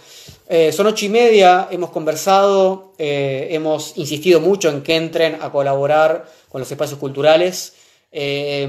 eh, 0.51 0.71
son 0.71 0.87
ocho 0.87 1.05
y 1.05 1.09
media, 1.09 1.67
hemos 1.69 1.91
conversado, 1.91 2.93
eh, 2.97 3.49
hemos 3.51 3.95
insistido 3.97 4.41
mucho 4.41 4.67
en 4.69 4.81
que 4.81 4.95
entren 4.95 5.37
a 5.39 5.51
colaborar 5.51 6.25
con 6.49 6.59
los 6.59 6.71
espacios 6.71 6.99
culturales. 6.99 7.75
Eh, 8.11 8.67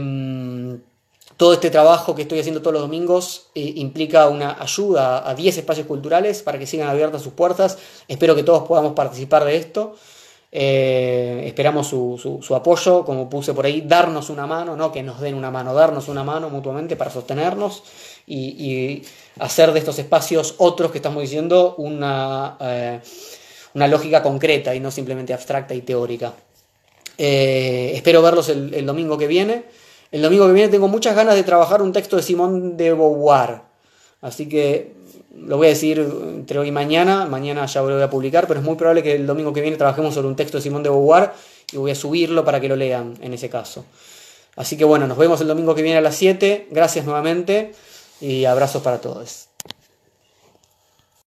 todo 1.38 1.54
este 1.54 1.70
trabajo 1.70 2.14
que 2.14 2.22
estoy 2.22 2.38
haciendo 2.38 2.60
todos 2.60 2.74
los 2.74 2.82
domingos 2.82 3.46
implica 3.54 4.28
una 4.28 4.60
ayuda 4.60 5.26
a 5.26 5.34
10 5.34 5.56
espacios 5.56 5.86
culturales 5.86 6.42
para 6.42 6.58
que 6.58 6.66
sigan 6.66 6.86
abiertas 6.86 7.22
sus 7.22 7.32
puertas. 7.32 7.78
Espero 8.08 8.34
que 8.36 8.42
todos 8.42 8.68
podamos 8.68 8.92
participar 8.92 9.46
de 9.46 9.56
esto. 9.56 9.96
Esperamos 10.52 11.86
su, 11.86 12.54
apoyo, 12.54 13.06
como 13.06 13.30
puse 13.30 13.54
por 13.54 13.64
ahí, 13.64 13.80
darnos 13.80 14.28
una 14.28 14.46
mano, 14.46 14.76
no 14.76 14.92
que 14.92 15.02
nos 15.02 15.18
den 15.18 15.34
una 15.34 15.50
mano, 15.50 15.72
darnos 15.72 16.08
una 16.08 16.24
mano 16.24 16.50
mutuamente 16.50 16.94
para 16.94 17.10
sostenernos 17.10 17.84
y, 18.30 19.02
hacer 19.38 19.72
de 19.72 19.78
estos 19.78 19.98
espacios 19.98 20.54
otros 20.58 20.90
que 20.90 20.98
estamos 20.98 21.22
diciendo 21.22 21.74
una, 21.78 22.58
eh, 22.60 23.00
una 23.74 23.88
lógica 23.88 24.22
concreta 24.22 24.74
y 24.74 24.80
no 24.80 24.90
simplemente 24.90 25.32
abstracta 25.32 25.74
y 25.74 25.80
teórica. 25.80 26.34
espero 27.16 28.20
verlos 28.20 28.48
el 28.50 28.84
domingo 28.84 29.16
que 29.16 29.26
viene. 29.26 29.64
El 30.12 30.22
domingo 30.22 30.46
que 30.46 30.52
viene 30.52 30.68
tengo 30.68 30.88
muchas 30.88 31.14
ganas 31.14 31.36
de 31.36 31.44
trabajar 31.44 31.82
un 31.82 31.92
texto 31.92 32.16
de 32.16 32.22
Simón 32.22 32.76
de 32.76 32.92
Beauvoir. 32.92 33.60
Así 34.20 34.48
que 34.48 34.92
lo 35.36 35.56
voy 35.56 35.68
a 35.68 35.70
decir 35.70 36.00
entre 36.00 36.58
hoy 36.58 36.68
y 36.68 36.72
mañana. 36.72 37.26
Mañana 37.26 37.64
ya 37.66 37.80
lo 37.80 37.94
voy 37.94 38.02
a 38.02 38.10
publicar, 38.10 38.48
pero 38.48 38.58
es 38.58 38.66
muy 38.66 38.74
probable 38.74 39.04
que 39.04 39.14
el 39.14 39.26
domingo 39.26 39.52
que 39.52 39.60
viene 39.60 39.76
trabajemos 39.76 40.14
sobre 40.14 40.26
un 40.26 40.34
texto 40.34 40.58
de 40.58 40.62
Simón 40.62 40.82
de 40.82 40.90
Beauvoir 40.90 41.32
y 41.72 41.76
voy 41.76 41.92
a 41.92 41.94
subirlo 41.94 42.44
para 42.44 42.60
que 42.60 42.68
lo 42.68 42.74
lean 42.74 43.14
en 43.20 43.32
ese 43.32 43.48
caso. 43.48 43.84
Así 44.56 44.76
que 44.76 44.84
bueno, 44.84 45.06
nos 45.06 45.16
vemos 45.16 45.40
el 45.40 45.46
domingo 45.46 45.76
que 45.76 45.82
viene 45.82 45.98
a 45.98 46.00
las 46.00 46.16
7. 46.16 46.66
Gracias 46.70 47.04
nuevamente 47.04 47.72
y 48.20 48.44
abrazos 48.44 48.82
para 48.82 49.00
todos. 49.00 49.49